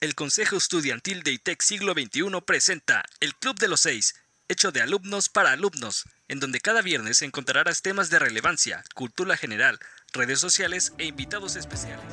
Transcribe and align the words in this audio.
El 0.00 0.14
Consejo 0.14 0.56
Estudiantil 0.56 1.24
de 1.24 1.32
ITEC 1.32 1.60
Siglo 1.60 1.92
XXI 1.92 2.40
presenta 2.46 3.04
El 3.18 3.34
Club 3.34 3.58
de 3.58 3.66
los 3.66 3.80
Seis, 3.80 4.14
hecho 4.46 4.70
de 4.70 4.80
alumnos 4.80 5.28
para 5.28 5.50
alumnos, 5.50 6.04
en 6.28 6.38
donde 6.38 6.60
cada 6.60 6.82
viernes 6.82 7.20
encontrarás 7.22 7.82
temas 7.82 8.08
de 8.08 8.20
relevancia, 8.20 8.84
cultura 8.94 9.36
general, 9.36 9.80
redes 10.12 10.38
sociales 10.38 10.92
e 10.98 11.06
invitados 11.06 11.56
especiales. 11.56 12.06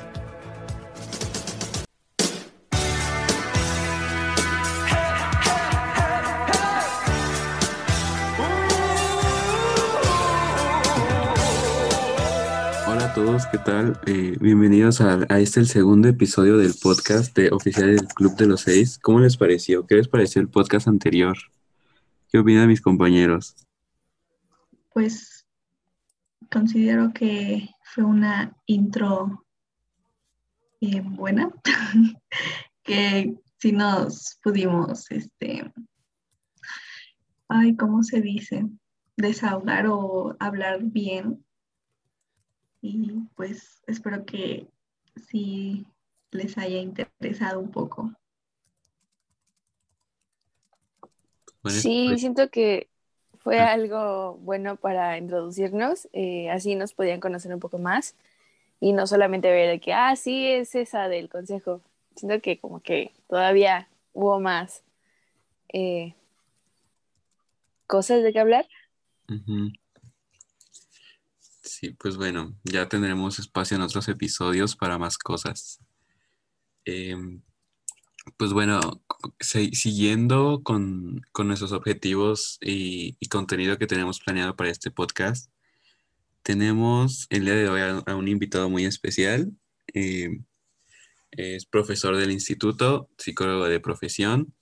Todos, 13.16 13.46
¿qué 13.46 13.56
tal? 13.56 13.98
Eh, 14.04 14.36
bienvenidos 14.42 15.00
a, 15.00 15.24
este 15.38 15.60
el 15.60 15.68
segundo 15.68 16.06
episodio 16.06 16.58
del 16.58 16.74
podcast 16.74 17.34
de 17.34 17.48
Oficiales 17.50 18.02
del 18.02 18.08
Club 18.08 18.36
de 18.36 18.46
los 18.46 18.60
Seis. 18.60 18.98
¿Cómo 18.98 19.20
les 19.20 19.38
pareció? 19.38 19.86
¿Qué 19.86 19.94
les 19.94 20.06
pareció 20.06 20.42
el 20.42 20.50
podcast 20.50 20.86
anterior? 20.86 21.34
¿Qué 22.30 22.38
opinan 22.38 22.68
mis 22.68 22.82
compañeros? 22.82 23.56
Pues 24.92 25.46
considero 26.52 27.14
que 27.14 27.70
fue 27.84 28.04
una 28.04 28.54
intro 28.66 29.46
eh, 30.82 31.00
buena, 31.00 31.50
que 32.82 33.34
si 33.56 33.72
nos 33.72 34.38
pudimos, 34.42 35.10
este, 35.10 35.72
ay, 37.48 37.76
¿cómo 37.76 38.02
se 38.02 38.20
dice? 38.20 38.66
Desahogar 39.16 39.86
o 39.86 40.36
hablar 40.38 40.80
bien. 40.82 41.45
Y 42.80 43.12
pues 43.34 43.82
espero 43.86 44.24
que 44.24 44.66
sí 45.28 45.86
les 46.30 46.56
haya 46.58 46.78
interesado 46.78 47.60
un 47.60 47.70
poco. 47.70 48.12
Sí, 51.64 52.06
pues, 52.08 52.20
siento 52.20 52.50
que 52.50 52.88
fue 53.38 53.60
Ah. 53.60 53.72
algo 53.72 54.34
bueno 54.38 54.76
para 54.76 55.18
introducirnos, 55.18 56.08
eh, 56.12 56.50
así 56.50 56.74
nos 56.74 56.94
podían 56.94 57.20
conocer 57.20 57.52
un 57.52 57.60
poco 57.60 57.78
más 57.78 58.14
y 58.80 58.92
no 58.92 59.06
solamente 59.06 59.50
ver 59.50 59.70
de 59.70 59.80
que, 59.80 59.92
ah, 59.94 60.16
sí, 60.16 60.46
es 60.48 60.74
esa 60.74 61.08
del 61.08 61.28
consejo. 61.28 61.82
Siento 62.16 62.40
que 62.42 62.58
como 62.60 62.80
que 62.82 63.12
todavía 63.28 63.88
hubo 64.14 64.40
más 64.40 64.84
eh, 65.72 66.14
cosas 67.86 68.22
de 68.22 68.32
que 68.32 68.40
hablar. 68.40 68.66
ujú. 69.28 69.70
Sí, 71.78 71.90
pues 71.90 72.16
bueno, 72.16 72.58
ya 72.64 72.88
tendremos 72.88 73.38
espacio 73.38 73.76
en 73.76 73.82
otros 73.82 74.08
episodios 74.08 74.74
para 74.76 74.96
más 74.96 75.18
cosas. 75.18 75.78
Em, 76.86 77.42
pues 78.38 78.54
bueno, 78.54 79.04
siguiendo 79.40 80.62
con, 80.62 81.20
con 81.32 81.48
nuestros 81.48 81.72
objetivos 81.72 82.56
y, 82.62 83.18
contenido 83.28 83.76
que 83.76 83.86
tenemos 83.86 84.20
planeado 84.20 84.56
para 84.56 84.70
este 84.70 84.90
podcast, 84.90 85.52
tenemos 86.42 87.26
el 87.28 87.44
día 87.44 87.54
de 87.56 87.68
hoy 87.68 87.80
a, 87.82 87.98
a 88.10 88.16
un 88.16 88.28
invitado 88.28 88.70
muy 88.70 88.86
especial. 88.86 89.52
Em, 89.88 90.46
es 91.32 91.66
profesor 91.66 92.16
del 92.16 92.30
instituto, 92.30 93.10
psicólogo 93.18 93.68
de 93.68 93.80
profesión, 93.80 94.54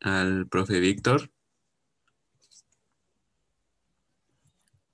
al 0.00 0.48
profe 0.48 0.80
Víctor. 0.80 1.30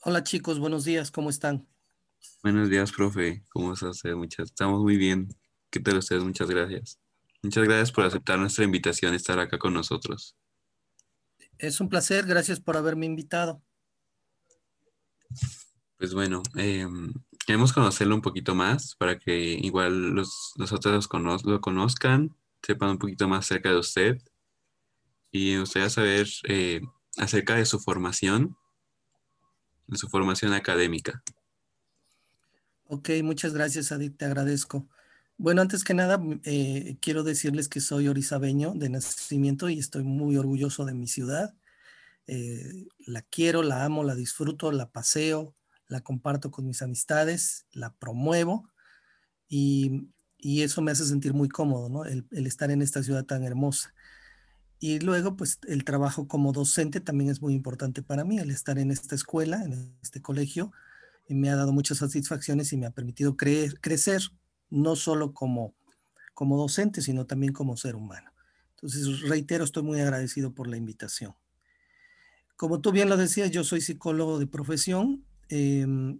Hola 0.05 0.22
chicos, 0.22 0.58
buenos 0.61 0.84
días, 0.84 1.11
¿cómo 1.11 1.31
están? 1.31 1.67
Buenos 2.42 2.69
días, 2.70 2.92
profe. 2.92 3.42
¿Cómo 3.50 3.72
está 3.72 3.89
usted? 3.91 4.14
Muchas, 4.14 4.50
estamos 4.50 4.81
muy 4.83 4.97
bien. 4.97 5.28
¿Qué 5.70 5.81
tal 5.81 5.98
usted? 5.98 6.20
Muchas 6.20 6.48
gracias. 6.48 7.00
Muchas 7.42 7.64
gracias 7.64 7.91
por 7.92 8.05
aceptar 8.05 8.39
nuestra 8.39 8.64
invitación 8.64 9.12
y 9.12 9.17
estar 9.17 9.39
acá 9.39 9.58
con 9.58 9.75
nosotros. 9.75 10.36
Es 11.56 11.80
un 11.80 11.89
placer, 11.89 12.27
gracias 12.27 12.61
por 12.61 12.77
haberme 12.77 13.06
invitado. 13.06 13.62
Pues 15.96 16.14
bueno, 16.14 16.42
eh, 16.57 16.86
queremos 17.46 17.73
conocerlo 17.73 18.14
un 18.14 18.23
poquito 18.23 18.55
más 18.55 18.95
para 18.96 19.18
que 19.18 19.35
igual 19.55 20.11
los, 20.11 20.52
los 20.57 20.73
otros 20.73 20.95
los 20.95 21.08
cono- 21.08 21.39
lo 21.45 21.61
conozcan, 21.61 22.36
sepan 22.62 22.91
un 22.91 22.98
poquito 22.98 23.29
más 23.29 23.46
acerca 23.46 23.70
de 23.70 23.79
usted 23.79 24.18
y 25.30 25.52
me 25.55 25.61
gustaría 25.61 25.91
saber 25.91 26.29
eh, 26.48 26.80
acerca 27.17 27.55
de 27.55 27.64
su 27.67 27.79
formación, 27.80 28.57
de 29.86 29.96
su 29.96 30.08
formación 30.08 30.52
académica. 30.52 31.22
Ok, 32.84 33.10
muchas 33.22 33.54
gracias, 33.54 33.90
Adit, 33.92 34.16
te 34.16 34.26
agradezco. 34.26 34.88
Bueno, 35.38 35.62
antes 35.62 35.82
que 35.82 35.94
nada, 35.94 36.22
eh, 36.44 36.98
quiero 37.00 37.22
decirles 37.22 37.68
que 37.68 37.80
soy 37.80 38.06
orizabeño 38.06 38.74
de 38.74 38.90
nacimiento 38.90 39.68
y 39.68 39.78
estoy 39.78 40.02
muy 40.02 40.36
orgulloso 40.36 40.84
de 40.84 40.94
mi 40.94 41.08
ciudad. 41.08 41.54
Eh, 42.26 42.86
la 43.06 43.22
quiero, 43.22 43.62
la 43.62 43.84
amo, 43.84 44.04
la 44.04 44.14
disfruto, 44.14 44.70
la 44.72 44.90
paseo, 44.90 45.54
la 45.88 46.02
comparto 46.02 46.50
con 46.50 46.66
mis 46.66 46.82
amistades, 46.82 47.66
la 47.72 47.94
promuevo 47.94 48.70
y, 49.48 50.08
y 50.38 50.62
eso 50.62 50.82
me 50.82 50.92
hace 50.92 51.04
sentir 51.04 51.34
muy 51.34 51.48
cómodo, 51.48 51.88
¿no? 51.88 52.04
El 52.04 52.46
estar 52.46 52.70
en 52.70 52.82
esta 52.82 53.02
ciudad 53.02 53.24
tan 53.24 53.42
hermosa. 53.42 53.94
Y 54.82 54.98
luego, 54.98 55.36
pues 55.36 55.60
el 55.68 55.84
trabajo 55.84 56.26
como 56.26 56.52
docente 56.52 56.98
también 56.98 57.30
es 57.30 57.40
muy 57.40 57.54
importante 57.54 58.02
para 58.02 58.24
mí, 58.24 58.40
el 58.40 58.50
estar 58.50 58.80
en 58.80 58.90
esta 58.90 59.14
escuela, 59.14 59.62
en 59.62 59.96
este 60.02 60.20
colegio, 60.20 60.72
y 61.28 61.36
me 61.36 61.50
ha 61.50 61.54
dado 61.54 61.70
muchas 61.72 61.98
satisfacciones 61.98 62.72
y 62.72 62.76
me 62.76 62.86
ha 62.86 62.90
permitido 62.90 63.36
creer, 63.36 63.78
crecer, 63.80 64.22
no 64.70 64.96
solo 64.96 65.34
como, 65.34 65.72
como 66.34 66.56
docente, 66.56 67.00
sino 67.00 67.26
también 67.26 67.52
como 67.52 67.76
ser 67.76 67.94
humano. 67.94 68.32
Entonces, 68.70 69.20
reitero, 69.20 69.62
estoy 69.62 69.84
muy 69.84 70.00
agradecido 70.00 70.52
por 70.52 70.66
la 70.66 70.76
invitación. 70.76 71.36
Como 72.56 72.80
tú 72.80 72.90
bien 72.90 73.08
lo 73.08 73.16
decías, 73.16 73.52
yo 73.52 73.62
soy 73.62 73.82
psicólogo 73.82 74.40
de 74.40 74.48
profesión. 74.48 75.24
em, 75.48 76.18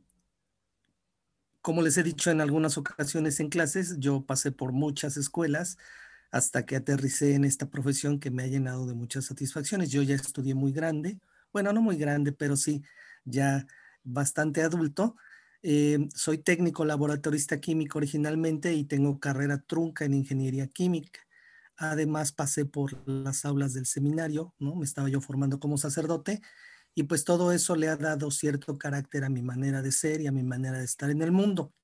como 1.63 1.83
les 1.83 1.97
he 1.97 2.05
dicho 2.05 2.31
en 2.31 2.41
algunas 2.41 2.79
ocasiones 2.79 3.41
en 3.41 3.49
clases, 3.49 3.97
yo 3.99 4.25
pasé 4.25 4.53
por 4.53 4.71
muchas 4.71 5.17
escuelas 5.17 5.79
hasta 6.33 6.65
que 6.67 6.77
aterricé 6.77 7.35
en 7.35 7.45
esta 7.45 7.69
profesión 7.71 8.19
que 8.19 8.31
me 8.31 8.43
ha 8.43 8.47
llenado 8.47 8.87
de 8.87 8.95
muchas 8.95 9.27
satisfacciones. 9.27 9.91
Yo 9.91 10.03
ya 10.03 10.17
estudié 10.17 10.55
muy 10.55 10.73
grande, 10.73 11.21
bueno, 11.53 11.73
no 11.73 11.83
muy 11.83 11.97
grande, 11.97 12.33
pero 12.33 12.57
sí 12.57 12.83
ya 13.25 13.67
bastante 14.03 14.63
adulto. 14.63 15.15
Eh, 15.63 16.09
soy 16.15 16.39
técnico 16.39 16.85
laboratorista 16.87 17.61
químico 17.61 17.99
originalmente 17.99 18.73
y 18.73 18.85
tengo 18.85 19.21
carrera 19.21 19.59
trunca 19.59 20.07
en 20.07 20.15
ingeniería 20.15 20.67
química. 20.69 21.21
Además 21.77 22.33
pasé 22.33 22.65
por 22.65 23.07
las 23.07 23.45
aulas 23.45 23.75
del 23.75 23.87
seminario, 23.87 24.55
¿no? 24.59 24.75
Me 24.75 24.87
estaba 24.87 25.11
yo 25.11 25.21
formando 25.21 25.61
como 25.61 25.77
sacerdote 25.77 26.41
y 26.95 27.05
pues 27.05 27.25
todo 27.25 27.53
eso 27.53 27.77
le 27.77 27.89
ha 27.89 27.97
dado 27.97 28.31
cierto 28.31 28.79
carácter 28.79 29.25
a 29.25 29.29
mi 29.29 29.43
manera 29.43 29.83
de 29.83 29.93
ser 29.93 30.23
y 30.23 30.27
a 30.27 30.33
mi 30.33 30.43
manera 30.43 30.79
de 30.79 30.85
estar 30.85 31.11
en 31.11 31.21
el 31.23 31.31
mundo. 31.31 31.75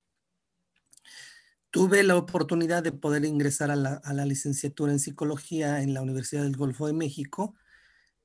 Tuve 1.70 2.02
la 2.02 2.16
oportunidad 2.16 2.82
de 2.82 2.92
poder 2.92 3.24
ingresar 3.24 3.70
a 3.70 3.76
la, 3.76 4.24
licenciatura 4.24 4.92
en 4.92 4.98
psicología 4.98 5.82
en 5.82 5.92
la 5.92 6.02
Universidad 6.02 6.42
del 6.42 6.56
Golfo 6.56 6.86
de 6.86 6.94
México 6.94 7.54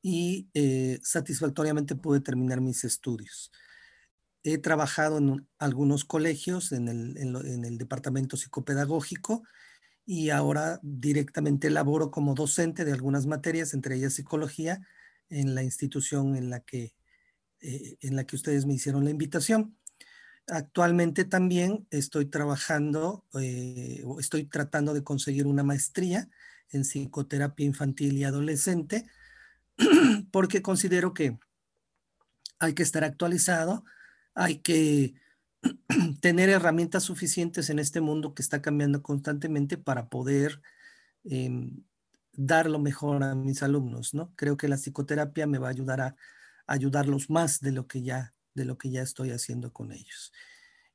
y 0.01 0.49
eh, 0.53 0.99
satisfactoriamente 1.03 1.95
pude 1.95 2.21
terminar 2.21 2.61
mis 2.61 2.83
estudios. 2.85 3.51
He 4.43 4.57
trabajado 4.57 5.17
en 5.17 5.29
un- 5.29 5.47
algunos 5.59 6.05
colegios 6.05 6.71
en 6.71 6.87
el 6.89 7.77
departamento 7.77 8.37
psicopedagógico 8.37 9.43
y 10.05 10.29
ahora 10.29 10.79
directamente 10.83 11.69
laboro 11.69 12.11
como 12.11 12.33
docente 12.35 12.85
de 12.85 12.91
algunas 12.91 13.25
materias, 13.25 13.73
entre 13.73 13.95
ellas 13.95 14.13
psicología, 14.13 14.85
en 15.29 15.55
la 15.55 15.63
institución 15.63 16.35
en 16.35 16.49
la 16.49 16.59
que, 16.61 16.93
eh, 17.61 17.97
en 18.01 18.15
la 18.15 18.25
que 18.25 18.35
ustedes 18.35 18.65
me 18.65 18.73
hicieron 18.75 19.05
la 19.05 19.11
invitación. 19.11 19.77
Actualmente 20.47 21.23
también 21.23 21.87
estoy 21.89 22.25
trabajando, 22.25 23.25
eh, 23.39 24.03
estoy 24.19 24.43
tratando 24.45 24.93
de 24.93 25.03
conseguir 25.03 25.47
una 25.47 25.63
maestría 25.63 26.29
en 26.69 26.81
psicoterapia 26.81 27.65
infantil 27.65 28.17
y 28.17 28.25
adolescente, 28.25 29.05
porque 30.31 30.61
considero 30.61 31.13
que 31.13 31.37
hay 32.59 32.73
que 32.73 32.83
estar 32.83 33.05
actualizado, 33.05 33.85
hay 34.33 34.57
que 34.57 35.15
tener 36.19 36.49
herramientas 36.49 37.03
suficientes 37.03 37.69
en 37.69 37.79
este 37.79 38.01
mundo 38.01 38.33
que 38.33 38.41
está 38.41 38.61
cambiando 38.61 39.01
constantemente 39.01 39.77
para 39.77 40.09
poder 40.09 40.61
em, 41.23 41.83
dar 42.33 42.69
lo 42.69 42.79
mejor 42.79 43.23
a 43.23 43.33
mis 43.33 43.63
alumnos, 43.63 44.13
¿no? 44.13 44.33
Creo 44.35 44.57
que 44.57 44.67
la 44.67 44.77
psicoterapia 44.77 45.47
me 45.47 45.57
va 45.57 45.67
a 45.67 45.71
ayudar 45.71 46.01
a, 46.01 46.07
a 46.07 46.15
ayudarlos 46.73 47.29
más 47.29 47.61
de 47.61 47.71
lo 47.71 47.87
que 47.87 48.01
ya 48.03 48.33
de 48.53 48.65
lo 48.65 48.77
que 48.77 48.91
ya 48.91 49.01
estoy 49.01 49.31
haciendo 49.31 49.71
con 49.71 49.91
ellos. 49.91 50.31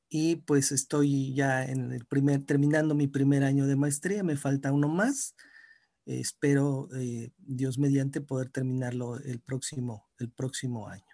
Y 0.08 0.36
pues 0.36 0.72
estoy 0.72 1.34
ya 1.34 1.64
en 1.64 1.92
el 1.92 2.06
primer 2.06 2.44
terminando 2.44 2.94
mi 2.94 3.08
primer 3.08 3.44
año 3.44 3.66
de 3.66 3.76
maestría, 3.76 4.22
me 4.22 4.36
falta 4.36 4.72
uno 4.72 4.88
más. 4.88 5.34
Eh, 6.06 6.20
espero 6.20 6.88
eh, 6.96 7.30
Dios 7.36 7.78
mediante 7.78 8.20
poder 8.20 8.48
terminarlo 8.48 9.16
el 9.18 9.40
próximo 9.40 10.08
el 10.18 10.30
próximo 10.30 10.88
año. 10.88 11.04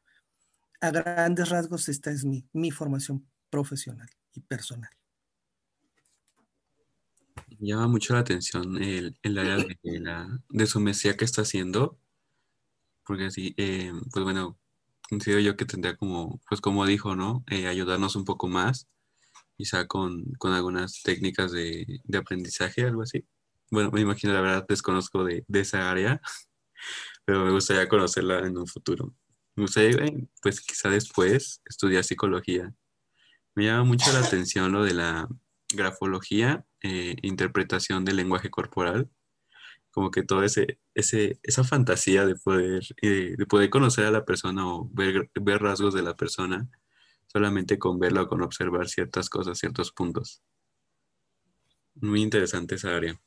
A 0.81 0.91
grandes 0.91 1.49
rasgos 1.49 1.89
esta 1.89 2.11
es 2.11 2.25
mi, 2.25 2.47
mi 2.53 2.71
formación 2.71 3.27
profesional 3.51 4.09
y 4.33 4.41
personal. 4.41 4.91
Llama 7.59 7.89
mucho 7.89 8.15
la 8.15 8.21
atención 8.21 8.83
el, 8.83 9.17
el 9.23 9.39
área 9.39 9.57
de, 9.57 10.01
la, 10.01 10.41
de 10.51 10.67
su 10.67 10.81
mesía 10.81 11.17
que 11.17 11.25
está 11.25 11.43
haciendo, 11.43 11.99
porque 13.07 13.27
así, 13.27 13.55
eh, 13.57 13.93
pues 14.13 14.25
bueno, 14.25 14.59
considero 15.09 15.41
yo 15.41 15.57
que 15.57 15.65
tendría 15.65 15.97
como, 15.97 16.41
pues 16.49 16.61
como 16.61 16.87
dijo, 16.87 17.17
¿no? 17.17 17.45
Eh, 17.51 17.67
ayudarnos 17.67 18.17
un 18.17 18.25
poco 18.25 18.49
más, 18.49 18.89
quizá 19.57 19.87
con, 19.87 20.25
con 20.39 20.53
algunas 20.53 21.03
técnicas 21.03 21.53
de, 21.53 22.01
de, 22.05 22.19
aprendizaje, 22.19 22.83
algo 22.85 23.03
así. 23.03 23.27
Bueno, 23.71 23.91
me 23.91 24.01
imagino, 24.01 24.33
la 24.33 24.41
verdad, 24.41 24.67
desconozco 24.69 25.25
de, 25.25 25.45
de 25.49 25.61
esa 25.61 25.91
área, 25.91 26.21
pero 27.25 27.45
me 27.45 27.51
gustaría 27.53 27.89
conocerla 27.89 28.41
en 28.41 28.59
un 28.59 28.67
futuro. 28.67 29.15
Me 29.57 29.65
gustaría, 29.65 30.05
eh, 30.07 30.29
pues 30.43 30.61
quizá 30.61 30.91
después, 30.91 31.63
estudiar 31.67 32.05
psicología. 32.05 32.75
Me 33.55 33.67
llama 33.67 33.85
mucho 33.85 34.13
la 34.13 34.21
atención 34.27 34.73
lo 34.73 34.85
de 34.85 34.95
la 34.95 35.29
grafología, 35.75 36.67
eh, 36.83 37.17
interpretación 37.23 38.05
del 38.05 38.17
lenguaje 38.17 38.51
corporal, 38.51 39.11
como 39.95 40.11
que 40.11 40.25
todo 40.25 40.43
ese, 40.43 40.81
ese 40.95 41.39
esa 41.45 41.63
fantasía 41.63 42.27
de 42.27 42.35
poder, 42.35 42.83
eh, 43.01 43.35
de 43.39 43.47
poder 43.47 43.71
conocer 43.71 44.07
a 44.07 44.11
la 44.11 44.25
persona 44.25 44.67
o 44.67 44.91
ver, 44.93 45.31
ver 45.41 45.63
rasgos 45.63 45.95
de 45.95 46.03
la 46.03 46.17
persona 46.17 46.69
solamente 47.29 47.79
con 47.79 47.99
verla 47.99 48.23
o 48.23 48.29
con 48.29 48.43
observar 48.43 48.89
ciertas 48.89 49.31
cosas, 49.31 49.59
ciertos 49.59 49.93
puntos. 49.93 50.43
Muy 51.95 52.23
interesante 52.23 52.75
esa 52.75 52.95
área. 52.95 53.21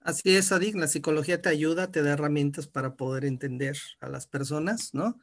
Así 0.00 0.36
es, 0.36 0.52
Adik, 0.52 0.74
la 0.74 0.88
psicología 0.88 1.40
te 1.40 1.48
ayuda, 1.48 1.90
te 1.90 2.02
da 2.02 2.12
herramientas 2.12 2.66
para 2.66 2.96
poder 2.96 3.24
entender 3.24 3.78
a 4.00 4.08
las 4.08 4.26
personas, 4.26 4.92
¿no? 4.92 5.18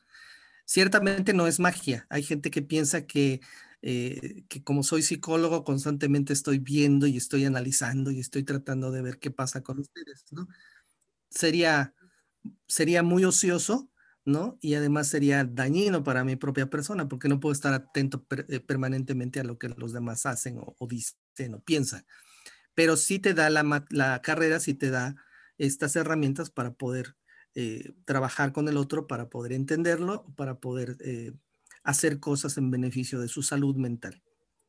Ciertamente 0.65 1.33
no 1.33 1.47
es 1.47 1.59
magia. 1.59 2.07
Hay 2.09 2.23
gente 2.23 2.49
que 2.49 2.61
piensa 2.61 3.05
que, 3.05 3.41
eh, 3.81 4.43
que 4.47 4.63
como 4.63 4.83
soy 4.83 5.01
psicólogo 5.01 5.63
constantemente 5.63 6.33
estoy 6.33 6.59
viendo 6.59 7.07
y 7.07 7.17
estoy 7.17 7.45
analizando 7.45 8.11
y 8.11 8.19
estoy 8.19 8.43
tratando 8.43 8.91
de 8.91 9.01
ver 9.01 9.19
qué 9.19 9.31
pasa 9.31 9.61
con 9.61 9.79
ustedes, 9.79 10.25
¿no? 10.31 10.47
Sería, 11.29 11.93
sería 12.67 13.03
muy 13.03 13.25
ocioso, 13.25 13.89
¿no? 14.25 14.57
Y 14.61 14.75
además 14.75 15.07
sería 15.07 15.43
dañino 15.45 16.03
para 16.03 16.23
mi 16.23 16.35
propia 16.35 16.69
persona 16.69 17.07
porque 17.07 17.29
no 17.29 17.39
puedo 17.39 17.53
estar 17.53 17.73
atento 17.73 18.23
per, 18.23 18.45
eh, 18.49 18.59
permanentemente 18.59 19.39
a 19.39 19.43
lo 19.43 19.57
que 19.57 19.69
los 19.69 19.93
demás 19.93 20.25
hacen 20.25 20.57
o, 20.59 20.75
o 20.77 20.87
dicen 20.87 21.55
o 21.55 21.61
piensan 21.61 22.05
pero 22.73 22.97
sí 22.97 23.19
te 23.19 23.33
da 23.33 23.49
la, 23.49 23.85
la 23.89 24.21
carrera, 24.21 24.59
sí 24.59 24.73
te 24.73 24.89
da 24.89 25.15
estas 25.57 25.95
herramientas 25.95 26.49
para 26.49 26.73
poder 26.73 27.15
eh, 27.55 27.93
trabajar 28.05 28.53
con 28.53 28.67
el 28.67 28.77
otro, 28.77 29.07
para 29.07 29.29
poder 29.29 29.53
entenderlo, 29.53 30.25
para 30.35 30.59
poder 30.59 30.97
eh, 31.01 31.33
hacer 31.83 32.19
cosas 32.19 32.57
en 32.57 32.71
beneficio 32.71 33.19
de 33.19 33.27
su 33.27 33.43
salud 33.43 33.75
mental. 33.75 34.21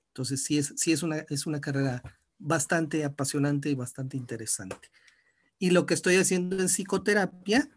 Entonces, 0.09 0.45
sí 0.45 0.59
es, 0.59 0.75
sí 0.77 0.93
es, 0.93 1.03
una, 1.03 1.19
es 1.29 1.47
una 1.47 1.61
carrera 1.61 2.03
bastante 2.39 3.05
apasionante 3.05 3.71
y 3.71 3.75
bastante 3.75 4.17
interesante. 4.17 4.91
Y 5.59 5.71
lo 5.71 5.87
que 5.87 5.95
estoy 5.95 6.17
haciendo 6.17 6.59
en 6.61 6.69
psicoterapia 6.69 7.71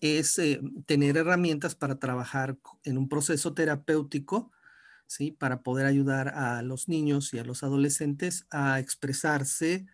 es 0.00 0.38
eh, 0.38 0.60
tener 0.86 1.16
herramientas 1.16 1.74
para 1.74 1.98
trabajar 1.98 2.56
en 2.84 2.98
un 2.98 3.08
proceso 3.08 3.52
terapéutico 3.52 4.52
¿sí? 5.12 5.30
Para 5.30 5.62
poder 5.62 5.86
ayudar 5.86 6.28
a 6.28 6.62
los 6.62 6.88
niños 6.88 7.34
y 7.34 7.38
a 7.38 7.44
los 7.44 7.62
adolescentes 7.62 8.46
a 8.50 8.80
expresarse, 8.80 9.86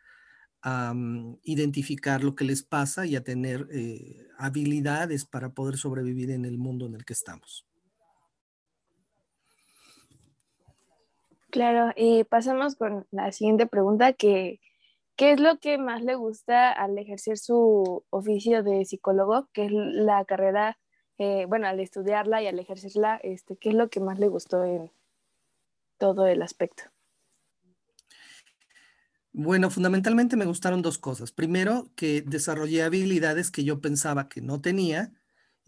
a 0.62 0.92
um, 0.92 1.38
identificar 1.42 2.22
lo 2.22 2.34
que 2.36 2.44
les 2.44 2.62
pasa 2.62 3.04
y 3.04 3.16
a 3.16 3.24
tener 3.24 3.68
eh, 3.72 4.28
habilidades 4.38 5.24
para 5.24 5.50
poder 5.50 5.76
sobrevivir 5.76 6.30
en 6.30 6.44
el 6.44 6.56
mundo 6.56 6.86
en 6.86 6.94
el 6.94 7.04
que 7.04 7.14
estamos. 7.14 7.66
Claro, 11.50 11.92
y 11.96 12.24
pasamos 12.24 12.76
con 12.76 13.06
la 13.10 13.32
siguiente 13.32 13.66
pregunta, 13.66 14.12
que 14.12 14.60
¿qué 15.16 15.32
es 15.32 15.40
lo 15.40 15.58
que 15.58 15.78
más 15.78 16.02
le 16.02 16.14
gusta 16.14 16.70
al 16.70 16.96
ejercer 16.96 17.38
su 17.38 18.04
oficio 18.10 18.62
de 18.62 18.84
psicólogo, 18.84 19.48
que 19.52 19.66
es 19.66 19.72
la 19.72 20.24
carrera, 20.24 20.78
eh, 21.18 21.46
bueno, 21.48 21.66
al 21.66 21.80
estudiarla 21.80 22.42
y 22.42 22.46
al 22.46 22.58
ejercerla, 22.58 23.16
este, 23.22 23.56
qué 23.56 23.70
es 23.70 23.74
lo 23.74 23.90
que 23.90 24.00
más 24.00 24.18
le 24.18 24.28
gustó 24.28 24.64
en, 24.64 24.92
todo 25.98 26.26
el 26.26 26.40
aspecto? 26.42 26.84
Bueno, 29.32 29.70
fundamentalmente 29.70 30.36
me 30.36 30.46
gustaron 30.46 30.82
dos 30.82 30.98
cosas. 30.98 31.32
Primero, 31.32 31.90
que 31.94 32.22
desarrollé 32.22 32.82
habilidades 32.82 33.50
que 33.50 33.64
yo 33.64 33.80
pensaba 33.80 34.28
que 34.28 34.40
no 34.40 34.60
tenía 34.60 35.12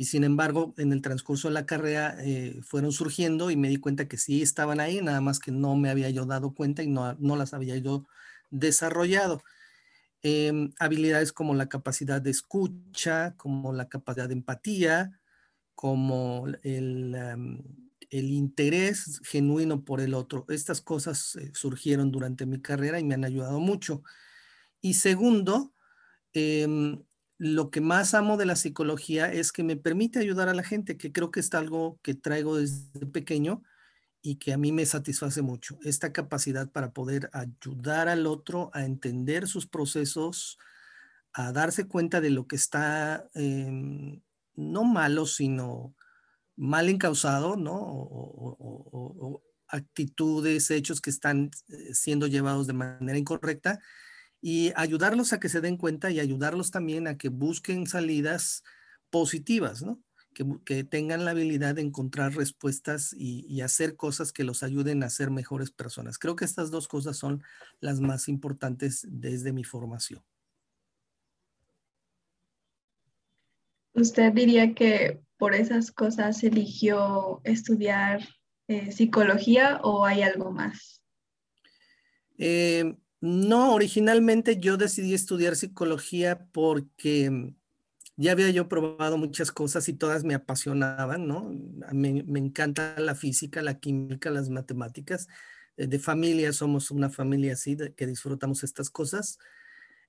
y 0.00 0.06
sin 0.06 0.24
embargo 0.24 0.72
en 0.78 0.94
el 0.94 1.02
transcurso 1.02 1.48
de 1.48 1.52
la 1.52 1.66
carrera 1.66 2.16
eh, 2.20 2.58
fueron 2.62 2.90
surgiendo 2.90 3.50
y 3.50 3.56
me 3.56 3.68
di 3.68 3.76
cuenta 3.76 4.08
que 4.08 4.16
sí 4.16 4.40
estaban 4.40 4.80
ahí, 4.80 5.02
nada 5.02 5.20
más 5.20 5.40
que 5.40 5.52
no 5.52 5.76
me 5.76 5.90
había 5.90 6.08
yo 6.08 6.24
dado 6.24 6.54
cuenta 6.54 6.82
y 6.82 6.86
no, 6.86 7.12
no 7.18 7.36
las 7.36 7.52
había 7.52 7.76
yo 7.76 8.06
desarrollado. 8.48 9.42
Eh, 10.22 10.70
habilidades 10.78 11.34
como 11.34 11.52
la 11.54 11.68
capacidad 11.68 12.22
de 12.22 12.30
escucha, 12.30 13.34
como 13.36 13.74
la 13.74 13.90
capacidad 13.90 14.26
de 14.26 14.32
empatía, 14.32 15.20
como 15.74 16.46
el... 16.62 17.14
Um, 17.34 17.58
el 18.12 18.32
interés 18.32 19.20
genuino 19.22 19.84
por 19.84 20.00
el 20.00 20.14
otro. 20.14 20.44
Estas 20.48 20.80
cosas 20.80 21.36
eh, 21.36 21.52
surgieron 21.54 22.10
durante 22.10 22.44
mi 22.44 22.60
carrera 22.60 22.98
y 22.98 23.04
me 23.04 23.14
han 23.14 23.24
ayudado 23.24 23.60
mucho. 23.60 24.02
Y 24.80 24.94
segundo, 24.94 25.72
em, 26.32 27.04
lo 27.40 27.70
que 27.70 27.80
más 27.80 28.12
amo 28.12 28.36
de 28.36 28.44
la 28.44 28.54
psicología 28.54 29.32
es 29.32 29.50
que 29.50 29.62
me 29.62 29.74
permite 29.74 30.18
ayudar 30.18 30.50
a 30.50 30.54
la 30.54 30.62
gente, 30.62 30.98
que 30.98 31.10
creo 31.10 31.30
que 31.30 31.40
es 31.40 31.54
algo 31.54 31.98
que 32.02 32.12
traigo 32.12 32.58
desde 32.58 33.06
pequeño 33.06 33.62
y 34.20 34.36
que 34.36 34.52
a 34.52 34.58
mí 34.58 34.72
me 34.72 34.84
satisface 34.84 35.40
mucho. 35.40 35.78
Esta 35.82 36.12
capacidad 36.12 36.70
para 36.70 36.92
poder 36.92 37.30
ayudar 37.32 38.10
al 38.10 38.26
otro 38.26 38.70
a 38.74 38.84
entender 38.84 39.48
sus 39.48 39.66
procesos, 39.66 40.58
a 41.32 41.50
darse 41.52 41.88
cuenta 41.88 42.20
de 42.20 42.28
lo 42.28 42.46
que 42.46 42.56
está 42.56 43.26
em, 43.32 44.20
no 44.54 44.84
malo, 44.84 45.24
sino 45.24 45.94
mal 46.56 46.90
encausado, 46.90 47.56
¿no? 47.56 47.72
O, 47.72 49.42
actitudes, 49.66 50.70
hechos 50.70 51.00
que 51.00 51.08
están 51.08 51.50
eh, 51.68 51.94
siendo 51.94 52.26
llevados 52.26 52.66
de 52.66 52.74
manera 52.74 53.16
incorrecta 53.16 53.80
y 54.40 54.72
ayudarlos 54.76 55.32
a 55.32 55.40
que 55.40 55.48
se 55.48 55.60
den 55.60 55.76
cuenta 55.76 56.10
y 56.10 56.20
ayudarlos 56.20 56.70
también 56.70 57.06
a 57.06 57.16
que 57.18 57.28
busquen 57.28 57.86
salidas 57.86 58.64
positivas, 59.10 59.82
¿no? 59.82 60.02
Que, 60.64 60.84
tengan 60.84 61.24
la 61.24 61.32
habilidad 61.32 61.74
de 61.74 61.82
encontrar 61.82 62.34
respuestas 62.34 63.12
y, 63.12 63.44
y, 63.48 63.62
hacer 63.62 63.96
cosas 63.96 64.32
que 64.32 64.44
los 64.44 64.62
ayuden 64.62 65.02
a 65.02 65.10
ser 65.10 65.30
mejores 65.30 65.70
personas. 65.72 66.18
Creo 66.18 66.36
que 66.36 66.44
estas 66.44 66.70
dos 66.70 66.86
cosas 66.86 67.16
son 67.16 67.42
las 67.80 68.00
más 68.00 68.28
importantes 68.28 69.06
desde 69.10 69.52
mi 69.52 69.64
formación. 69.64 70.22
¿Usted 73.92 74.32
diría 74.32 74.72
que 74.74 75.20
por 75.36 75.54
esas 75.54 75.90
cosas 75.90 76.42
eligió 76.44 77.40
estudiar 77.44 78.20
eh, 78.68 78.92
psicología 78.92 79.80
o 79.82 80.04
hay 80.04 80.22
algo 80.22 80.52
más? 80.52 81.02
Eh, 82.38 82.96
no, 83.20 83.74
originalmente 83.74 84.58
yo 84.58 84.76
decidí 84.76 85.14
estudiar 85.14 85.56
psicología 85.56 86.46
porque 86.52 87.52
ya 88.16 88.32
había 88.32 88.50
yo 88.50 88.68
probado 88.68 89.18
muchas 89.18 89.52
cosas 89.52 89.88
y 89.88 89.94
todas 89.94 90.24
me 90.24 90.34
apasionaban, 90.34 91.26
¿no? 91.26 91.50
Me, 91.92 92.22
me 92.22 92.38
encanta 92.38 92.98
la 92.98 93.14
física, 93.14 93.62
la 93.62 93.78
química, 93.78 94.30
las 94.30 94.50
matemáticas. 94.50 95.28
Eh, 95.76 95.86
de 95.86 95.98
familia 95.98 96.52
somos 96.52 96.90
una 96.90 97.10
familia 97.10 97.54
así, 97.54 97.74
de, 97.74 97.94
que 97.94 98.06
disfrutamos 98.06 98.62
estas 98.62 98.90
cosas. 98.90 99.38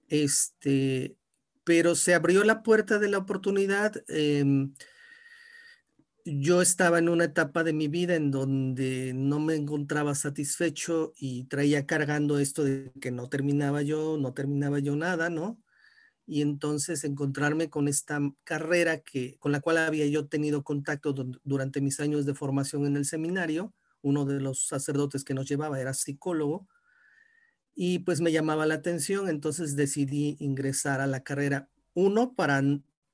Este, 0.10 1.16
pero 1.64 1.96
se 1.96 2.14
abrió 2.14 2.44
la 2.44 2.64
puerta 2.64 3.00
de 3.00 3.10
la 3.10 3.18
oportunidad. 3.20 4.04
Eh, 4.10 4.44
yo 6.26 6.62
estaba 6.62 7.00
en 7.00 7.10
una 7.10 7.26
etapa 7.26 7.64
de 7.64 7.74
mi 7.74 7.88
vida 7.88 8.16
en 8.16 8.32
donde 8.32 9.14
no 9.14 9.40
me 9.40 9.56
encontraba 9.56 10.16
satisfecho 10.16 11.14
y 11.18 11.46
traía 11.46 11.86
cargando 11.86 12.40
esto 12.40 12.64
de 12.64 12.92
que 13.02 13.12
no 13.12 13.30
terminaba 13.30 13.82
yo, 13.82 14.18
no 14.18 14.34
terminaba 14.34 14.80
yo 14.80 14.96
nada, 14.96 15.30
¿no? 15.30 15.60
Y 16.26 16.42
entonces 16.42 17.04
encontrarme 17.04 17.70
con 17.70 17.88
esta 17.88 18.20
carrera 18.44 19.00
que, 19.00 19.38
con 19.40 19.52
la 19.52 19.60
cual 19.60 19.78
había 19.78 20.06
yo 20.08 20.28
tenido 20.28 20.64
contacto 20.64 21.14
durante 21.44 21.82
mis 21.82 22.00
años 22.00 22.26
de 22.26 22.36
formación 22.36 22.86
en 22.86 22.96
el 22.96 23.06
seminario, 23.06 23.74
uno 24.02 24.26
de 24.26 24.40
los 24.40 24.68
sacerdotes 24.68 25.24
que 25.24 25.34
nos 25.34 25.48
llevaba 25.48 25.80
era 25.80 25.94
psicólogo, 25.94 26.68
y 27.74 28.00
pues 28.00 28.22
me 28.22 28.32
llamaba 28.32 28.66
la 28.66 28.76
atención, 28.76 29.30
entonces 29.30 29.76
decidí 29.76 30.38
ingresar 30.40 31.02
a 31.02 31.08
la 31.08 31.24
carrera, 31.24 31.70
uno, 31.94 32.34
para, 32.36 32.62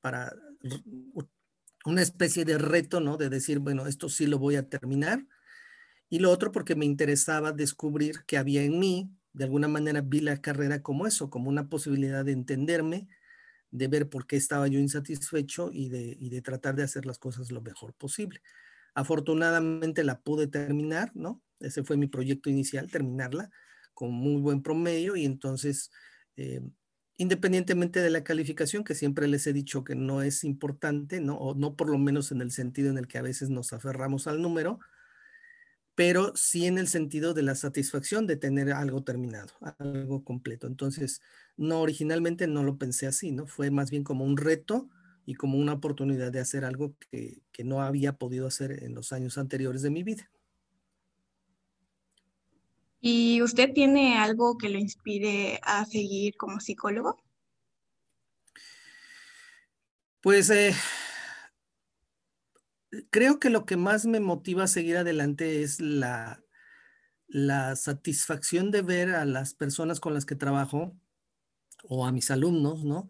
para 0.01 0.35
una 1.87 2.01
especie 2.01 2.43
de 2.43 2.57
reto, 2.57 2.99
¿no? 2.99 3.15
De 3.17 3.29
decir, 3.29 3.59
bueno, 3.59 3.87
esto 3.87 4.09
sí 4.09 4.27
lo 4.27 4.39
voy 4.39 4.57
a 4.57 4.67
terminar. 4.67 5.25
Y 6.09 6.19
lo 6.19 6.31
otro 6.31 6.51
porque 6.51 6.75
me 6.75 6.85
interesaba 6.85 7.53
descubrir 7.53 8.23
que 8.25 8.37
había 8.37 8.63
en 8.63 8.77
mí, 8.77 9.09
de 9.33 9.45
alguna 9.45 9.67
manera 9.67 10.01
vi 10.01 10.19
la 10.19 10.41
carrera 10.41 10.81
como 10.81 11.07
eso, 11.07 11.29
como 11.29 11.49
una 11.49 11.69
posibilidad 11.69 12.25
de 12.25 12.33
entenderme, 12.33 13.07
de 13.71 13.87
ver 13.87 14.09
por 14.09 14.27
qué 14.27 14.35
estaba 14.35 14.67
yo 14.67 14.79
insatisfecho 14.79 15.69
y 15.71 15.89
de, 15.89 16.17
y 16.19 16.29
de 16.29 16.41
tratar 16.41 16.75
de 16.75 16.83
hacer 16.83 17.05
las 17.05 17.19
cosas 17.19 17.51
lo 17.51 17.61
mejor 17.61 17.93
posible. 17.93 18.41
Afortunadamente 18.93 20.03
la 20.03 20.19
pude 20.21 20.47
terminar, 20.47 21.11
¿no? 21.13 21.41
Ese 21.59 21.83
fue 21.83 21.97
mi 21.97 22.07
proyecto 22.07 22.49
inicial, 22.49 22.91
terminarla 22.91 23.49
con 23.93 24.11
muy 24.11 24.41
buen 24.41 24.61
promedio 24.61 25.15
y 25.15 25.25
entonces, 25.25 25.89
eh, 26.35 26.61
independientemente 27.17 27.99
de 27.99 28.09
la 28.11 28.23
calificación, 28.23 28.83
que 28.83 28.95
siempre 28.95 29.27
les 29.27 29.45
he 29.47 29.53
dicho 29.53 29.83
que 29.83 29.95
no 29.95 30.21
es 30.21 30.43
importante, 30.43 31.19
¿no? 31.19 31.35
o 31.37 31.55
no 31.55 31.75
por 31.75 31.89
lo 31.89 31.97
menos 31.97 32.31
en 32.31 32.41
el 32.41 32.51
sentido 32.51 32.89
en 32.89 32.97
el 32.97 33.07
que 33.07 33.17
a 33.17 33.23
veces 33.23 33.49
nos 33.49 33.73
aferramos 33.73 34.27
al 34.27 34.41
número, 34.41 34.79
pero 35.95 36.31
sí 36.35 36.67
en 36.67 36.77
el 36.77 36.87
sentido 36.87 37.33
de 37.33 37.41
la 37.41 37.55
satisfacción 37.55 38.27
de 38.27 38.37
tener 38.37 38.71
algo 38.71 39.03
terminado, 39.03 39.51
algo 39.79 40.23
completo. 40.23 40.67
Entonces, 40.67 41.21
no, 41.57 41.81
originalmente 41.81 42.45
no 42.45 42.63
lo 42.63 42.77
pensé 42.77 43.07
así, 43.07 43.31
¿no? 43.31 43.47
Fue 43.47 43.71
más 43.71 43.89
bien 43.89 44.03
como 44.03 44.23
un 44.23 44.37
reto 44.37 44.87
y 45.25 45.33
como 45.33 45.57
una 45.57 45.73
oportunidad 45.73 46.31
de 46.31 46.39
hacer 46.39 46.65
algo 46.65 46.95
que, 47.09 47.41
que 47.51 47.63
no 47.63 47.81
había 47.81 48.13
podido 48.13 48.45
hacer 48.45 48.83
en 48.83 48.93
los 48.93 49.11
años 49.11 49.39
anteriores 49.39 49.81
de 49.81 49.89
mi 49.89 50.03
vida. 50.03 50.29
¿Y 52.99 53.41
usted 53.41 53.73
tiene 53.73 54.17
algo 54.17 54.57
que 54.57 54.69
lo 54.69 54.79
inspire 54.79 55.59
a 55.63 55.85
seguir 55.85 56.35
como 56.35 56.59
psicólogo? 56.59 57.17
Pues 60.21 60.49
eh, 60.49 60.73
creo 63.09 63.39
que 63.39 63.49
lo 63.49 63.65
que 63.65 63.77
más 63.77 64.05
me 64.05 64.19
motiva 64.19 64.63
a 64.63 64.67
seguir 64.67 64.97
adelante 64.97 65.61
es 65.61 65.79
la, 65.79 66.43
la 67.27 67.75
satisfacción 67.75 68.71
de 68.71 68.81
ver 68.81 69.09
a 69.09 69.25
las 69.25 69.53
personas 69.53 69.99
con 69.99 70.13
las 70.13 70.25
que 70.25 70.35
trabajo 70.35 70.97
o 71.83 72.05
a 72.05 72.11
mis 72.11 72.31
alumnos, 72.31 72.83
¿no? 72.83 73.09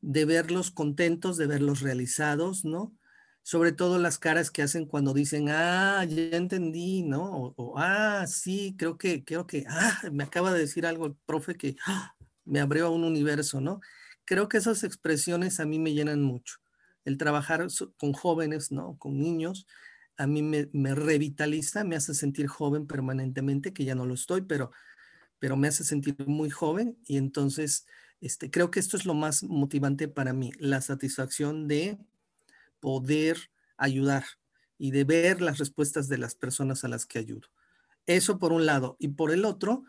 De 0.00 0.24
verlos 0.24 0.70
contentos, 0.70 1.36
de 1.36 1.46
verlos 1.46 1.80
realizados, 1.80 2.64
¿no? 2.64 2.97
Sobre 3.48 3.72
todo 3.72 3.98
las 3.98 4.18
caras 4.18 4.50
que 4.50 4.60
hacen 4.60 4.84
cuando 4.84 5.14
dicen, 5.14 5.48
ah, 5.48 6.04
ya 6.04 6.36
entendí, 6.36 7.02
¿no? 7.02 7.54
O, 7.56 7.78
ah, 7.78 8.26
sí, 8.26 8.74
creo 8.76 8.98
que, 8.98 9.24
creo 9.24 9.46
que, 9.46 9.64
ah, 9.70 10.02
me 10.12 10.22
acaba 10.24 10.52
de 10.52 10.58
decir 10.58 10.84
algo 10.84 11.06
el 11.06 11.16
profe 11.24 11.54
que 11.54 11.74
ah, 11.86 12.14
me 12.44 12.60
abrió 12.60 12.88
a 12.88 12.90
un 12.90 13.04
universo, 13.04 13.62
¿no? 13.62 13.80
Creo 14.26 14.50
que 14.50 14.58
esas 14.58 14.84
expresiones 14.84 15.60
a 15.60 15.64
mí 15.64 15.78
me 15.78 15.94
llenan 15.94 16.22
mucho 16.22 16.56
el 17.06 17.16
trabajar 17.16 17.66
con 17.96 18.12
jóvenes, 18.12 18.70
¿no? 18.70 18.98
Con 18.98 19.18
niños, 19.18 19.66
a 20.18 20.26
mí 20.26 20.42
me, 20.42 20.94
revitaliza, 20.94 21.84
me 21.84 21.96
hace 21.96 22.12
sentir 22.12 22.48
joven 22.48 22.86
permanentemente, 22.86 23.72
que 23.72 23.86
ya 23.86 23.94
no 23.94 24.04
lo 24.04 24.12
estoy, 24.12 24.42
pero, 24.42 24.72
pero 25.38 25.56
me 25.56 25.68
hace 25.68 25.84
sentir 25.84 26.16
muy 26.26 26.50
joven 26.50 26.98
y 27.06 27.16
entonces 27.16 27.86
este, 28.20 28.50
creo 28.50 28.70
que 28.70 28.78
esto 28.78 28.98
es 28.98 29.06
lo 29.06 29.14
más 29.14 29.42
motivante 29.42 30.06
para 30.06 30.34
mí, 30.34 30.52
la 30.58 30.82
satisfacción 30.82 31.66
de 31.66 31.98
poder 32.80 33.50
ayudar 33.76 34.24
y 34.78 34.90
de 34.92 35.04
ver 35.04 35.40
las 35.40 35.58
respuestas 35.58 36.08
de 36.08 36.18
las 36.18 36.34
personas 36.34 36.84
a 36.84 36.88
las 36.88 37.06
que 37.06 37.18
ayudo. 37.18 37.48
Eso 38.06 38.38
por 38.38 38.52
un 38.52 38.66
lado. 38.66 38.96
Y 38.98 39.08
por 39.08 39.32
el 39.32 39.44
otro, 39.44 39.84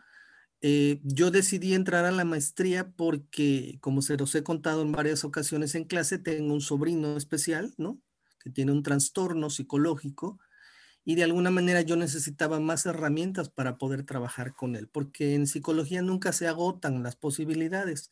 eh, 0.62 1.00
yo 1.02 1.30
decidí 1.30 1.74
entrar 1.74 2.04
a 2.04 2.10
la 2.10 2.24
maestría 2.24 2.90
porque, 2.90 3.78
como 3.80 4.02
se 4.02 4.16
los 4.16 4.34
he 4.34 4.42
contado 4.42 4.82
en 4.82 4.92
varias 4.92 5.24
ocasiones 5.24 5.74
en 5.74 5.84
clase, 5.84 6.18
tengo 6.18 6.52
un 6.52 6.60
sobrino 6.60 7.16
especial, 7.16 7.72
¿no? 7.78 7.98
Que 8.42 8.50
tiene 8.50 8.72
un 8.72 8.82
trastorno 8.82 9.48
psicológico 9.48 10.38
y 11.04 11.14
de 11.14 11.24
alguna 11.24 11.50
manera 11.50 11.80
yo 11.80 11.96
necesitaba 11.96 12.60
más 12.60 12.84
herramientas 12.84 13.48
para 13.48 13.78
poder 13.78 14.04
trabajar 14.04 14.54
con 14.54 14.76
él, 14.76 14.86
porque 14.88 15.34
en 15.34 15.46
psicología 15.46 16.02
nunca 16.02 16.32
se 16.32 16.46
agotan 16.46 17.02
las 17.02 17.16
posibilidades 17.16 18.10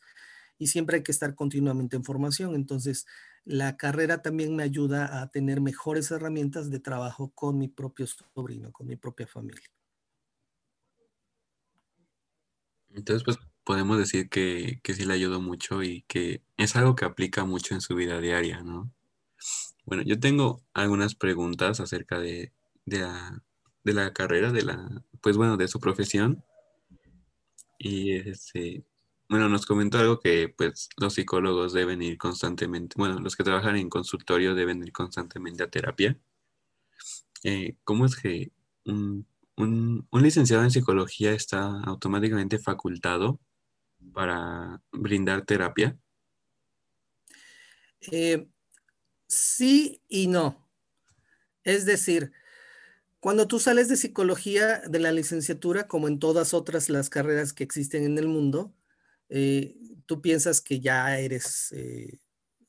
y 0.57 0.67
siempre 0.67 0.97
hay 0.97 1.03
que 1.03 1.11
estar 1.11 1.35
continuamente 1.35 1.95
en 1.95 2.03
formación. 2.03 2.55
Entonces, 2.55 3.05
la 3.45 3.77
carrera 3.77 4.21
también 4.21 4.55
me 4.55 4.63
ayuda 4.63 5.21
a 5.21 5.29
tener 5.29 5.61
mejores 5.61 6.11
herramientas 6.11 6.69
de 6.69 6.79
trabajo 6.79 7.31
con 7.33 7.57
mi 7.57 7.67
propio 7.67 8.05
sobrino, 8.07 8.71
con 8.71 8.87
mi 8.87 8.95
propia 8.95 9.27
familia. 9.27 9.63
Entonces, 12.91 13.23
pues 13.23 13.37
podemos 13.63 13.97
decir 13.97 14.29
que, 14.29 14.81
sí 14.83 15.05
le 15.05 15.13
ayudó 15.13 15.41
mucho 15.41 15.83
y 15.83 16.03
que 16.07 16.41
es 16.57 16.75
algo 16.75 16.95
que 16.95 17.05
aplica 17.05 17.45
mucho 17.45 17.75
en 17.75 17.81
su 17.81 17.95
vida 17.95 18.19
diaria, 18.19 18.61
¿no? 18.63 18.91
Bueno, 19.85 20.03
yo 20.03 20.19
tengo 20.19 20.61
algunas 20.73 21.15
preguntas 21.15 21.79
acerca 21.79 22.19
de, 22.19 22.51
la, 22.85 24.13
carrera, 24.13 24.51
de 24.51 24.63
la, 24.63 25.03
pues 25.21 25.37
bueno, 25.37 25.57
de 25.57 25.67
su 25.67 25.79
profesión. 25.79 26.43
Y 27.77 28.13
este, 28.13 28.83
bueno, 29.29 29.47
nos 29.47 29.65
comentó 29.65 29.99
algo 29.99 30.19
que 30.19 30.49
pues 30.49 30.89
los 30.97 31.13
psicólogos 31.13 31.71
deben 31.73 32.01
ir 32.01 32.17
constantemente, 32.17 32.95
bueno, 32.97 33.19
los 33.19 33.35
que 33.35 33.43
trabajan 33.43 33.75
en 33.77 33.89
consultorio 33.89 34.55
deben 34.55 34.83
ir 34.83 34.91
constantemente 34.91 35.63
a 35.63 35.69
terapia. 35.69 36.19
Eh, 37.43 37.77
¿Cómo 37.83 38.05
es 38.05 38.15
que 38.15 38.51
un 38.85 40.07
licenciado 40.11 40.63
en 40.63 40.71
psicología 40.71 41.33
está 41.33 41.79
automáticamente 41.83 42.57
facultado 42.59 43.39
para 44.13 44.81
brindar 44.91 45.45
terapia? 45.45 45.97
Eh, 48.11 48.47
sí 49.27 50.01
y 50.07 50.27
no. 50.27 50.67
Es 51.63 51.85
decir, 51.85 52.31
cuando 53.19 53.47
tú 53.47 53.59
sales 53.59 53.89
de 53.89 53.97
psicología 53.97 54.79
de 54.79 54.99
la 54.99 55.11
licenciatura, 55.11 55.87
como 55.87 56.07
en 56.07 56.19
todas 56.19 56.53
otras 56.53 56.89
las 56.89 57.09
carreras 57.09 57.53
que 57.53 57.63
existen 57.63 58.05
en 58.05 58.17
el 58.17 58.27
mundo, 58.27 58.73
eh, 59.29 59.75
tú 60.05 60.21
piensas 60.21 60.61
que 60.61 60.79
ya 60.79 61.17
eres 61.19 61.71
eh, 61.71 62.19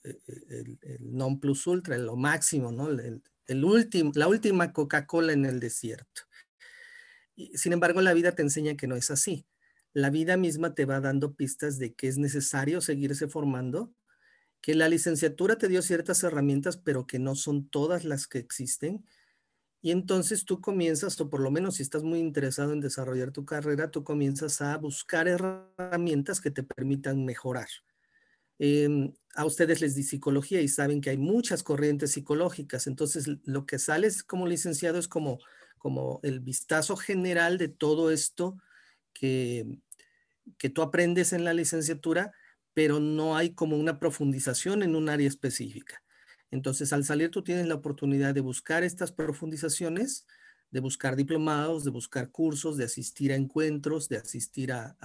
el, 0.04 0.78
non 1.00 1.40
plus 1.40 1.66
ultra, 1.66 1.96
lo 1.98 2.16
máximo, 2.16 2.70
¿no? 2.70 2.88
el 2.90 3.64
último, 3.64 4.12
la 4.14 4.28
última 4.28 4.72
Coca-Cola 4.72 5.32
en 5.32 5.44
el 5.44 5.58
desierto. 5.58 6.22
Sin 7.54 7.72
embargo, 7.72 8.00
la 8.00 8.14
vida 8.14 8.32
te 8.32 8.42
enseña 8.42 8.76
que 8.76 8.86
no 8.86 8.96
es 8.96 9.10
así. 9.10 9.46
La 9.92 10.10
vida 10.10 10.36
misma 10.36 10.74
te 10.74 10.84
va 10.84 11.00
dando 11.00 11.34
pistas 11.34 11.78
de 11.78 11.94
que 11.94 12.06
es 12.06 12.18
necesario 12.18 12.80
seguirse 12.80 13.28
formando, 13.28 13.92
que 14.60 14.74
la 14.74 14.88
licenciatura 14.88 15.56
te 15.56 15.68
dio 15.68 15.82
ciertas 15.82 16.22
herramientas, 16.22 16.76
pero 16.76 17.06
que 17.06 17.18
no 17.18 17.34
son 17.34 17.68
todas 17.68 18.04
las 18.04 18.28
que 18.28 18.38
existen. 18.38 19.04
Y 19.82 19.92
entonces 19.92 20.44
tú 20.44 20.60
comienzas, 20.60 21.20
o 21.20 21.30
por 21.30 21.40
lo 21.40 21.50
menos 21.50 21.76
si 21.76 21.82
estás 21.82 22.02
muy 22.02 22.18
interesado 22.18 22.72
en 22.72 22.80
desarrollar 22.80 23.30
tu 23.30 23.44
carrera, 23.44 23.90
tú 23.90 24.04
comienzas 24.04 24.60
a 24.60 24.76
buscar 24.76 25.26
herramientas 25.26 26.40
que 26.40 26.50
te 26.50 26.62
permitan 26.62 27.24
mejorar. 27.24 27.68
Em, 28.58 29.14
a 29.34 29.46
ustedes 29.46 29.80
les 29.80 29.94
di 29.94 30.02
psicología 30.02 30.60
y 30.60 30.68
saben 30.68 31.00
que 31.00 31.10
hay 31.10 31.16
muchas 31.16 31.62
corrientes 31.62 32.12
psicológicas, 32.12 32.86
entonces 32.86 33.26
lo 33.44 33.64
que 33.64 33.78
sales 33.78 34.22
como 34.22 34.46
licenciado 34.46 34.98
es 34.98 35.08
como 35.08 35.38
como 35.80 36.20
el 36.22 36.40
vistazo 36.40 36.94
general 36.94 37.56
de 37.56 37.68
todo 37.68 38.10
esto 38.10 38.58
que, 39.14 39.66
que 40.58 40.68
tú 40.68 40.82
aprendes 40.82 41.32
en 41.32 41.42
la 41.42 41.54
licenciatura, 41.54 42.32
pero 42.74 43.00
no 43.00 43.34
hay 43.34 43.54
como 43.54 43.78
una 43.78 43.98
profundización 43.98 44.82
en 44.82 44.94
un 44.94 45.08
área 45.08 45.26
específica. 45.26 46.04
Entonces, 46.50 46.92
al 46.92 47.04
salir 47.04 47.30
tú 47.30 47.42
tienes 47.42 47.66
la 47.66 47.76
oportunidad 47.76 48.34
de 48.34 48.40
buscar 48.40 48.82
estas 48.82 49.12
profundizaciones, 49.12 50.26
de 50.70 50.80
buscar 50.80 51.16
diplomados, 51.16 51.84
de 51.84 51.90
buscar 51.90 52.30
cursos, 52.30 52.76
de 52.76 52.84
asistir 52.84 53.32
a 53.32 53.36
encuentros, 53.36 54.08
de 54.08 54.16
asistir 54.16 54.72
a, 54.72 54.96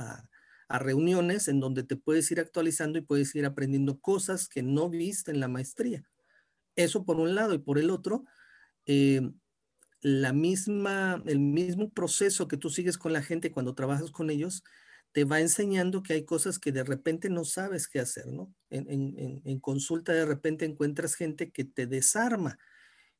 reuniones 0.67 1.47
en 1.47 1.59
donde 1.59 1.83
te 1.83 1.95
puedes 1.95 2.29
ir 2.31 2.39
actualizando 2.39 2.97
y 2.97 3.01
puedes 3.01 3.35
ir 3.35 3.45
aprendiendo 3.45 3.99
cosas 3.99 4.49
que 4.49 4.63
no 4.63 4.89
viste 4.89 5.31
en 5.31 5.39
la 5.39 5.47
maestría. 5.47 6.03
Eso 6.75 7.05
por 7.05 7.19
un 7.19 7.35
lado 7.35 7.53
y 7.53 7.59
por 7.59 7.77
el 7.77 7.91
otro, 7.91 8.25
eh, 8.87 9.21
la 10.01 10.33
misma, 10.33 11.21
el 11.27 11.39
mismo 11.39 11.91
proceso 11.91 12.47
que 12.47 12.57
tú 12.57 12.71
sigues 12.71 12.97
con 12.97 13.13
la 13.13 13.21
gente 13.21 13.51
cuando 13.51 13.75
trabajas 13.75 14.09
con 14.11 14.31
ellos, 14.31 14.63
te 15.15 15.23
va 15.23 15.39
enseñando 15.39 16.03
que 16.03 16.11
hay 16.11 16.25
cosas 16.25 16.59
que 16.59 16.73
de 16.73 16.83
repente 16.83 17.29
no 17.29 17.45
sabes 17.45 17.87
qué 17.87 18.01
hacer, 18.01 18.27
¿no? 18.27 18.53
En, 18.69 19.61
consulta 19.61 20.11
de 20.11 20.25
repente 20.25 20.65
encuentras 20.65 21.15
gente 21.15 21.51
que 21.51 21.63
te 21.63 21.87
desarma, 21.87 22.59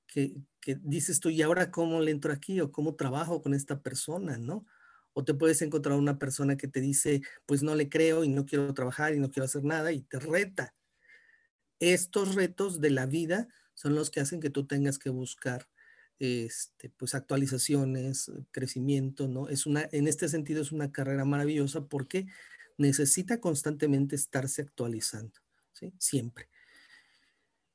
que, 0.06 0.36
que, 0.60 0.78
dices 0.82 1.22
tú, 1.22 1.30
¿y 1.30 1.42
ahora 1.42 1.72
cómo 1.72 2.02
le 2.02 2.12
entro 2.12 2.34
aquí 2.34 2.60
o 2.60 2.70
cómo 2.70 2.96
trabajo 2.96 3.42
con 3.42 3.54
esta 3.54 3.82
persona, 3.82 4.38
¿no? 4.38 4.66
O 5.14 5.24
te 5.24 5.34
puedes 5.34 5.62
encontrar 5.62 5.98
una 5.98 6.20
persona 6.20 6.58
que 6.58 6.68
te 6.68 6.82
dice, 6.82 7.22
pues 7.46 7.64
no 7.64 7.76
le 7.76 7.88
creo 7.88 8.26
y 8.26 8.28
no 8.28 8.46
quiero 8.46 8.74
trabajar 8.74 9.14
y 9.14 9.20
no 9.22 9.32
quiero 9.32 9.46
hacer 9.46 9.64
nada 9.64 9.94
y 9.94 10.02
te 10.02 10.20
reta. 10.20 10.76
Estos 11.80 12.36
retos 12.36 12.82
de 12.82 12.90
la 12.90 13.06
vida 13.06 13.48
son 13.74 13.96
los 13.96 14.12
que 14.12 14.20
hacen 14.20 14.42
que 14.42 14.50
tú 14.50 14.68
tengas 14.68 15.00
que 15.00 15.12
buscar 15.12 15.70
este, 16.20 16.90
pues 16.90 17.16
actualizaciones, 17.16 18.32
crecimiento, 18.52 19.28
¿no? 19.28 19.50
Es 19.50 19.66
una, 19.66 19.88
en 19.92 20.08
este 20.08 20.30
sentido 20.30 20.62
es 20.62 20.72
una 20.72 20.92
carrera 20.92 21.26
maravillosa 21.26 21.86
porque 21.86 22.28
necesita 22.78 23.40
constantemente 23.40 24.16
estarse 24.16 24.62
actualizando. 24.62 25.34
Siempre. 26.00 26.48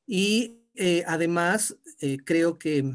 Y 0.06 0.60
eh, 0.74 1.04
además, 1.06 1.76
eh, 2.00 2.18
creo 2.24 2.58
que 2.58 2.94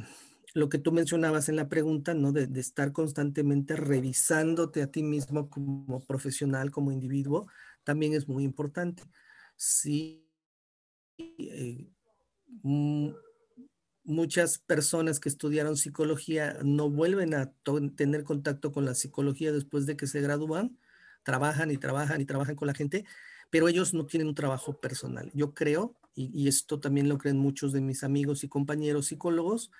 lo 0.53 0.69
que 0.69 0.79
tú 0.79 0.91
mencionabas 0.91 1.49
en 1.49 1.57
la 1.57 1.69
pregunta, 1.69 2.13
¿no? 2.13 2.31
De, 2.31 2.47
estar 2.59 2.91
constantemente 2.91 3.75
revisándote 3.75 4.81
a 4.81 4.87
ti 4.87 5.03
mismo 5.03 5.49
como 5.49 6.03
profesional, 6.05 6.71
como 6.71 6.91
individuo, 6.91 7.47
también 7.83 8.13
es 8.13 8.27
muy 8.27 8.43
importante. 8.43 9.03
Sí, 9.55 10.27
eh, 11.17 11.87
mm, 12.63 13.09
muchas 14.05 14.59
personas 14.59 15.19
que 15.19 15.29
estudiaron 15.29 15.77
psicología 15.77 16.57
no 16.63 16.89
vuelven 16.89 17.33
a 17.33 17.51
tener 17.95 18.23
contacto 18.23 18.71
con 18.71 18.85
la 18.85 18.95
psicología 18.95 19.51
después 19.51 19.85
de 19.85 19.97
que 19.97 20.07
se 20.07 20.21
gradúan, 20.21 20.77
trabajan 21.23 21.71
y 21.71 21.77
trabajan 21.77 22.21
y 22.21 22.25
trabajan 22.25 22.55
con 22.55 22.67
la 22.67 22.73
gente, 22.73 23.05
pero 23.49 23.67
ellos 23.67 23.93
no 23.93 24.05
tienen 24.05 24.27
un 24.27 24.35
trabajo 24.35 24.79
personal. 24.79 25.31
Yo 25.33 25.53
creo, 25.53 25.97
y, 26.13 26.31
y 26.33 26.47
esto 26.47 26.79
también 26.79 27.09
lo 27.09 27.17
creen 27.17 27.37
muchos 27.37 27.73
de 27.73 27.81
mis 27.81 28.03
amigos 28.03 28.43
y 28.43 28.47
compañeros 28.47 29.07
psicólogos, 29.07 29.71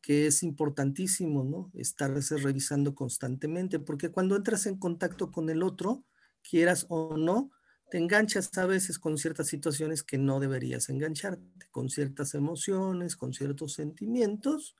que 0.00 0.26
es 0.26 0.42
importantísimo, 0.42 1.44
¿no? 1.44 1.70
Estarse 1.74 2.36
revisando 2.38 2.94
constantemente, 2.94 3.78
porque 3.78 4.10
cuando 4.10 4.36
entras 4.36 4.66
en 4.66 4.78
contacto 4.78 5.30
con 5.30 5.50
el 5.50 5.62
otro, 5.62 6.04
quieras 6.42 6.86
o 6.88 7.16
no, 7.16 7.50
te 7.90 7.98
enganchas 7.98 8.56
a 8.58 8.66
veces 8.66 8.98
con 8.98 9.16
ciertas 9.16 9.46
situaciones 9.46 10.02
que 10.02 10.18
no 10.18 10.40
deberías 10.40 10.88
engancharte, 10.88 11.66
con 11.70 11.88
ciertas 11.88 12.34
emociones, 12.34 13.16
con 13.16 13.32
ciertos 13.32 13.74
sentimientos, 13.74 14.76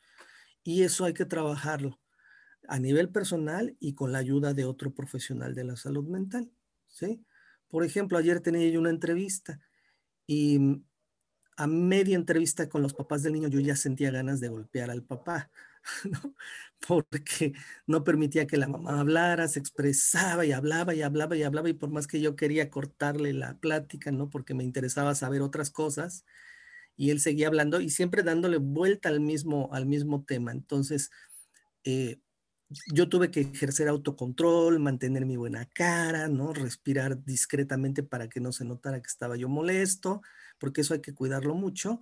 y 0.63 0.83
eso 0.83 1.05
hay 1.05 1.15
que 1.15 1.25
trabajarlo 1.25 1.99
a 2.69 2.79
nivel 2.79 3.09
personal 3.09 3.77
y 3.81 3.95
con 3.95 4.13
la 4.13 4.19
ayuda 4.19 4.53
de 4.53 4.67
otro 4.67 4.93
profesional 4.93 5.55
de 5.55 5.65
la 5.65 5.77
salud 5.77 6.07
mental, 6.07 6.51
¿sí? 6.87 7.25
Por 7.69 7.85
ejemplo, 7.85 8.19
ayer 8.19 8.41
tenía 8.41 8.69
yo 8.69 8.81
una 8.81 8.91
entrevista 8.91 9.61
y 10.27 10.83
a 11.57 11.67
media 11.67 12.17
entrevista 12.17 12.69
con 12.69 12.83
los 12.83 12.95
papás 12.95 13.23
del 13.23 13.33
niño 13.33 13.49
yo 13.49 13.61
ya 13.61 13.75
sentía 13.75 14.11
ganas 14.11 14.41
de 14.41 14.49
golpear 14.49 14.91
al 14.91 15.03
papá, 15.03 15.51
porque 16.87 17.53
no 17.87 18.05
permitía 18.05 18.47
que 18.47 18.57
la 18.57 18.69
mamá 18.69 19.01
hablara, 19.01 19.49
se 19.49 19.59
expresaba 19.59 20.47
y 20.47 20.53
hablaba 20.53 20.95
y 20.95 21.03
hablaba 21.03 21.37
y 21.37 21.43
hablaba 21.43 21.69
y 21.69 21.75
por 21.75 21.91
más 21.91 22.07
que 22.07 22.21
yo 22.21 22.37
quería 22.37 22.71
cortarle 22.71 23.33
la 23.33 23.59
plática, 23.59 24.11
¿no? 24.13 24.31
porque 24.31 24.55
me 24.55 24.65
interesaba 24.65 25.15
saber 25.15 25.43
otras 25.43 25.71
cosas, 25.71 26.25
y 26.99 27.11
él 27.11 27.21
seguía 27.21 27.47
hablando 27.47 27.81
y 27.81 27.91
siempre 27.91 28.25
dándole 28.25 28.59
vuelta 28.59 29.09
al 29.09 29.21
mismo, 29.21 29.71
al 29.73 29.87
mismo 29.87 30.25
tema. 30.25 30.51
Entonces, 30.51 31.11
eh, 31.85 32.19
yo 32.93 33.09
tuve 33.09 33.31
que 33.31 33.41
ejercer 33.41 33.89
autocontrol, 33.89 34.81
mantener 34.81 35.25
mi 35.25 35.37
buena 35.37 35.65
cara, 35.67 36.29
¿no? 36.29 36.53
Respirar 36.53 37.25
discretamente 37.25 38.03
para 38.03 38.29
que 38.29 38.41
no 38.41 38.53
se 38.53 38.65
notara 38.65 39.01
que 39.01 39.07
estaba 39.07 39.37
yo 39.37 39.49
molesto, 39.49 40.23
porque 40.59 40.83
eso 40.83 40.93
hay 40.93 41.01
que 41.01 41.15
cuidarlo 41.15 41.55
mucho 41.55 42.01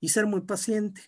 y 0.00 0.10
ser 0.10 0.26
muy 0.26 0.42
paciente. 0.42 1.00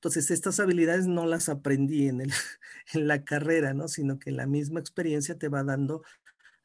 Entonces, 0.00 0.30
estas 0.30 0.58
habilidades 0.60 1.06
no 1.06 1.26
las 1.26 1.50
aprendí 1.50 2.08
en, 2.08 2.22
el, 2.22 2.32
en 2.94 3.06
la 3.06 3.22
carrera, 3.22 3.74
¿no? 3.74 3.86
Sino 3.86 4.18
que 4.18 4.30
la 4.30 4.46
misma 4.46 4.80
experiencia 4.80 5.36
te 5.38 5.48
va 5.48 5.62
dando 5.62 6.02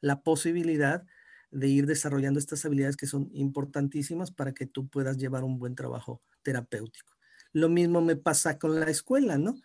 la 0.00 0.22
posibilidad 0.22 1.04
de 1.50 1.68
ir 1.68 1.84
desarrollando 1.84 2.40
estas 2.40 2.64
habilidades 2.64 2.96
que 2.96 3.06
son 3.06 3.28
importantísimas 3.34 4.30
para 4.30 4.54
que 4.54 4.64
tú 4.64 4.88
puedas 4.88 5.18
llevar 5.18 5.44
un 5.44 5.58
buen 5.58 5.74
trabajo 5.74 6.22
terapéutico. 6.42 7.14
Lo 7.52 7.68
mismo 7.68 8.00
me 8.00 8.16
pasa 8.16 8.58
con 8.58 8.80
la 8.80 8.88
escuela, 8.88 9.36
¿no? 9.36 9.60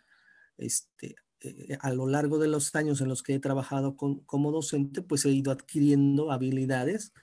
Este, 0.58 1.16
eh, 1.40 1.78
a 1.80 1.94
lo 1.94 2.08
largo 2.08 2.40
de 2.40 2.50
los 2.50 2.76
años 2.76 3.00
en 3.00 3.08
los 3.08 3.24
que 3.24 3.36
he 3.36 3.40
trabajado 3.40 3.96
como 3.96 4.52
docente, 4.52 5.02
pues 5.02 5.24
he 5.24 5.30
ido 5.30 5.50
adquiriendo 5.50 6.30
habilidades 6.30 7.14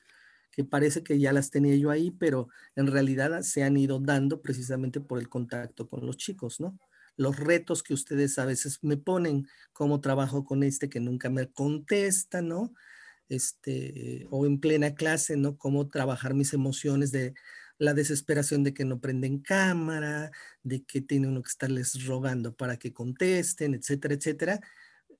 que 0.58 0.64
parece 0.64 1.04
que 1.04 1.20
ya 1.20 1.32
las 1.32 1.50
tenía 1.50 1.76
yo 1.76 1.88
ahí, 1.88 2.10
pero 2.10 2.48
en 2.74 2.88
realidad 2.88 3.42
se 3.42 3.62
han 3.62 3.76
ido 3.76 4.00
dando 4.00 4.42
precisamente 4.42 5.00
por 5.00 5.20
el 5.20 5.28
contacto 5.28 5.88
con 5.88 6.04
los 6.04 6.16
chicos, 6.16 6.58
¿no? 6.58 6.76
Los 7.16 7.36
retos 7.38 7.84
que 7.84 7.94
ustedes 7.94 8.40
a 8.40 8.44
veces 8.44 8.80
me 8.82 8.96
ponen, 8.96 9.46
cómo 9.72 10.00
trabajo 10.00 10.44
con 10.44 10.64
este 10.64 10.88
que 10.88 10.98
nunca 10.98 11.30
me 11.30 11.48
contesta, 11.52 12.42
¿no? 12.42 12.74
Este, 13.28 14.26
o 14.30 14.46
en 14.46 14.58
plena 14.58 14.96
clase, 14.96 15.36
¿no? 15.36 15.56
Cómo 15.56 15.86
trabajar 15.86 16.34
mis 16.34 16.52
emociones 16.52 17.12
de 17.12 17.34
la 17.78 17.94
desesperación 17.94 18.64
de 18.64 18.74
que 18.74 18.84
no 18.84 18.98
prenden 18.98 19.38
cámara, 19.38 20.32
de 20.64 20.82
que 20.82 21.02
tiene 21.02 21.28
uno 21.28 21.40
que 21.40 21.50
estarles 21.50 22.04
rogando 22.04 22.56
para 22.56 22.78
que 22.78 22.92
contesten, 22.92 23.74
etcétera, 23.74 24.14
etcétera. 24.14 24.60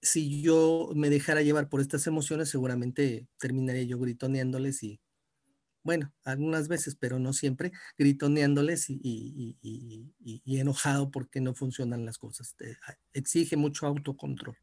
Si 0.02 0.42
yo 0.42 0.90
me 0.96 1.10
dejara 1.10 1.42
llevar 1.42 1.68
por 1.68 1.80
estas 1.80 2.08
emociones, 2.08 2.48
seguramente 2.48 3.28
terminaría 3.38 3.84
yo 3.84 4.00
gritoneándoles 4.00 4.82
y, 4.82 5.00
bueno, 5.82 6.12
algunas 6.24 6.68
veces, 6.68 6.96
pero 6.96 7.18
no 7.18 7.32
siempre, 7.32 7.72
gritoneándoles 7.96 8.86
y, 8.90 9.56
enojado 10.46 11.10
porque 11.10 11.40
no 11.40 11.54
funcionan 11.54 12.04
las 12.04 12.18
cosas. 12.18 12.54
Exige 13.12 13.56
mucho 13.56 13.86
autocontrol. 13.86 14.56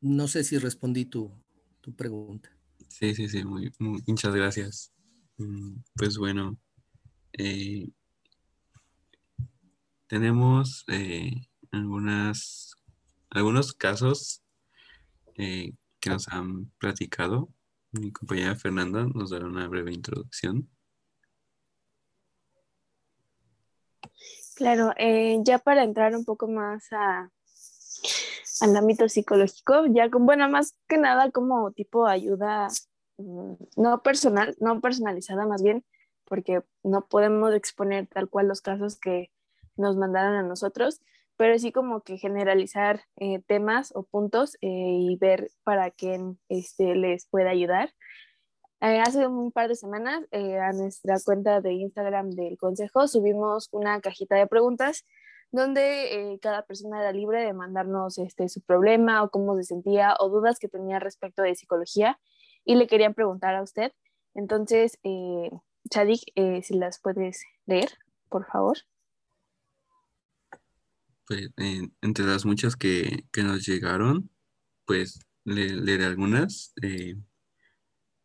No 0.00 0.28
sé 0.28 0.44
si 0.44 0.58
respondí 0.58 1.04
tu, 1.06 1.32
tu 1.80 1.94
pregunta. 1.94 2.50
Sí, 2.88 3.14
sí, 3.14 3.28
sí, 3.28 3.44
muy, 3.44 3.72
muchas 3.78 4.34
gracias. 4.34 4.92
Mm, 5.38 5.76
pues 5.94 6.16
bueno, 6.16 6.56
eh, 7.32 7.88
tenemos 10.06 10.84
eh, 10.88 11.30
algunas, 11.70 12.74
algunos 13.30 13.72
casos 13.72 14.42
eh, 15.36 15.72
que 16.00 16.10
nos 16.10 16.28
han 16.28 16.70
platicado. 16.78 17.48
Mi 17.92 18.12
compañera 18.12 18.54
Fernanda 18.54 19.06
nos 19.14 19.30
dará 19.30 19.46
una 19.46 19.66
breve 19.68 19.92
introducción. 19.92 20.68
Claro, 24.54 24.92
ya 25.44 25.58
para 25.58 25.84
entrar 25.84 26.16
un 26.16 26.24
poco 26.24 26.48
más 26.48 26.92
a, 26.92 27.30
al 28.60 28.76
ámbito 28.76 29.08
psicológico, 29.08 29.86
ya 29.86 30.10
con, 30.10 30.26
bueno, 30.26 30.48
más 30.48 30.76
que 30.88 30.98
nada 30.98 31.30
como 31.30 31.70
tipo 31.72 32.06
ayuda 32.06 32.68
mm, 33.18 33.52
no 33.76 34.02
personal, 34.02 34.56
no 34.58 34.80
personalizada 34.80 35.46
más 35.46 35.62
bien, 35.62 35.84
porque 36.24 36.62
no 36.82 37.06
podemos 37.06 37.54
exponer 37.54 38.08
tal 38.08 38.28
cual 38.28 38.48
los 38.48 38.60
casos 38.60 38.98
que 38.98 39.30
nos 39.76 39.96
mandaron 39.96 40.34
a 40.34 40.42
nosotros, 40.42 41.00
pero 41.38 41.56
sí 41.58 41.70
como 41.70 42.02
que 42.02 42.18
generalizar 42.18 43.02
eh, 43.16 43.40
temas 43.46 43.92
o 43.94 44.02
puntos 44.02 44.56
eh, 44.56 44.68
y 44.68 45.16
ver 45.16 45.50
para 45.62 45.92
quién 45.92 46.38
este, 46.48 46.96
les 46.96 47.28
puede 47.28 47.48
ayudar. 47.48 47.94
Eh, 48.80 49.00
hace 49.00 49.26
un 49.26 49.52
par 49.52 49.68
de 49.68 49.76
semanas 49.76 50.24
a 50.32 50.72
nuestra 50.72 51.16
cuenta 51.24 51.60
de 51.60 51.72
Instagram 51.72 52.30
del 52.30 52.58
Consejo 52.58 53.08
subimos 53.08 53.68
una 53.72 54.00
cajita 54.00 54.36
de 54.36 54.46
preguntas 54.46 55.04
donde 55.50 56.38
cada 56.42 56.62
persona 56.62 57.00
era 57.00 57.12
libre 57.12 57.42
de 57.42 57.52
mandarnos 57.52 58.18
este, 58.18 58.48
su 58.48 58.60
problema 58.60 59.22
o 59.22 59.30
cómo 59.30 59.56
se 59.56 59.64
sentía 59.64 60.14
o 60.20 60.28
dudas 60.28 60.58
que 60.58 60.68
tenía 60.68 60.98
respecto 60.98 61.42
de 61.42 61.54
psicología 61.54 62.20
y 62.64 62.74
le 62.74 62.86
querían 62.86 63.14
preguntar 63.14 63.54
a 63.54 63.62
usted. 63.62 63.92
Entonces, 64.34 64.98
Chadik, 65.90 66.20
si 66.62 66.74
las 66.74 67.00
puedes 67.00 67.42
leer, 67.66 67.90
por 68.28 68.44
favor. 68.46 68.76
Entre 72.00 72.24
las 72.24 72.44
muchas 72.44 72.76
que, 72.76 73.24
nos 73.36 73.66
llegaron, 73.66 74.30
pues 74.84 75.20
leeré 75.44 76.04
algunas. 76.04 76.74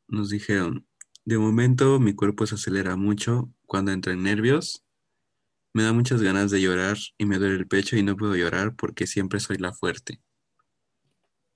nos 0.07 0.29
dijeron, 0.29 0.87
de 1.25 1.37
momento 1.37 1.99
mi 1.99 2.13
cuerpo 2.13 2.45
se 2.45 2.55
acelera 2.55 2.95
mucho 2.95 3.51
cuando 3.65 3.91
entra 3.91 4.13
en 4.13 4.23
nervios 4.23 4.83
me 5.75 5.81
da 5.81 5.91
muchas 5.91 6.21
ganas 6.21 6.51
de 6.51 6.61
llorar 6.61 6.97
y 7.17 7.25
me 7.25 7.39
duele 7.39 7.55
el 7.55 7.67
pecho 7.67 7.97
y 7.97 8.03
no 8.03 8.15
puedo 8.15 8.35
llorar 8.35 8.75
porque 8.75 9.07
siempre 9.07 9.39
soy 9.39 9.57
la 9.57 9.73
fuerte. 9.73 10.21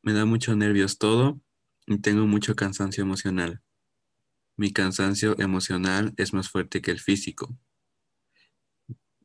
Me 0.01 0.11
da 0.11 0.25
muchos 0.25 0.57
nervios 0.57 0.97
todo 0.97 1.39
y 1.85 1.99
tengo 1.99 2.25
mucho 2.25 2.55
cansancio 2.55 3.03
emocional. 3.03 3.61
Mi 4.55 4.73
cansancio 4.73 5.39
emocional 5.39 6.15
es 6.17 6.33
más 6.33 6.49
fuerte 6.49 6.81
que 6.81 6.89
el 6.89 6.99
físico. 6.99 7.55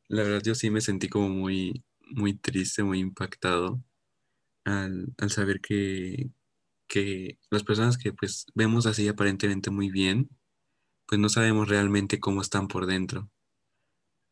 La 0.09 0.21
verdad 0.21 0.43
yo 0.43 0.53
sí 0.53 0.69
me 0.69 0.79
sentí 0.79 1.09
como 1.09 1.29
muy, 1.29 1.83
muy 2.13 2.35
triste, 2.35 2.83
muy 2.83 2.99
impactado 2.99 3.83
al, 4.65 5.13
saber 5.29 5.61
que, 5.61 6.31
que 6.87 7.39
las 7.51 7.63
personas 7.63 7.97
que 7.97 8.13
pues 8.13 8.45
vemos 8.55 8.85
así 8.85 9.07
aparentemente 9.07 9.71
muy 9.71 9.89
bien, 9.89 10.29
pues 11.07 11.19
no 11.19 11.29
sabemos 11.29 11.69
realmente 11.69 12.19
cómo 12.19 12.41
están 12.41 12.67
por 12.67 12.85
dentro 12.85 13.29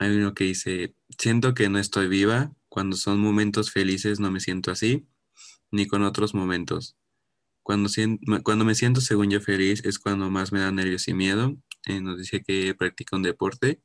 hay 0.02 0.18
uno 0.18 0.34
que 0.34 0.46
dice, 0.46 0.96
siento 1.20 1.54
que 1.54 1.70
no 1.70 1.78
estoy 1.78 2.08
viva, 2.08 2.52
cuando 2.70 2.96
son 2.98 3.20
momentos 3.20 3.72
felices 3.72 4.20
no 4.20 4.32
me 4.32 4.40
siento 4.40 4.72
así, 4.72 5.08
ni 5.70 5.86
con 5.86 6.02
otros 6.02 6.34
momentos. 6.34 6.98
Cuando, 7.62 7.88
cuando 8.44 8.66
me 8.66 8.74
siento 8.74 9.00
según 9.00 9.30
yo 9.30 9.40
feliz 9.42 9.86
es 9.86 10.00
cuando 10.00 10.32
más 10.32 10.52
me 10.52 10.60
da 10.60 10.72
nervios 10.72 11.08
y 11.08 11.14
miedo. 11.14 11.56
Eh, 11.86 12.02
nos 12.02 12.18
dice 12.18 12.42
que 12.42 12.74
practica 12.74 13.16
un 13.16 13.22
deporte 13.22 13.80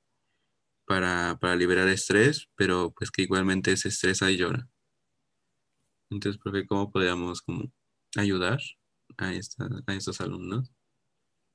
para, 0.87 1.57
liberar 1.57 1.89
estrés, 1.89 2.49
pero 2.57 2.95
pues 2.97 3.11
que 3.11 3.23
igualmente 3.23 3.77
se 3.77 3.89
estresa 3.89 4.31
y 4.31 4.39
llora. 4.39 4.69
Entonces, 6.11 6.41
profe, 6.43 6.67
¿cómo 6.67 6.91
podríamos 6.91 7.43
como 7.43 7.73
ayudar 8.17 8.61
a, 9.19 9.29
a 9.29 9.95
estos 9.95 10.21
alumnos? 10.21 10.73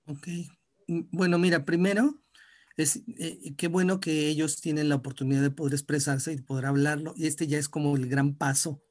Ok. 0.05 0.27
Mm, 0.87 1.01
bueno, 1.11 1.37
mira, 1.37 1.63
primero 1.63 2.21
es 2.77 3.01
eh, 3.17 3.53
qué 3.57 3.67
bueno 3.67 3.99
que 3.99 4.27
ellos 4.27 4.59
tienen 4.61 4.89
la 4.89 4.95
oportunidad 4.95 5.41
de 5.41 5.51
poder 5.51 5.73
expresarse 5.73 6.33
y 6.33 6.41
poder 6.41 6.65
hablarlo. 6.65 7.13
Y 7.15 7.27
este 7.27 7.47
ya 7.47 7.57
es 7.57 7.69
como 7.69 7.95
el 7.95 8.07
gran 8.07 8.35
paso 8.35 8.83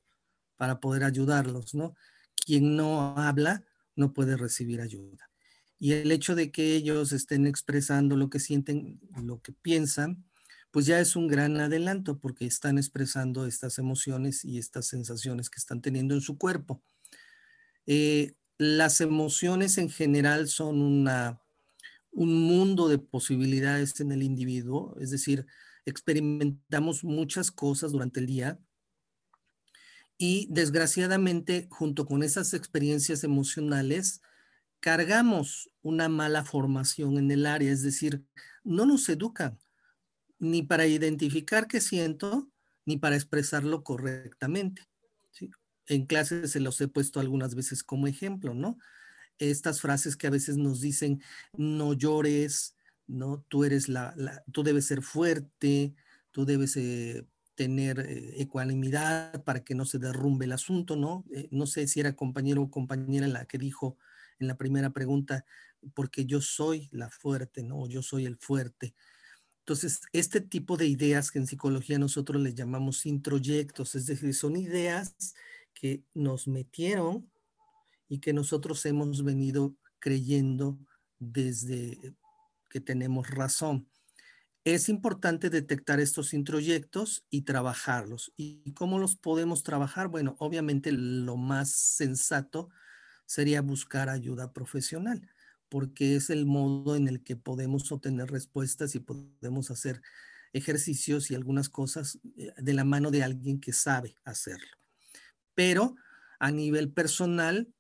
para 0.57 0.81
poder 0.81 1.05
ayudarlos, 1.05 1.75
¿no? 1.75 1.95
Quien 2.35 2.77
no 2.77 3.17
habla 3.19 3.65
no 3.97 4.13
puede 4.13 4.37
recibir 4.37 4.81
ayuda. 4.81 5.31
Y 5.79 5.93
el 5.93 6.13
hecho 6.13 6.35
de 6.35 6.51
que 6.51 6.75
ellos 6.77 7.13
estén 7.13 7.47
expresando 7.47 8.17
lo 8.17 8.29
que 8.29 8.39
sienten, 8.39 9.01
lo 9.23 9.41
que 9.41 9.53
piensan, 9.53 10.30
pues 10.71 10.87
ya 10.87 11.01
es 11.01 11.17
un 11.17 11.27
gran 11.27 11.59
adelanto 11.61 12.19
porque 12.19 12.47
están 12.47 12.79
expresando 12.79 13.47
estas 13.47 13.79
emociones 13.79 14.45
y 14.45 14.59
estas 14.59 14.87
sensaciones 14.87 15.51
que 15.51 15.59
están 15.59 15.83
teniendo 15.83 16.15
en 16.15 16.21
su 16.21 16.39
cuerpo. 16.39 16.83
Eh, 17.87 18.35
las 18.59 19.01
emociones 19.01 19.79
en 19.79 19.91
general 19.91 20.49
son 20.49 20.81
una, 20.81 21.41
un 22.13 22.43
mundo 22.43 22.89
de 22.89 22.99
posibilidades 22.99 23.99
en 24.01 24.13
el 24.13 24.23
individuo, 24.23 24.97
es 25.01 25.11
decir, 25.11 25.47
experimentamos 25.87 27.03
muchas 27.03 27.51
cosas 27.51 27.93
durante 27.93 28.21
el 28.21 28.27
día 28.27 28.61
y 30.19 30.47
desgraciadamente 30.51 31.67
junto 31.71 32.07
con 32.07 32.23
esas 32.23 32.53
experiencias 32.53 33.25
emocionales 33.25 34.21
cargamos 34.79 35.71
una 35.83 36.09
mala 36.09 36.45
formación 36.45 37.19
en 37.19 37.31
el 37.31 37.47
área, 37.47 37.73
es 37.73 37.83
decir, 37.83 38.23
no 38.63 38.85
nos 38.87 39.09
educan 39.09 39.59
ni 40.41 40.63
para 40.63 40.87
identificar 40.87 41.69
qué 41.69 41.81
siento, 41.81 42.51
ni 42.87 42.97
para 42.97 43.15
expresarlo 43.15 43.85
correctamente. 43.85 44.89
En 45.87 46.07
clases 46.07 46.51
se 46.51 46.61
los 46.61 46.81
he 46.81 46.89
puesto 46.89 47.21
algunas 47.21 47.55
veces 47.55 47.85
como 47.85 48.07
ejemplo, 48.07 48.55
¿no? 48.55 48.79
Estas 49.39 49.81
frases 49.81 50.17
que 50.17 50.27
a 50.27 50.31
veces 50.31 50.57
nos 50.57 50.81
dicen, 50.81 51.23
no 51.57 51.93
llores, 51.93 52.75
¿no? 53.07 53.45
Tú 53.49 53.65
eres 53.65 53.89
la, 53.89 54.15
tú 54.53 54.63
debes 54.63 54.87
ser 54.87 55.03
fuerte, 55.03 55.95
tú 56.31 56.45
debes 56.45 56.77
eh, 56.77 57.27
tener 57.55 58.01
eh, 58.01 58.41
ecuanimidad 58.41 59.45
para 59.45 59.63
que 59.65 59.75
no 59.75 59.85
se 59.85 59.99
derrumbe 59.99 60.47
el 60.47 60.53
asunto, 60.53 60.97
¿no? 60.97 61.25
Eh, 61.35 61.49
no 61.51 61.67
sé 61.67 61.87
si 61.87 62.01
era 62.01 62.15
compañero 62.15 62.63
o 62.63 62.71
compañera 62.71 63.29
la 63.29 63.45
que 63.45 63.59
dijo 63.59 63.99
en 64.39 64.47
la 64.47 64.57
primera 64.57 64.91
pregunta, 64.91 65.45
porque 65.95 66.25
yo 66.25 66.41
soy 66.41 66.89
la 66.93 67.11
fuerte, 67.11 67.63
¿no? 67.63 67.87
Yo 67.89 68.03
soy 68.03 68.27
el 68.27 68.37
fuerte. 68.39 68.95
Entonces, 69.71 70.01
este 70.13 70.41
tipo 70.41 70.77
de 70.77 70.89
ideas 70.89 71.31
que 71.31 71.39
en 71.39 71.47
psicología 71.47 71.97
nosotros 71.97 72.43
les 72.43 72.57
llamamos 72.57 73.07
introyectos, 73.07 73.95
es 73.95 74.07
decir, 74.07 74.35
son 74.35 74.57
ideas 74.57 75.15
que 75.75 76.03
nos 76.13 76.49
metieron 76.49 77.31
y 78.09 78.19
que 78.19 78.33
nosotros 78.33 78.85
hemos 78.87 79.23
venido 79.23 79.77
creyendo 80.01 80.77
desde 81.21 82.17
que 82.69 82.81
tenemos 82.81 83.31
razón. 83.31 83.89
Es 84.65 84.89
importante 84.89 85.51
detectar 85.51 86.01
estos 86.01 86.35
introyectos 86.35 87.25
y 87.31 87.43
trabajarlos. 87.43 88.33
¿Y 88.37 88.73
cómo 88.73 88.99
los 88.99 89.15
podemos 89.15 89.63
trabajar? 89.63 90.09
Bueno, 90.09 90.35
obviamente 90.41 90.91
lo 90.91 91.37
más 91.37 91.71
sensato 91.71 92.71
sería 93.25 93.63
buscar 93.63 94.09
ayuda 94.09 94.53
profesional 94.53 95.31
porque 95.71 96.17
es 96.17 96.29
el 96.29 96.45
modo 96.45 96.97
en 96.97 97.09
el 97.09 97.23
que 97.23 97.37
podemos 97.37 97.91
obtener 97.93 98.31
respuestas 98.31 98.95
y 98.95 99.01
podemos 99.01 99.71
hacer 99.71 100.03
ejercicios 100.53 101.31
y 101.31 101.35
algunas 101.35 101.69
cosas 101.69 102.19
eh, 102.37 102.53
de 102.59 102.75
la 102.75 102.85
mano 102.85 103.11
de 103.11 103.23
alguien 103.23 103.61
que 103.61 103.73
sabe 103.73 104.17
hacerlo. 104.25 104.77
Pero 105.55 105.95
a 106.39 106.51
nivel 106.51 106.93
personal, 106.93 107.73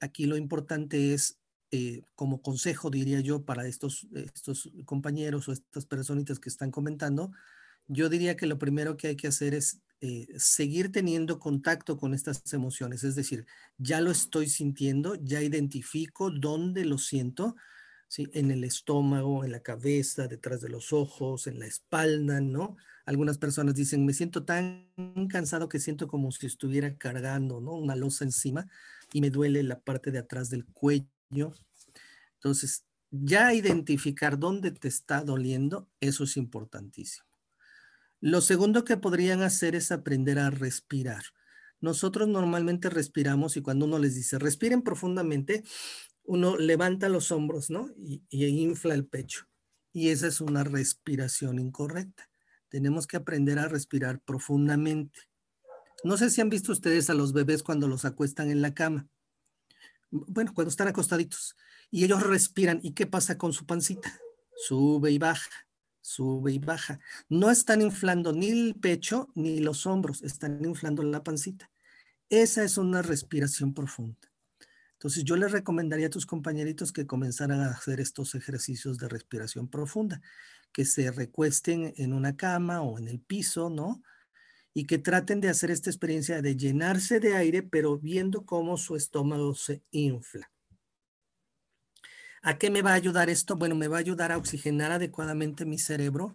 aquí 0.00 0.26
lo 0.26 0.36
importante 0.36 1.14
es, 1.14 1.38
eh, 1.70 2.02
como 2.14 2.42
consejo 2.42 2.90
diría 2.90 3.20
yo 3.20 3.44
para 3.44 3.66
estos, 3.66 4.08
estos 4.12 4.70
compañeros 4.84 5.48
o 5.48 5.52
estas 5.52 5.86
personitas 5.86 6.40
que 6.40 6.48
están 6.48 6.70
comentando, 6.70 7.30
yo 7.86 8.08
diría 8.08 8.36
que 8.36 8.46
lo 8.46 8.58
primero 8.58 8.96
que 8.96 9.08
hay 9.08 9.16
que 9.16 9.28
hacer 9.28 9.54
es 9.54 9.80
eh, 10.00 10.28
seguir 10.36 10.92
teniendo 10.92 11.40
contacto 11.40 11.96
con 11.96 12.14
estas 12.14 12.52
emociones, 12.52 13.02
es 13.02 13.14
decir, 13.16 13.46
ya 13.78 14.00
lo 14.00 14.10
estoy 14.12 14.48
sintiendo, 14.48 15.16
ya 15.16 15.42
identifico 15.42 16.30
dónde 16.30 16.84
lo 16.84 16.98
siento, 16.98 17.56
¿sí? 18.06 18.28
en 18.32 18.50
el 18.50 18.64
estómago, 18.64 19.44
en 19.44 19.52
la 19.52 19.60
cabeza, 19.60 20.28
detrás 20.28 20.60
de 20.60 20.68
los 20.68 20.92
ojos, 20.92 21.46
en 21.46 21.58
la 21.58 21.66
espalda, 21.66 22.40
¿no? 22.40 22.76
Algunas 23.06 23.38
personas 23.38 23.74
dicen, 23.74 24.04
me 24.04 24.12
siento 24.12 24.44
tan 24.44 24.88
cansado 25.30 25.68
que 25.68 25.80
siento 25.80 26.08
como 26.08 26.30
si 26.30 26.46
estuviera 26.46 26.96
cargando, 26.96 27.60
¿no? 27.60 27.72
Una 27.72 27.96
losa 27.96 28.24
encima 28.24 28.68
y 29.12 29.20
me 29.20 29.30
duele 29.30 29.62
la 29.62 29.80
parte 29.80 30.10
de 30.10 30.18
atrás 30.18 30.50
del 30.50 30.64
cuello. 30.66 31.54
Entonces, 32.34 32.84
ya 33.10 33.54
identificar 33.54 34.38
dónde 34.38 34.70
te 34.70 34.88
está 34.88 35.22
doliendo, 35.22 35.88
eso 36.00 36.24
es 36.24 36.36
importantísimo. 36.36 37.27
Lo 38.20 38.40
segundo 38.40 38.84
que 38.84 38.96
podrían 38.96 39.42
hacer 39.42 39.76
es 39.76 39.92
aprender 39.92 40.38
a 40.38 40.50
respirar. 40.50 41.22
Nosotros 41.80 42.26
normalmente 42.26 42.90
respiramos 42.90 43.56
y 43.56 43.62
cuando 43.62 43.84
uno 43.86 43.98
les 43.98 44.16
dice 44.16 44.38
respiren 44.38 44.82
profundamente, 44.82 45.62
uno 46.24 46.56
levanta 46.56 47.08
los 47.08 47.30
hombros, 47.30 47.70
¿no? 47.70 47.88
Y, 47.96 48.22
infla 48.30 48.94
el 48.94 49.06
pecho. 49.06 49.46
Y 49.92 50.08
esa 50.08 50.26
es 50.26 50.40
una 50.40 50.64
respiración 50.64 51.60
incorrecta. 51.60 52.28
Tenemos 52.68 53.06
que 53.06 53.16
aprender 53.16 53.58
a 53.60 53.68
respirar 53.68 54.20
profundamente. 54.20 55.20
No 56.04 56.16
sé 56.16 56.30
si 56.30 56.40
han 56.40 56.50
visto 56.50 56.72
ustedes 56.72 57.08
a 57.10 57.14
los 57.14 57.32
bebés 57.32 57.62
cuando 57.62 57.86
los 57.86 58.04
acuestan 58.04 58.50
en 58.50 58.60
la 58.60 58.74
cama. 58.74 59.08
Bueno, 60.10 60.52
cuando 60.54 60.70
están 60.70 60.88
acostaditos. 60.88 61.56
Y 61.90 62.04
ellos 62.04 62.22
respiran. 62.24 62.80
¿Y 62.82 62.92
qué 62.92 63.06
pasa 63.06 63.38
con 63.38 63.52
su 63.52 63.64
pancita? 63.64 64.20
Sube 64.56 65.10
y 65.10 65.18
baja 65.18 65.67
sube 66.08 66.52
y 66.52 66.58
baja. 66.58 66.98
No 67.28 67.50
están 67.50 67.82
inflando 67.82 68.32
ni 68.32 68.48
el 68.48 68.74
pecho 68.74 69.28
ni 69.34 69.60
los 69.60 69.86
hombros, 69.86 70.22
están 70.22 70.64
inflando 70.64 71.02
la 71.02 71.22
pancita. 71.22 71.70
Esa 72.30 72.64
es 72.64 72.78
una 72.78 73.02
respiración 73.02 73.74
profunda. 73.74 74.28
Entonces 74.92 75.22
yo 75.24 75.36
les 75.36 75.52
recomendaría 75.52 76.08
a 76.08 76.10
tus 76.10 76.26
compañeritos 76.26 76.92
que 76.92 77.06
comenzaran 77.06 77.60
a 77.60 77.70
hacer 77.70 78.00
estos 78.00 78.34
ejercicios 78.34 78.98
de 78.98 79.08
respiración 79.08 79.68
profunda, 79.68 80.20
que 80.72 80.84
se 80.84 81.10
recuesten 81.10 81.94
en 81.96 82.12
una 82.12 82.36
cama 82.36 82.82
o 82.82 82.98
en 82.98 83.06
el 83.06 83.20
piso, 83.20 83.70
¿no? 83.70 84.02
Y 84.74 84.84
que 84.86 84.98
traten 84.98 85.40
de 85.40 85.48
hacer 85.48 85.70
esta 85.70 85.90
experiencia 85.90 86.42
de 86.42 86.56
llenarse 86.56 87.20
de 87.20 87.36
aire, 87.36 87.62
pero 87.62 87.98
viendo 87.98 88.44
cómo 88.44 88.76
su 88.76 88.96
estómago 88.96 89.54
se 89.54 89.82
infla. 89.90 90.50
¿A 92.48 92.56
qué 92.56 92.70
me 92.70 92.80
va 92.80 92.92
a 92.92 92.94
ayudar 92.94 93.28
esto? 93.28 93.56
Bueno, 93.56 93.74
me 93.74 93.88
va 93.88 93.98
a 93.98 94.00
ayudar 94.00 94.32
a 94.32 94.38
oxigenar 94.38 94.90
adecuadamente 94.90 95.66
mi 95.66 95.76
cerebro, 95.76 96.34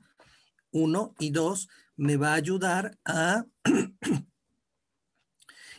uno, 0.70 1.16
y 1.18 1.32
dos, 1.32 1.70
me 1.96 2.18
va 2.18 2.34
a 2.34 2.36
ayudar 2.36 3.00
a 3.04 3.48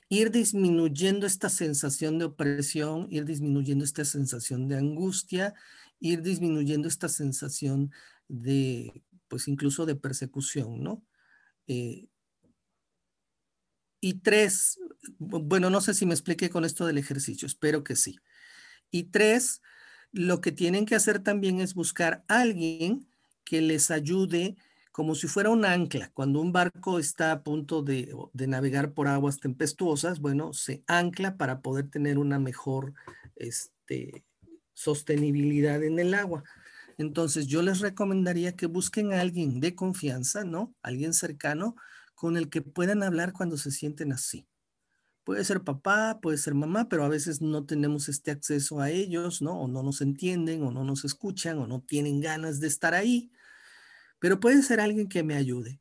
ir 0.09 0.33
disminuyendo 0.33 1.25
esta 1.25 1.49
sensación 1.49 2.19
de 2.19 2.25
opresión, 2.25 3.07
ir 3.11 3.25
disminuyendo 3.25 3.85
esta 3.85 4.05
sensación 4.05 4.67
de 4.67 4.77
angustia, 4.77 5.55
ir 6.01 6.21
disminuyendo 6.21 6.89
esta 6.89 7.09
sensación 7.09 7.93
de, 8.27 9.05
pues 9.29 9.47
incluso 9.47 9.87
de 9.87 9.95
persecución, 9.95 10.83
¿no? 10.83 11.07
Eh, 11.69 12.09
y 14.01 14.15
tres, 14.15 14.81
bueno, 15.17 15.71
no 15.71 15.81
sé 15.81 15.95
si 15.95 16.07
me 16.07 16.15
expliqué 16.15 16.51
con 16.51 16.65
esto 16.65 16.87
del 16.87 16.99
ejercicio, 16.99 17.47
espero 17.47 17.85
que 17.85 17.95
sí. 17.95 18.19
Y 18.91 19.05
tres, 19.05 19.63
lo 20.15 20.41
que 20.41 20.53
tienen 20.53 20.87
que 20.87 20.95
hacer 20.95 21.19
también 21.19 21.61
es 21.61 21.75
buscar 21.75 22.25
a 22.29 22.41
alguien 22.41 23.07
que 23.45 23.61
les 23.61 23.91
ayude 23.91 24.57
como 24.93 25.17
si 25.17 25.27
fuera 25.27 25.51
un 25.51 25.65
ancla. 25.65 26.13
Cuando 26.15 26.41
un 26.41 26.53
barco 26.53 27.01
está 27.01 27.33
a 27.33 27.43
punto 27.43 27.83
de, 27.83 28.15
navegar 28.33 28.93
por 28.93 29.09
aguas 29.09 29.41
tempestuosas, 29.41 30.21
bueno, 30.21 30.53
se 30.53 30.85
ancla 30.87 31.37
para 31.37 31.63
poder 31.63 31.91
tener 31.91 32.17
una 32.17 32.39
mejor 32.39 32.95
este, 33.35 34.25
sostenibilidad 34.73 35.83
en 35.83 35.99
el 35.99 36.15
agua. 36.15 36.45
Entonces, 36.97 37.49
yo 37.49 37.61
les 37.63 37.81
recomendaría 37.81 38.55
que 38.55 38.67
busquen 38.67 39.13
a 39.13 39.21
alguien 39.21 39.59
de 39.59 39.75
confianza, 39.75 40.45
¿no? 40.45 40.73
Alguien 40.81 41.13
cercano 41.13 41.75
con 42.15 42.37
el 42.37 42.49
que 42.49 42.63
puedan 42.63 43.03
hablar 43.03 43.33
cuando 43.33 43.57
se 43.57 43.73
sienten 43.73 44.13
así. 44.13 44.47
Puede 45.25 45.43
ser 45.45 45.63
papá, 45.63 46.21
puede 46.21 46.37
ser 46.37 46.55
mamá, 46.55 46.89
pero 46.89 47.03
a 47.03 47.09
veces 47.09 47.41
no 47.41 47.65
tenemos 47.65 48.11
este 48.11 48.31
acceso 48.31 48.81
a 48.81 48.91
ellos, 48.91 49.41
¿no? 49.41 49.59
O 49.63 49.69
no 49.69 49.83
nos 49.83 50.03
entienden, 50.03 50.63
o 50.63 50.71
no 50.71 50.85
nos 50.85 51.07
escuchan, 51.07 51.59
o 51.59 51.67
no 51.67 51.81
tienen 51.81 52.21
ganas 52.21 52.61
de 52.61 52.67
estar 52.67 52.95
ahí. 52.95 53.33
Pero 54.19 54.39
puede 54.39 54.63
ser 54.63 54.81
alguien 54.81 55.09
que 55.09 55.23
me 55.23 55.35
ayude. 55.35 55.81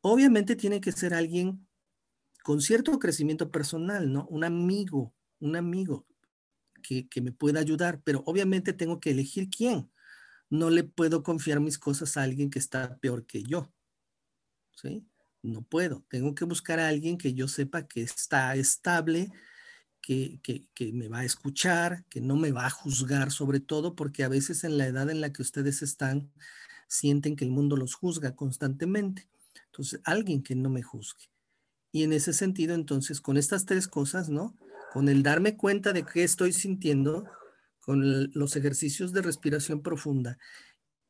Obviamente 0.00 0.54
tiene 0.54 0.80
que 0.80 0.92
ser 0.92 1.12
alguien 1.12 1.66
con 2.44 2.60
cierto 2.60 2.96
crecimiento 3.00 3.50
personal, 3.50 4.12
¿no? 4.12 4.26
Un 4.28 4.44
amigo, 4.44 5.12
un 5.40 5.56
amigo 5.56 6.06
que, 6.82 7.08
que 7.08 7.20
me 7.20 7.32
pueda 7.32 7.58
ayudar, 7.58 8.00
pero 8.04 8.22
obviamente 8.26 8.72
tengo 8.72 9.00
que 9.00 9.10
elegir 9.10 9.50
quién. 9.50 9.90
No 10.50 10.70
le 10.70 10.84
puedo 10.84 11.24
confiar 11.24 11.58
mis 11.58 11.78
cosas 11.78 12.16
a 12.16 12.22
alguien 12.22 12.48
que 12.50 12.60
está 12.60 12.98
peor 12.98 13.26
que 13.26 13.42
yo. 13.42 13.72
¿Sí? 14.76 15.04
No 15.44 15.62
puedo. 15.62 16.04
Tengo 16.08 16.34
que 16.34 16.44
buscar 16.44 16.80
a 16.80 16.88
alguien 16.88 17.18
que 17.18 17.34
yo 17.34 17.48
sepa 17.48 17.86
que 17.86 18.02
está 18.02 18.54
estable, 18.56 19.30
que, 20.00 20.40
me 20.92 21.08
va 21.08 21.20
a 21.20 21.24
escuchar, 21.24 22.04
que 22.08 22.20
no 22.20 22.36
me 22.36 22.52
va 22.52 22.66
a 22.66 22.70
juzgar 22.70 23.30
sobre 23.30 23.60
todo, 23.60 23.94
porque 23.94 24.24
a 24.24 24.28
veces 24.28 24.64
en 24.64 24.76
la 24.76 24.86
edad 24.86 25.08
en 25.10 25.20
la 25.20 25.32
que 25.32 25.42
ustedes 25.42 25.82
están, 25.82 26.30
sienten 26.88 27.36
que 27.36 27.44
el 27.44 27.50
mundo 27.50 27.76
los 27.76 27.94
juzga 27.94 28.34
constantemente. 28.34 29.28
Entonces, 29.66 30.00
alguien 30.04 30.42
que 30.42 30.54
no 30.54 30.68
me 30.68 30.82
juzgue. 30.82 31.30
Y 31.90 32.02
en 32.02 32.12
ese 32.12 32.32
sentido, 32.32 32.74
entonces, 32.74 33.20
con 33.20 33.36
estas 33.36 33.66
tres 33.66 33.88
cosas, 33.88 34.28
¿no? 34.28 34.56
Con 34.92 35.08
el 35.08 35.22
darme 35.22 35.56
cuenta 35.56 35.92
de 35.92 36.04
qué 36.04 36.24
estoy 36.24 36.52
sintiendo, 36.52 37.24
con 37.80 38.30
los 38.32 38.56
ejercicios 38.56 39.12
de 39.12 39.22
respiración 39.22 39.82
profunda 39.82 40.38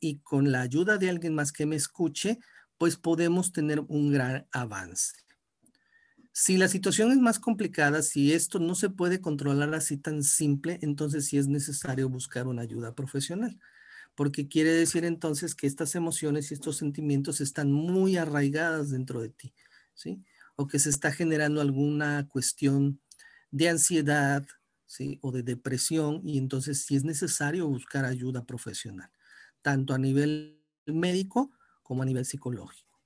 y 0.00 0.18
con 0.18 0.52
la 0.52 0.60
ayuda 0.60 0.98
de 0.98 1.08
alguien 1.08 1.34
más 1.34 1.52
que 1.52 1.66
me 1.66 1.76
escuche, 1.76 2.38
pues 2.78 2.96
podemos 2.96 3.52
tener 3.52 3.80
un 3.88 4.12
gran 4.12 4.46
avance. 4.52 5.14
Si 6.32 6.56
la 6.56 6.66
situación 6.66 7.12
es 7.12 7.18
más 7.18 7.38
complicada, 7.38 8.02
si 8.02 8.32
esto 8.32 8.58
no 8.58 8.74
se 8.74 8.90
puede 8.90 9.20
controlar 9.20 9.72
así 9.72 9.96
tan 9.96 10.24
simple, 10.24 10.80
entonces 10.82 11.26
sí 11.26 11.38
es 11.38 11.46
necesario 11.46 12.08
buscar 12.08 12.48
una 12.48 12.62
ayuda 12.62 12.92
profesional, 12.94 13.60
porque 14.16 14.48
quiere 14.48 14.72
decir 14.72 15.04
entonces 15.04 15.54
que 15.54 15.68
estas 15.68 15.94
emociones 15.94 16.50
y 16.50 16.54
estos 16.54 16.76
sentimientos 16.76 17.40
están 17.40 17.70
muy 17.70 18.16
arraigadas 18.16 18.90
dentro 18.90 19.20
de 19.20 19.28
ti, 19.28 19.54
¿sí? 19.94 20.24
O 20.56 20.66
que 20.66 20.80
se 20.80 20.90
está 20.90 21.12
generando 21.12 21.60
alguna 21.60 22.26
cuestión 22.28 23.00
de 23.52 23.68
ansiedad, 23.68 24.44
¿sí? 24.86 25.20
O 25.22 25.30
de 25.30 25.44
depresión, 25.44 26.20
y 26.24 26.38
entonces 26.38 26.84
sí 26.84 26.96
es 26.96 27.04
necesario 27.04 27.68
buscar 27.68 28.04
ayuda 28.04 28.44
profesional, 28.44 29.10
tanto 29.62 29.94
a 29.94 29.98
nivel 29.98 30.60
médico 30.86 31.52
como 31.84 32.02
a 32.02 32.06
nivel 32.06 32.24
psicológico. 32.24 32.98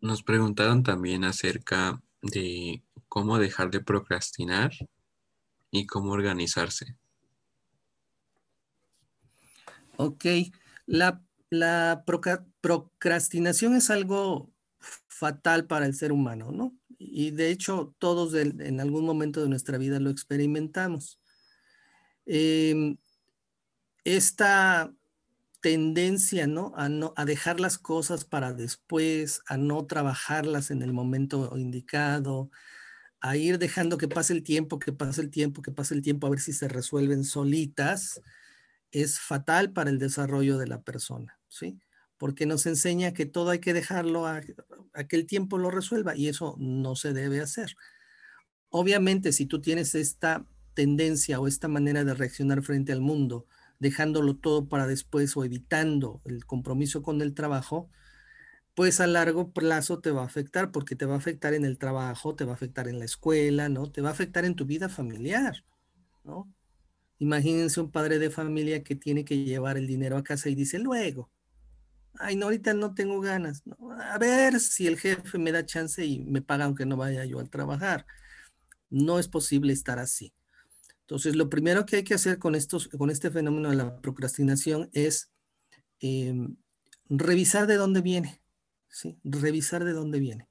Nos 0.00 0.22
preguntaron 0.22 0.82
también 0.82 1.24
acerca 1.24 2.02
de 2.22 2.82
cómo 3.08 3.38
dejar 3.38 3.70
de 3.70 3.80
procrastinar 3.80 4.72
y 5.70 5.86
cómo 5.86 6.12
organizarse. 6.12 6.96
Ok, 9.96 10.24
la, 10.86 11.22
procrastinación 12.60 13.74
es 13.76 13.90
algo 13.90 14.50
fatal 14.78 15.66
para 15.66 15.86
el 15.86 15.94
ser 15.94 16.12
humano, 16.12 16.50
¿no? 16.50 16.74
Y 16.98 17.30
de 17.32 17.50
hecho 17.50 17.94
todos 17.98 18.34
en 18.34 18.80
algún 18.80 19.04
momento 19.04 19.42
de 19.42 19.48
nuestra 19.48 19.78
vida 19.78 20.00
lo 20.00 20.10
experimentamos. 20.10 21.20
Em, 22.24 22.96
esta 24.04 24.92
tendencia, 25.60 26.46
¿no? 26.46 26.72
A, 26.76 26.88
¿no? 26.88 27.14
a 27.16 27.24
dejar 27.24 27.60
las 27.60 27.78
cosas 27.78 28.24
para 28.24 28.52
después, 28.52 29.42
a 29.46 29.56
no 29.56 29.86
trabajarlas 29.86 30.70
en 30.70 30.82
el 30.82 30.92
momento 30.92 31.56
indicado, 31.56 32.50
a 33.20 33.36
ir 33.36 33.58
dejando 33.58 33.96
que 33.96 34.08
pase 34.08 34.32
el 34.32 34.42
tiempo, 34.42 34.80
que 34.80 34.92
pase 34.92 35.22
el 35.22 35.30
tiempo, 35.30 35.62
que 35.62 35.70
pase 35.70 35.94
el 35.94 36.02
tiempo, 36.02 36.26
a 36.26 36.30
ver 36.30 36.40
si 36.40 36.52
se 36.52 36.66
resuelven 36.66 37.24
solitas, 37.24 38.20
es 38.90 39.20
fatal 39.20 39.72
para 39.72 39.90
el 39.90 39.98
desarrollo 39.98 40.58
de 40.58 40.66
la 40.66 40.82
persona, 40.82 41.38
¿sí? 41.48 41.78
Porque 42.18 42.44
nos 42.44 42.66
enseña 42.66 43.14
que 43.14 43.24
todo 43.24 43.50
hay 43.50 43.60
que 43.60 43.72
dejarlo 43.72 44.26
a, 44.26 44.40
a 44.92 45.04
que 45.04 45.16
el 45.16 45.26
tiempo 45.26 45.58
lo 45.58 45.70
resuelva 45.70 46.16
y 46.16 46.28
eso 46.28 46.56
no 46.58 46.96
se 46.96 47.12
debe 47.12 47.40
hacer. 47.40 47.76
Obviamente, 48.68 49.32
si 49.32 49.46
tú 49.46 49.60
tienes 49.60 49.94
esta 49.94 50.44
tendencia 50.74 51.38
o 51.38 51.46
esta 51.46 51.68
manera 51.68 52.04
de 52.04 52.14
reaccionar 52.14 52.62
frente 52.62 52.92
al 52.92 53.00
mundo, 53.00 53.46
dejándolo 53.82 54.36
todo 54.36 54.68
para 54.68 54.86
después 54.86 55.36
o 55.36 55.44
evitando 55.44 56.22
el 56.24 56.46
compromiso 56.46 57.02
con 57.02 57.20
el 57.20 57.34
trabajo, 57.34 57.90
pues 58.74 59.00
a 59.00 59.08
largo 59.08 59.52
plazo 59.52 59.98
te 59.98 60.12
va 60.12 60.22
a 60.22 60.26
afectar 60.26 60.70
porque 60.70 60.94
te 60.94 61.04
va 61.04 61.14
a 61.14 61.18
afectar 61.18 61.52
en 61.52 61.64
el 61.64 61.78
trabajo, 61.78 62.36
te 62.36 62.44
va 62.44 62.52
a 62.52 62.54
afectar 62.54 62.86
en 62.86 63.00
la 63.00 63.04
escuela, 63.04 63.68
¿no? 63.68 63.90
Te 63.90 64.00
va 64.00 64.10
a 64.10 64.12
afectar 64.12 64.44
en 64.44 64.54
tu 64.54 64.66
vida 64.66 64.88
familiar, 64.88 65.64
¿no? 66.22 66.48
Imagínense 67.18 67.80
un 67.80 67.90
padre 67.90 68.20
de 68.20 68.30
familia 68.30 68.84
que 68.84 68.94
tiene 68.94 69.24
que 69.24 69.44
llevar 69.44 69.76
el 69.76 69.88
dinero 69.88 70.16
a 70.16 70.22
casa 70.22 70.48
y 70.48 70.54
dice 70.54 70.78
luego, 70.78 71.28
ay, 72.20 72.36
no, 72.36 72.46
ahorita 72.46 72.74
no 72.74 72.94
tengo 72.94 73.20
ganas, 73.20 73.64
a 74.00 74.18
ver 74.18 74.60
si 74.60 74.86
el 74.86 74.96
jefe 74.96 75.38
me 75.38 75.50
da 75.50 75.66
chance 75.66 76.04
y 76.06 76.20
me 76.20 76.40
paga 76.40 76.66
aunque 76.66 76.86
no 76.86 76.96
vaya 76.96 77.24
yo 77.24 77.40
al 77.40 77.50
trabajar. 77.50 78.06
No 78.90 79.18
es 79.18 79.26
posible 79.26 79.72
estar 79.72 79.98
así. 79.98 80.32
Entonces, 81.02 81.36
lo 81.36 81.50
primero 81.50 81.84
que 81.84 81.96
hay 81.96 82.04
que 82.04 82.14
hacer 82.14 82.38
con, 82.38 82.54
estos, 82.54 82.88
con 82.88 83.10
este 83.10 83.30
fenómeno 83.30 83.70
de 83.70 83.76
la 83.76 84.00
procrastinación 84.00 84.88
es 84.92 85.30
em, 86.00 86.56
revisar 87.08 87.66
de 87.66 87.76
dónde 87.76 88.00
viene, 88.00 88.42
¿sí? 88.88 89.18
Revisar 89.24 89.84
de 89.84 89.92
dónde 89.92 90.18
viene. 90.20 90.48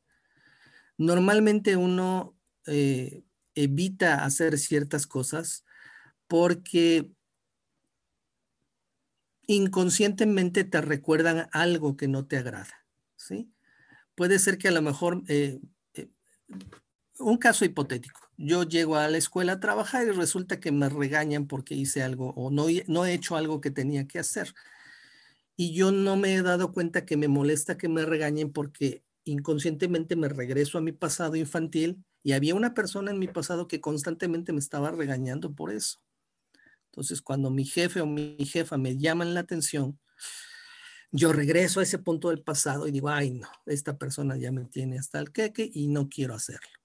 Normalmente 0.97 1.77
uno 1.77 2.37
eh, 2.67 3.23
evita 3.55 4.23
hacer 4.23 4.57
ciertas 4.57 5.07
cosas 5.07 5.65
porque 6.27 7.11
inconscientemente 9.47 10.63
te 10.63 10.81
recuerdan 10.81 11.49
algo 11.51 11.97
que 11.97 12.07
no 12.07 12.25
te 12.25 12.37
agrada, 12.37 12.85
¿sí? 13.15 13.51
Puede 14.15 14.39
ser 14.39 14.57
que 14.57 14.67
a 14.67 14.71
lo 14.71 14.81
mejor, 14.81 15.23
eh, 15.27 15.59
eh, 15.93 16.09
un 17.21 17.37
caso 17.37 17.65
hipotético, 17.65 18.19
yo 18.37 18.63
llego 18.63 18.95
a 18.95 19.07
la 19.07 19.17
escuela 19.17 19.53
a 19.53 19.59
trabajar 19.59 20.07
y 20.07 20.11
resulta 20.11 20.59
que 20.59 20.71
me 20.71 20.89
regañan 20.89 21.47
porque 21.47 21.75
hice 21.75 22.03
algo 22.03 22.33
o 22.35 22.49
no, 22.49 22.67
he 23.05 23.13
hecho 23.13 23.35
algo 23.35 23.61
que 23.61 23.71
tenía 23.71 24.07
que 24.07 24.19
hacer. 24.19 24.53
Y 25.55 25.73
yo 25.73 25.91
no 25.91 26.17
me 26.17 26.33
he 26.33 26.41
dado 26.41 26.71
cuenta 26.71 27.05
que 27.05 27.17
me 27.17 27.27
molesta 27.27 27.77
que 27.77 27.87
me 27.87 28.03
regañen 28.03 28.51
porque 28.51 29.03
inconscientemente 29.25 30.15
me 30.15 30.27
regreso 30.27 30.77
a 30.77 30.81
mi 30.81 30.91
pasado 30.91 31.35
infantil 31.35 32.03
y 32.23 32.31
había 32.31 32.55
una 32.55 32.73
persona 32.73 33.11
en 33.11 33.19
mi 33.19 33.27
pasado 33.27 33.67
que 33.67 33.79
constantemente 33.79 34.53
me 34.53 34.59
estaba 34.59 34.91
regañando 34.91 35.53
por 35.53 35.71
eso. 35.71 35.99
Entonces, 36.85 37.21
cuando 37.21 37.51
mi 37.51 37.63
jefe 37.63 38.01
o 38.01 38.05
mi 38.05 38.37
jefa 38.45 38.77
me 38.77 38.97
llaman 38.97 39.33
la 39.33 39.41
atención, 39.41 39.99
yo 41.11 41.33
regreso 41.33 41.79
a 41.79 41.83
ese 41.83 41.99
punto 41.99 42.29
del 42.29 42.41
pasado 42.41 42.87
y 42.87 42.91
digo, 42.91 43.09
ay, 43.09 43.31
no, 43.31 43.49
esta 43.65 43.97
persona 43.97 44.37
ya 44.37 44.51
me 44.51 44.65
tiene 44.65 44.97
hasta 44.97 45.19
el 45.19 45.31
queque 45.31 45.69
y 45.71 45.87
no 45.87 46.09
quiero 46.09 46.33
hacerlo. 46.33 46.80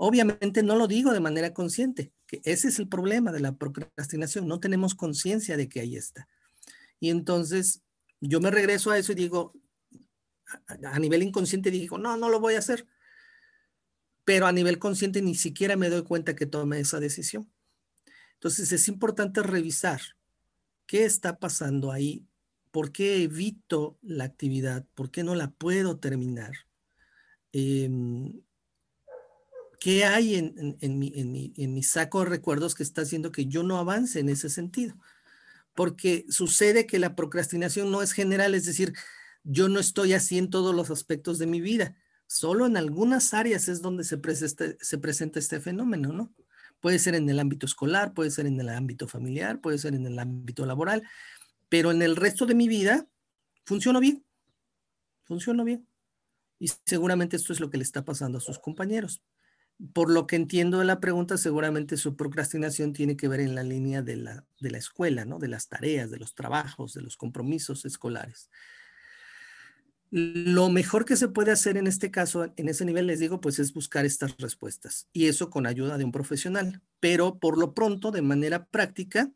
Obviamente 0.00 0.62
no 0.62 0.76
lo 0.76 0.86
digo 0.86 1.12
de 1.12 1.18
manera 1.18 1.52
consciente, 1.52 2.12
que 2.26 2.40
ese 2.44 2.68
es 2.68 2.78
el 2.78 2.88
problema 2.88 3.32
de 3.32 3.40
la 3.40 3.56
procrastinación, 3.56 4.46
no 4.46 4.60
tenemos 4.60 4.94
conciencia 4.94 5.56
de 5.56 5.68
que 5.68 5.80
ahí 5.80 5.96
está. 5.96 6.28
Y 7.00 7.10
entonces 7.10 7.82
yo 8.20 8.40
me 8.40 8.52
regreso 8.52 8.92
a 8.92 8.98
eso 8.98 9.10
y 9.10 9.16
digo, 9.16 9.52
a, 10.66 10.98
nivel 10.98 11.22
inconsciente 11.22 11.70
digo, 11.70 11.98
no, 11.98 12.16
no 12.16 12.28
lo 12.28 12.38
voy 12.38 12.54
a 12.54 12.60
hacer. 12.60 12.86
Pero 14.24 14.46
a 14.46 14.52
nivel 14.52 14.78
consciente 14.78 15.22
ni 15.22 15.34
siquiera 15.34 15.76
me 15.76 15.88
doy 15.88 16.04
cuenta 16.04 16.36
que 16.36 16.46
tomé 16.46 16.80
esa 16.80 17.00
decisión. 17.00 17.50
Entonces 18.34 18.70
es 18.72 18.86
importante 18.88 19.42
revisar 19.42 20.00
qué 20.86 21.04
está 21.04 21.38
pasando 21.38 21.90
ahí, 21.90 22.24
por 22.70 22.92
qué 22.92 23.22
evito 23.22 23.98
la 24.02 24.24
actividad, 24.24 24.86
por 24.94 25.10
qué 25.10 25.24
no 25.24 25.34
la 25.34 25.50
puedo 25.50 25.98
terminar. 25.98 26.52
Em, 27.52 28.40
¿Qué 29.78 30.04
hay 30.04 30.34
en, 30.34 30.98
mi, 30.98 31.82
saco 31.84 32.20
de 32.20 32.26
recuerdos 32.26 32.74
que 32.74 32.82
está 32.82 33.02
haciendo 33.02 33.30
que 33.30 33.46
yo 33.46 33.62
no 33.62 33.78
avance 33.78 34.18
en 34.18 34.28
ese 34.28 34.50
sentido? 34.50 34.96
Porque 35.74 36.26
sucede 36.28 36.86
que 36.86 36.98
la 36.98 37.14
procrastinación 37.14 37.90
no 37.90 38.02
es 38.02 38.12
general, 38.12 38.54
es 38.54 38.64
decir, 38.64 38.92
yo 39.44 39.68
no 39.68 39.78
estoy 39.78 40.14
así 40.14 40.36
en 40.36 40.50
todos 40.50 40.74
los 40.74 40.90
aspectos 40.90 41.38
de 41.38 41.46
mi 41.46 41.60
vida, 41.60 41.96
solo 42.26 42.66
en 42.66 42.76
algunas 42.76 43.32
áreas 43.34 43.68
es 43.68 43.80
donde 43.80 44.02
se 44.02 44.18
presenta, 44.18 44.64
se 44.80 44.98
presenta 44.98 45.38
este 45.38 45.60
fenómeno, 45.60 46.12
¿no? 46.12 46.34
Puede 46.80 46.98
ser 46.98 47.14
en 47.14 47.28
el 47.30 47.38
ámbito 47.38 47.66
escolar, 47.66 48.14
puede 48.14 48.30
ser 48.32 48.46
en 48.46 48.60
el 48.60 48.68
ámbito 48.68 49.06
familiar, 49.06 49.60
puede 49.60 49.78
ser 49.78 49.94
en 49.94 50.06
el 50.06 50.18
ámbito 50.18 50.66
laboral, 50.66 51.04
pero 51.68 51.92
en 51.92 52.02
el 52.02 52.16
resto 52.16 52.46
de 52.46 52.54
mi 52.54 52.66
vida 52.66 53.06
funciono 53.64 54.00
bien, 54.00 54.24
funciono 55.24 55.64
bien. 55.64 55.86
Y 56.58 56.68
seguramente 56.84 57.36
esto 57.36 57.52
es 57.52 57.60
lo 57.60 57.70
que 57.70 57.78
le 57.78 57.84
está 57.84 58.04
pasando 58.04 58.38
a 58.38 58.40
sus 58.40 58.58
compañeros 58.58 59.22
por 59.92 60.10
lo 60.10 60.26
que 60.26 60.36
entiendo 60.36 60.78
de 60.78 60.84
la 60.84 61.00
pregunta, 61.00 61.36
seguramente 61.36 61.96
su 61.96 62.16
procrastinación 62.16 62.92
tiene 62.92 63.16
que 63.16 63.28
ver 63.28 63.40
en 63.40 63.54
la 63.54 63.62
línea 63.62 64.02
de 64.02 64.16
la, 64.16 64.44
de 64.60 64.70
la 64.70 64.78
escuela, 64.78 65.24
¿no? 65.24 65.38
De 65.38 65.48
las 65.48 65.68
tareas, 65.68 66.10
de 66.10 66.18
los 66.18 66.34
trabajos, 66.34 66.94
de 66.94 67.02
los 67.02 67.16
compromisos 67.16 67.84
escolares. 67.84 68.50
Lo 70.10 70.70
mejor 70.70 71.04
que 71.04 71.16
se 71.16 71.28
puede 71.28 71.52
hacer 71.52 71.76
en 71.76 71.86
este 71.86 72.10
caso, 72.10 72.52
en 72.56 72.68
ese 72.68 72.84
nivel, 72.84 73.06
les 73.06 73.20
digo, 73.20 73.40
pues 73.40 73.58
es 73.58 73.72
buscar 73.72 74.04
estas 74.04 74.36
respuestas 74.38 75.06
y 75.12 75.26
eso 75.26 75.50
con 75.50 75.66
ayuda 75.66 75.98
de 75.98 76.04
un 76.04 76.12
profesional. 76.12 76.80
Pero 76.98 77.38
por 77.38 77.58
lo 77.58 77.74
pronto, 77.74 78.10
de 78.10 78.22
manera 78.22 78.66
práctica, 78.66 79.30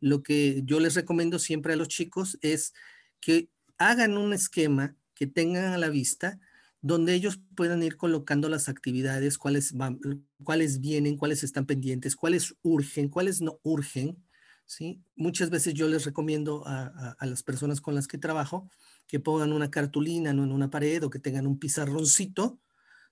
lo 0.00 0.22
que 0.22 0.62
yo 0.64 0.80
les 0.80 0.94
recomiendo 0.94 1.38
siempre 1.38 1.74
a 1.74 1.76
los 1.76 1.88
chicos 1.88 2.38
es 2.40 2.72
que 3.20 3.50
hagan 3.76 4.16
un 4.16 4.32
esquema 4.32 4.96
que 5.14 5.26
tengan 5.26 5.72
a 5.74 5.78
la 5.78 5.90
vista 5.90 6.40
donde 6.82 7.14
ellos 7.14 7.40
puedan 7.56 7.82
ir 7.82 7.96
colocando 7.96 8.48
las 8.48 8.68
actividades, 8.68 9.36
cuáles, 9.36 9.72
van, 9.74 10.00
cuáles 10.42 10.80
vienen, 10.80 11.16
cuáles 11.16 11.44
están 11.44 11.66
pendientes, 11.66 12.16
cuáles 12.16 12.54
urgen, 12.62 13.08
cuáles 13.08 13.42
no 13.42 13.60
urgen. 13.62 14.22
¿sí? 14.64 15.02
Muchas 15.14 15.50
veces 15.50 15.74
yo 15.74 15.88
les 15.88 16.04
recomiendo 16.04 16.62
a, 16.66 17.16
las 17.20 17.42
personas 17.42 17.80
con 17.80 17.94
las 17.94 18.06
que 18.06 18.18
trabajo 18.18 18.70
que 19.06 19.20
pongan 19.20 19.52
una 19.52 19.70
cartulina 19.70 20.32
¿no? 20.32 20.44
en 20.44 20.52
una 20.52 20.70
pared 20.70 21.02
o 21.04 21.10
que 21.10 21.18
tengan 21.18 21.46
un 21.46 21.58
pizarroncito 21.58 22.58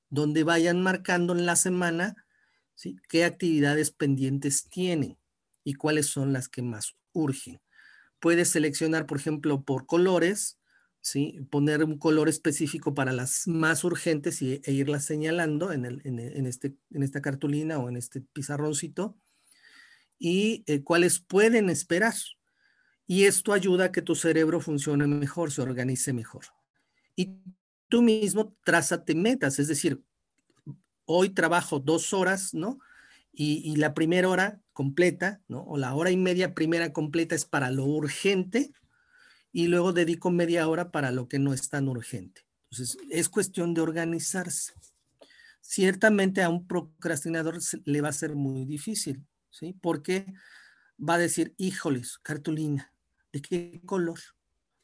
donde 0.09 0.44
vayan 0.44 0.83
marcando 0.83 1.35
en 1.35 1.44
la 1.44 1.57
semana 1.57 2.16
¿sí? 2.74 2.96
qué 3.09 3.24
actividades 3.24 3.90
pendientes 3.90 4.68
tienen 4.70 5.18
y 5.62 5.74
cuáles 5.74 6.07
son 6.07 6.33
las 6.33 6.48
que 6.48 6.62
más 6.62 6.94
urgen. 7.12 7.61
Puedes 8.20 8.48
seleccionar, 8.48 9.07
por 9.07 9.18
ejemplo, 9.18 9.62
por 9.62 9.87
colores, 9.87 10.58
¿sí? 11.09 11.40
Poner 11.51 11.83
un 11.83 11.99
color 11.99 12.29
específico 12.29 12.94
para 12.94 13.12
las 13.12 13.49
más 13.49 13.85
urgentes 13.85 14.42
y, 14.42 14.61
e 14.64 14.73
irlas 14.73 15.05
señalando 15.05 15.73
en, 15.73 15.85
el, 15.85 16.03
en, 16.05 16.18
en, 16.18 16.47
este, 16.47 16.75
en 16.92 17.03
esta 17.03 17.23
cartulina 17.23 17.79
o 17.79 17.88
en 17.88 17.97
este 17.97 18.21
pizarroncito 18.21 19.16
y 20.18 20.64
eh, 20.66 20.83
cuáles 20.83 21.21
pueden 21.21 21.71
esperar. 21.71 22.14
Y 23.07 23.25
esto 23.25 23.53
ayuda 23.53 23.87
a 23.87 23.92
que 23.92 24.03
tu 24.03 24.14
cerebro 24.14 24.61
funcione 24.61 25.07
mejor, 25.07 25.51
se 25.51 25.62
organice 25.62 26.12
mejor. 26.12 26.44
Y 27.16 27.37
tú 27.88 28.03
mismo 28.03 28.55
trázate 28.64 29.14
metas, 29.14 29.59
es 29.59 29.68
decir, 29.68 30.03
hoy 31.07 31.31
trabajo 31.31 31.81
dos 31.81 32.12
horas, 32.12 32.53
¿no? 32.53 32.81
Y, 33.33 33.62
y, 33.64 33.77
la 33.77 33.94
primera 33.94 34.29
hora 34.29 34.61
completa, 34.73 35.40
¿no? 35.49 35.62
O 35.62 35.79
la 35.79 35.94
hora 35.94 36.11
y 36.11 36.16
media 36.16 36.55
primera 36.55 36.92
completa 36.92 37.35
es 37.35 37.44
para 37.44 37.71
lo 37.71 37.85
urgente 37.85 38.73
y 39.52 39.68
luego 39.68 39.92
dedico 39.92 40.30
media 40.30 40.68
hora 40.68 40.90
para 40.90 41.11
lo 41.11 41.28
que 41.28 41.38
no 41.38 41.52
es 41.52 41.68
tan 41.68 41.88
urgente. 41.88 42.42
Entonces, 42.70 42.98
es 43.11 43.28
cuestión 43.28 43.74
de 43.74 43.80
organizarse. 43.80 44.74
Ciertamente 45.61 46.42
a 46.42 46.48
un 46.48 46.66
procrastinador 46.66 47.58
le 47.84 48.00
va 48.00 48.08
a 48.08 48.12
ser 48.12 48.34
muy 48.34 48.64
difícil, 48.64 49.26
¿sí? 49.50 49.74
Porque 49.80 50.26
va 50.98 51.14
a 51.14 51.18
decir, 51.18 51.54
híjoles, 51.56 52.18
cartulina, 52.18 52.92
¿de 53.32 53.42
qué 53.42 53.80
color? 53.84 54.18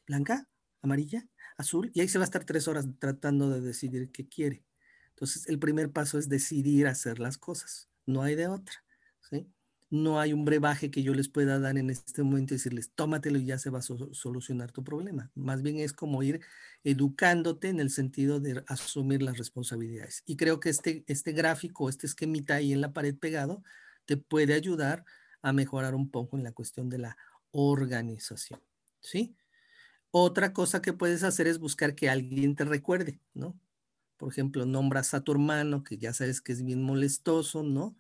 ¿Blanca? 0.07 0.49
¿Amarilla? 0.83 1.27
¿Azul? 1.57 1.91
Y 1.95 2.01
ahí 2.01 2.09
se 2.09 2.19
va 2.19 2.25
a 2.25 2.27
estar 2.27 2.45
tres 2.45 2.69
horas 2.69 2.87
tratando 2.99 3.51
de 3.51 3.61
decidir 3.61 4.11
qué 4.11 4.29
quiere. 4.29 4.65
Entonces, 5.11 5.49
el 5.49 5.59
primer 5.59 5.93
paso 5.93 6.19
es 6.19 6.29
decidir 6.29 6.87
hacer 6.87 7.19
las 7.19 7.39
cosas. 7.39 7.89
No 8.07 8.23
hay 8.23 8.35
de 8.35 8.49
otra, 8.49 8.85
¿sí? 9.21 9.47
No 9.95 10.19
hay 10.19 10.33
un 10.33 10.45
brebaje 10.45 10.91
que 10.91 11.05
yo 11.05 11.15
les 11.15 11.29
pueda 11.29 11.61
dar 11.61 11.79
en 11.79 11.89
este 11.89 12.25
momento 12.25 12.53
y 12.53 12.57
decirles, 12.57 12.91
tómatelo 12.97 13.39
y 13.39 13.47
ya 13.47 13.59
se 13.59 13.71
va 13.71 13.79
a 13.79 13.83
solucionar 13.83 14.73
tu 14.73 14.83
problema. 14.83 15.31
Más 15.37 15.63
bien 15.63 15.79
es 15.79 15.93
como 15.93 16.23
ir 16.25 16.41
educándote 16.83 17.69
en 17.69 17.79
el 17.79 17.91
sentido 17.91 18.41
de 18.41 18.65
asumir 18.67 19.23
las 19.23 19.39
responsabilidades. 19.39 20.25
Y 20.27 20.37
creo 20.37 20.59
que 20.59 20.71
este, 20.71 21.05
este 21.07 21.31
gráfico, 21.31 21.89
este 21.89 22.09
esquemita 22.09 22.57
ahí 22.57 22.73
en 22.73 22.81
la 22.81 22.93
pared 22.93 23.15
pegado, 23.17 23.63
te 24.05 24.17
puede 24.17 24.55
ayudar 24.55 25.05
a 25.43 25.53
mejorar 25.53 25.95
un 25.95 26.11
poco 26.11 26.37
en 26.37 26.43
la 26.43 26.51
cuestión 26.51 26.91
de 26.91 26.99
la 26.99 27.17
organización. 27.53 28.61
¿Sí? 29.01 29.37
Otra 30.11 30.53
cosa 30.53 30.83
que 30.83 30.93
puedes 30.93 31.23
hacer 31.23 31.47
es 31.47 31.61
buscar 31.61 31.95
que 31.95 32.11
alguien 32.11 32.57
te 32.57 32.65
recuerde, 32.65 33.21
¿no? 33.33 33.57
Por 34.17 34.33
ejemplo, 34.33 34.67
nombras 34.67 35.15
a 35.15 35.21
tu 35.21 35.33
hermano, 35.33 35.85
que 35.85 35.99
ya 35.99 36.13
sabes 36.13 36.41
que 36.41 36.53
es 36.53 36.65
bien 36.65 36.83
molestoso, 36.83 37.63
¿no? 37.63 37.97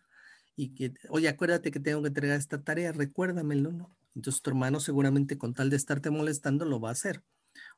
Y 0.56 0.74
que, 0.74 0.94
oye, 1.08 1.28
acuérdate 1.28 1.70
que 1.70 1.80
tengo 1.80 2.02
que 2.02 2.08
entregar 2.08 2.38
esta 2.38 2.62
tarea, 2.62 2.92
recuérdamelo, 2.92 3.72
¿no? 3.72 3.96
Entonces 4.14 4.42
tu 4.42 4.50
hermano 4.50 4.80
seguramente 4.80 5.38
con 5.38 5.54
tal 5.54 5.70
de 5.70 5.76
estarte 5.76 6.10
molestando 6.10 6.64
lo 6.64 6.80
va 6.80 6.90
a 6.90 6.92
hacer. 6.92 7.22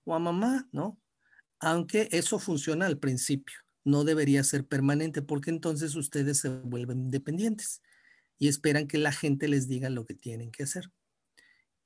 O 0.04 0.14
a 0.14 0.18
mamá, 0.18 0.68
¿no? 0.72 1.00
Aunque 1.58 2.08
eso 2.12 2.38
funciona 2.38 2.86
al 2.86 2.98
principio, 2.98 3.56
no 3.84 4.04
debería 4.04 4.44
ser 4.44 4.66
permanente 4.66 5.22
porque 5.22 5.50
entonces 5.50 5.94
ustedes 5.94 6.38
se 6.38 6.48
vuelven 6.48 6.98
independientes 7.00 7.82
y 8.38 8.48
esperan 8.48 8.86
que 8.86 8.98
la 8.98 9.12
gente 9.12 9.48
les 9.48 9.68
diga 9.68 9.88
lo 9.88 10.04
que 10.04 10.14
tienen 10.14 10.50
que 10.50 10.64
hacer. 10.64 10.90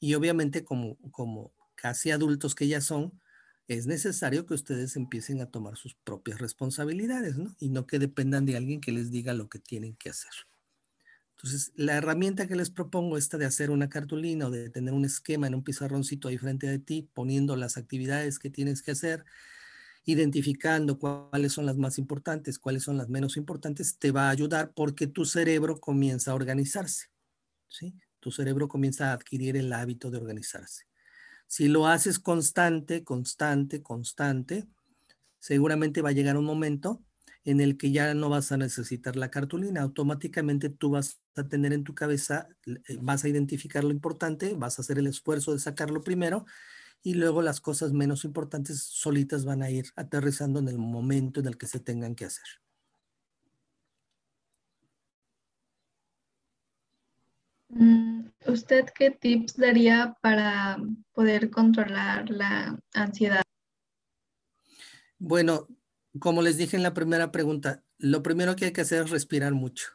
Y 0.00 0.14
obviamente 0.14 0.64
como, 0.64 0.96
como 1.12 1.52
casi 1.76 2.10
adultos 2.10 2.54
que 2.54 2.66
ya 2.66 2.80
son, 2.80 3.20
es 3.68 3.86
necesario 3.86 4.46
que 4.46 4.54
ustedes 4.54 4.96
empiecen 4.96 5.40
a 5.40 5.46
tomar 5.46 5.76
sus 5.76 5.94
propias 5.94 6.40
responsabilidades, 6.40 7.38
¿no? 7.38 7.54
Y 7.60 7.68
no 7.68 7.86
que 7.86 8.00
dependan 8.00 8.44
de 8.44 8.56
alguien 8.56 8.80
que 8.80 8.90
les 8.90 9.12
diga 9.12 9.32
lo 9.32 9.48
que 9.48 9.60
tienen 9.60 9.94
que 9.94 10.10
hacer. 10.10 10.32
Entonces, 11.42 11.72
la 11.74 11.96
herramienta 11.96 12.46
que 12.46 12.54
les 12.54 12.68
propongo, 12.68 13.16
esta 13.16 13.38
de 13.38 13.46
hacer 13.46 13.70
una 13.70 13.88
cartulina 13.88 14.48
o 14.48 14.50
de 14.50 14.68
tener 14.68 14.92
un 14.92 15.06
esquema 15.06 15.46
en 15.46 15.54
un 15.54 15.64
pizarroncito 15.64 16.28
ahí 16.28 16.36
frente 16.36 16.66
de 16.66 16.78
ti, 16.78 17.08
poniendo 17.14 17.56
las 17.56 17.78
actividades 17.78 18.38
que 18.38 18.50
tienes 18.50 18.82
que 18.82 18.90
hacer, 18.90 19.24
identificando 20.04 20.98
cuáles 20.98 21.54
son 21.54 21.64
las 21.64 21.78
más 21.78 21.96
importantes, 21.96 22.58
cuáles 22.58 22.82
son 22.82 22.98
las 22.98 23.08
menos 23.08 23.38
importantes, 23.38 23.96
te 23.96 24.10
va 24.10 24.26
a 24.26 24.30
ayudar 24.30 24.72
porque 24.74 25.06
tu 25.06 25.24
cerebro 25.24 25.80
comienza 25.80 26.32
a 26.32 26.34
organizarse. 26.34 27.06
¿sí? 27.68 27.94
Tu 28.20 28.30
cerebro 28.30 28.68
comienza 28.68 29.10
a 29.10 29.14
adquirir 29.14 29.56
el 29.56 29.72
hábito 29.72 30.10
de 30.10 30.18
organizarse. 30.18 30.84
Si 31.46 31.68
lo 31.68 31.86
haces 31.86 32.18
constante, 32.18 33.02
constante, 33.02 33.82
constante, 33.82 34.68
seguramente 35.38 36.02
va 36.02 36.10
a 36.10 36.12
llegar 36.12 36.36
un 36.36 36.44
momento 36.44 37.02
en 37.44 37.60
el 37.60 37.76
que 37.76 37.90
ya 37.90 38.14
no 38.14 38.28
vas 38.28 38.52
a 38.52 38.56
necesitar 38.56 39.16
la 39.16 39.30
cartulina. 39.30 39.82
Automáticamente 39.82 40.68
tú 40.68 40.90
vas 40.90 41.20
a 41.36 41.48
tener 41.48 41.72
en 41.72 41.84
tu 41.84 41.94
cabeza, 41.94 42.48
eh, 42.66 42.98
vas 43.00 43.24
a 43.24 43.28
identificar 43.28 43.84
lo 43.84 43.90
importante, 43.90 44.54
vas 44.54 44.78
a 44.78 44.82
hacer 44.82 44.98
el 44.98 45.06
esfuerzo 45.06 45.52
de 45.52 45.58
sacarlo 45.58 46.02
primero 46.02 46.44
y 47.02 47.14
luego 47.14 47.42
las 47.42 47.60
cosas 47.60 47.92
menos 47.92 48.24
importantes 48.24 48.82
solitas 48.82 49.44
van 49.44 49.62
a 49.62 49.70
ir 49.70 49.86
aterrizando 49.96 50.60
en 50.60 50.68
el 50.68 50.78
momento 50.78 51.40
en 51.40 51.46
el 51.46 51.56
que 51.56 51.66
se 51.66 51.80
tengan 51.80 52.14
que 52.14 52.26
hacer. 52.26 52.44
Mm, 57.68 58.30
¿Usted 58.46 58.86
qué 58.94 59.12
tips 59.12 59.56
daría 59.56 60.16
para 60.20 60.76
poder 61.12 61.50
controlar 61.50 62.28
la 62.28 62.78
ansiedad? 62.92 63.42
Bueno, 65.18 65.68
como 66.18 66.42
les 66.42 66.56
dije 66.56 66.76
en 66.76 66.82
la 66.82 66.94
primera 66.94 67.30
pregunta, 67.30 67.84
lo 67.98 68.22
primero 68.22 68.56
que 68.56 68.66
hay 68.66 68.72
que 68.72 68.80
hacer 68.80 69.04
es 69.04 69.10
respirar 69.10 69.52
mucho. 69.52 69.88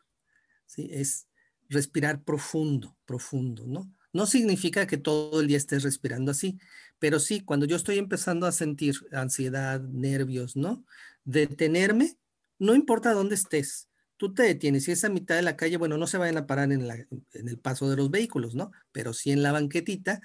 ¿sí? 0.66 0.90
Es 0.92 1.28
respirar 1.70 2.24
profundo, 2.24 2.98
profundo, 3.06 3.66
¿no? 3.68 3.92
No 4.14 4.26
significa 4.26 4.88
que 4.88 4.98
todo 4.98 5.42
el 5.42 5.48
día 5.48 5.58
estés 5.58 5.84
respirando 5.84 6.32
así, 6.32 6.58
pero 7.00 7.20
sí, 7.20 7.42
cuando 7.42 7.66
yo 7.66 7.76
estoy 7.76 7.98
empezando 7.98 8.48
a 8.48 8.54
sentir 8.54 8.96
ansiedad, 9.12 9.82
nervios, 9.82 10.56
¿no? 10.56 10.86
Detenerme, 11.26 12.18
no 12.58 12.76
importa 12.76 13.12
dónde 13.12 13.36
estés, 13.36 13.90
tú 14.16 14.34
te 14.34 14.44
detienes. 14.44 14.86
Si 14.86 14.92
es 14.92 15.04
a 15.04 15.10
mitad 15.10 15.36
de 15.36 15.42
la 15.42 15.58
calle, 15.58 15.76
bueno, 15.76 15.98
no 15.98 16.08
se 16.08 16.18
vayan 16.18 16.38
a 16.38 16.48
parar 16.48 16.72
en, 16.72 16.90
en 16.90 17.48
el 17.50 17.60
paso 17.60 17.90
de 17.90 17.98
los 17.98 18.10
vehículos, 18.10 18.56
¿no? 18.56 18.72
Pero 18.94 19.12
sí 19.12 19.32
en 19.32 19.44
la 19.44 19.52
banquetita, 19.52 20.22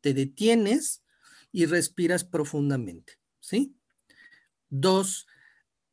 te 0.00 0.12
detienes 0.12 1.02
y 1.52 1.66
respiras 1.66 2.24
profundamente, 2.24 3.18
¿sí? 3.38 3.76
Dos, 4.70 5.26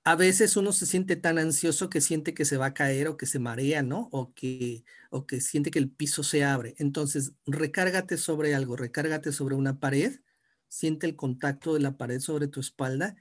a 0.03 0.15
veces 0.15 0.57
uno 0.57 0.71
se 0.71 0.85
siente 0.85 1.15
tan 1.17 1.37
ansioso 1.39 1.89
que 1.89 2.01
siente 2.01 2.33
que 2.33 2.45
se 2.45 2.57
va 2.57 2.67
a 2.67 2.73
caer 2.73 3.07
o 3.09 3.17
que 3.17 3.25
se 3.25 3.39
marea, 3.39 3.83
¿no? 3.83 4.09
O 4.11 4.33
que, 4.33 4.85
o 5.11 5.27
que 5.27 5.41
siente 5.41 5.71
que 5.71 5.79
el 5.79 5.91
piso 5.91 6.23
se 6.23 6.45
abre. 6.45 6.75
Entonces, 6.79 7.33
recárgate 7.45 8.17
sobre 8.17 8.55
algo, 8.55 8.75
recárgate 8.77 9.31
sobre 9.33 9.55
una 9.55 9.79
pared, 9.79 10.21
siente 10.69 11.07
el 11.07 11.15
contacto 11.15 11.73
de 11.73 11.81
la 11.81 11.97
pared 11.97 12.19
sobre 12.21 12.47
tu 12.47 12.59
espalda 12.61 13.15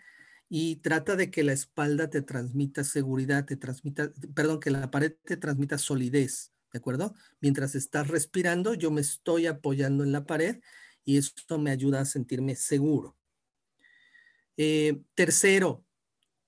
y 0.48 0.76
trata 0.76 1.16
de 1.16 1.30
que 1.30 1.42
la 1.42 1.52
espalda 1.52 2.08
te 2.10 2.22
transmita 2.22 2.84
seguridad, 2.84 3.46
te 3.46 3.56
transmita, 3.56 4.12
perdón, 4.34 4.60
que 4.60 4.70
la 4.70 4.90
pared 4.90 5.14
te 5.24 5.36
transmita 5.36 5.78
solidez, 5.78 6.52
¿de 6.72 6.78
acuerdo? 6.78 7.14
Mientras 7.40 7.74
estás 7.74 8.08
respirando, 8.08 8.74
yo 8.74 8.90
me 8.92 9.00
estoy 9.00 9.46
apoyando 9.46 10.04
en 10.04 10.12
la 10.12 10.24
pared 10.26 10.60
y 11.04 11.18
esto 11.18 11.58
me 11.58 11.70
ayuda 11.72 12.00
a 12.00 12.04
sentirme 12.04 12.54
seguro. 12.56 13.16
Eh, 14.56 15.02
tercero, 15.14 15.84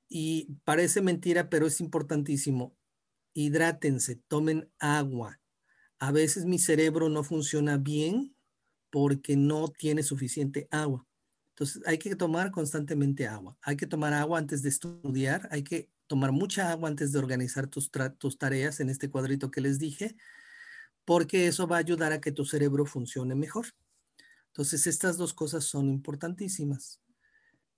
y 0.08 0.48
parece 0.64 1.02
mentira, 1.02 1.50
pero 1.50 1.66
es 1.66 1.80
importantísimo, 1.80 2.74
hidrátense, 3.34 4.16
tomen 4.28 4.70
agua. 4.78 5.40
A 5.98 6.12
veces 6.12 6.46
mi 6.46 6.58
cerebro 6.58 7.08
no 7.08 7.24
funciona 7.24 7.76
bien 7.76 8.34
porque 8.90 9.36
no 9.36 9.68
tiene 9.68 10.02
suficiente 10.02 10.66
agua. 10.70 11.06
Entonces 11.50 11.82
hay 11.86 11.98
que 11.98 12.14
tomar 12.16 12.50
constantemente 12.50 13.26
agua. 13.26 13.58
Hay 13.60 13.76
que 13.76 13.86
tomar 13.86 14.14
agua 14.14 14.38
antes 14.38 14.62
de 14.62 14.70
estudiar, 14.70 15.48
hay 15.50 15.62
que 15.62 15.90
tomar 16.06 16.32
mucha 16.32 16.70
agua 16.70 16.88
antes 16.88 17.12
de 17.12 17.18
organizar 17.18 17.66
tus, 17.66 17.90
tus 18.16 18.38
tareas 18.38 18.80
en 18.80 18.88
este 18.88 19.10
cuadrito 19.10 19.50
que 19.50 19.60
les 19.60 19.78
dije, 19.78 20.16
porque 21.04 21.48
eso 21.48 21.66
va 21.66 21.76
a 21.76 21.80
ayudar 21.80 22.12
a 22.12 22.20
que 22.20 22.32
tu 22.32 22.44
cerebro 22.44 22.86
funcione 22.86 23.34
mejor. 23.34 23.66
Entonces 24.48 24.86
estas 24.86 25.18
dos 25.18 25.34
cosas 25.34 25.64
son 25.64 25.88
importantísimas. 25.88 27.00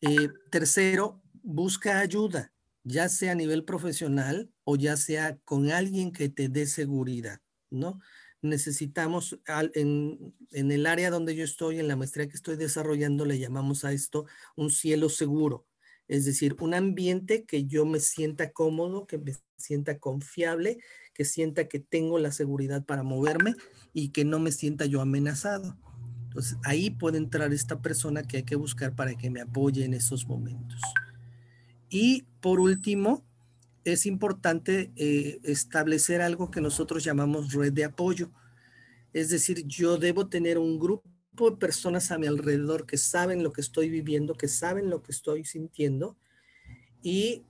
Eh, 0.02 0.28
tercero, 0.50 1.22
busca 1.42 2.00
ayuda, 2.00 2.52
ya 2.84 3.08
sea 3.08 3.32
a 3.32 3.34
nivel 3.34 3.64
profesional 3.64 4.50
o 4.64 4.76
ya 4.76 4.96
sea 4.96 5.36
con 5.44 5.70
alguien 5.70 6.12
que 6.12 6.28
te 6.28 6.48
dé 6.48 6.66
seguridad, 6.66 7.40
¿no? 7.70 8.00
Necesitamos, 8.42 9.38
en, 9.74 10.34
en 10.52 10.72
el 10.72 10.86
área 10.86 11.10
donde 11.10 11.36
yo 11.36 11.44
estoy, 11.44 11.78
en 11.78 11.88
la 11.88 11.96
maestría 11.96 12.28
que 12.28 12.36
estoy 12.36 12.56
desarrollando, 12.56 13.26
le 13.26 13.38
llamamos 13.38 13.84
a 13.84 13.92
esto 13.92 14.24
un 14.56 14.70
cielo 14.70 15.10
seguro, 15.10 15.66
es 16.08 16.24
decir, 16.24 16.56
un 16.60 16.72
ambiente 16.72 17.44
que 17.44 17.66
yo 17.66 17.84
me 17.84 18.00
sienta 18.00 18.52
cómodo, 18.52 19.06
que 19.06 19.18
me 19.18 19.34
sienta 19.58 19.98
confiable, 19.98 20.78
que 21.12 21.26
sienta 21.26 21.68
que 21.68 21.80
tengo 21.80 22.18
la 22.18 22.32
seguridad 22.32 22.84
para 22.86 23.02
moverme 23.02 23.54
y 23.92 24.08
que 24.08 24.24
no 24.24 24.38
me 24.38 24.52
sienta 24.52 24.86
yo 24.86 25.02
amenazado. 25.02 25.76
Entonces 26.30 26.58
ahí 26.62 26.90
puede 26.90 27.18
entrar 27.18 27.52
esta 27.52 27.82
persona 27.82 28.22
que 28.22 28.36
hay 28.36 28.42
que 28.44 28.54
buscar 28.54 28.94
para 28.94 29.16
que 29.16 29.30
me 29.30 29.40
apoye 29.40 29.84
en 29.84 29.94
esos 29.94 30.28
momentos. 30.28 30.80
Y 31.88 32.22
por 32.40 32.60
último, 32.60 33.24
es 33.82 34.06
importante 34.06 34.92
eh, 34.94 35.40
establecer 35.42 36.22
algo 36.22 36.52
que 36.52 36.60
nosotros 36.60 37.02
llamamos 37.02 37.52
red 37.52 37.72
de 37.72 37.84
apoyo. 37.84 38.30
Es 39.12 39.28
decir, 39.30 39.66
yo 39.66 39.98
debo 39.98 40.28
tener 40.28 40.56
un 40.56 40.78
grupo 40.78 41.02
de 41.50 41.56
personas 41.56 42.12
a 42.12 42.18
mi 42.18 42.28
alrededor 42.28 42.86
que 42.86 42.96
saben 42.96 43.42
lo 43.42 43.52
que 43.52 43.60
estoy 43.60 43.90
viviendo, 43.90 44.36
que 44.36 44.46
saben 44.46 44.88
lo 44.88 45.02
que 45.02 45.10
estoy 45.10 45.44
sintiendo 45.44 46.16
y 47.02 47.42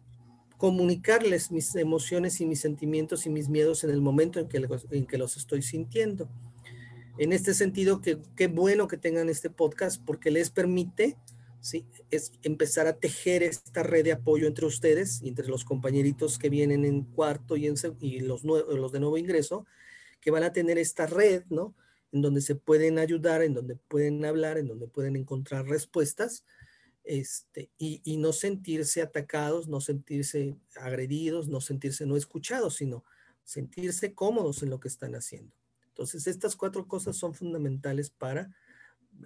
comunicarles 0.57 1.51
mis 1.51 1.75
emociones 1.75 2.41
y 2.41 2.47
mis 2.47 2.61
sentimientos 2.61 3.27
y 3.27 3.31
mis 3.31 3.51
miedos 3.51 3.85
en 3.85 3.91
el 3.91 4.01
momento 4.01 4.41
en 4.41 4.49
que, 4.49 4.67
en 4.91 5.07
que 5.07 5.19
los 5.19 5.37
estoy 5.37 5.61
sintiendo. 5.61 6.31
En 7.21 7.35
este 7.35 7.53
sentido, 7.53 8.01
qué 8.01 8.47
bueno 8.47 8.89
que 8.89 8.97
tengan 8.97 9.29
este 9.29 9.51
podcast 9.51 10.03
porque 10.03 10.31
les 10.31 10.49
permite 10.49 11.19
¿sí? 11.61 11.85
es 12.11 12.33
empezar 12.41 12.87
a 12.87 12.99
tejer 12.99 13.43
esta 13.43 13.83
red 13.83 14.05
de 14.05 14.13
apoyo 14.13 14.47
entre 14.47 14.65
ustedes 14.65 15.21
y 15.23 15.29
entre 15.29 15.47
los 15.47 15.67
compañeritos 15.67 16.39
que 16.39 16.49
vienen 16.49 16.87
en 16.87 17.03
cuarto 17.03 17.59
y, 17.59 17.67
en, 17.67 17.75
y 18.01 18.21
los, 18.21 18.43
los 18.43 18.91
de 18.91 19.01
nuevo 19.01 19.19
ingreso, 19.19 19.67
que 20.23 20.31
van 20.31 20.45
a 20.45 20.55
tener 20.55 20.79
esta 20.79 21.07
red, 21.07 21.45
¿no? 21.51 21.75
En 22.11 22.23
donde 22.23 22.41
se 22.41 22.55
pueden 22.55 22.99
ayudar, 22.99 23.43
en 23.43 23.53
donde 23.53 23.77
pueden 23.77 24.25
hablar, 24.25 24.57
en 24.57 24.69
donde 24.69 24.89
pueden 24.89 25.15
encontrar 25.15 25.67
respuestas 25.67 26.47
este, 27.05 27.69
y 27.77 28.17
no 28.17 28.33
sentirse 28.33 29.03
atacados, 29.03 29.69
no 29.69 29.83
sentirse 29.83 30.57
agredidos, 30.75 31.49
no 31.49 31.61
sentirse 31.61 32.07
no 32.07 32.17
escuchados, 32.17 32.77
sino 32.77 33.05
sentirse 33.45 34.15
cómodos 34.15 34.63
en 34.63 34.71
lo 34.71 34.81
que 34.81 34.89
están 34.89 35.15
haciendo. 35.15 35.60
Entonces, 36.01 36.27
estas 36.29 36.57
cuatro 36.57 36.89
cosas 36.89 37.15
son 37.15 37.35
fundamentales 37.35 38.09
para 38.09 38.51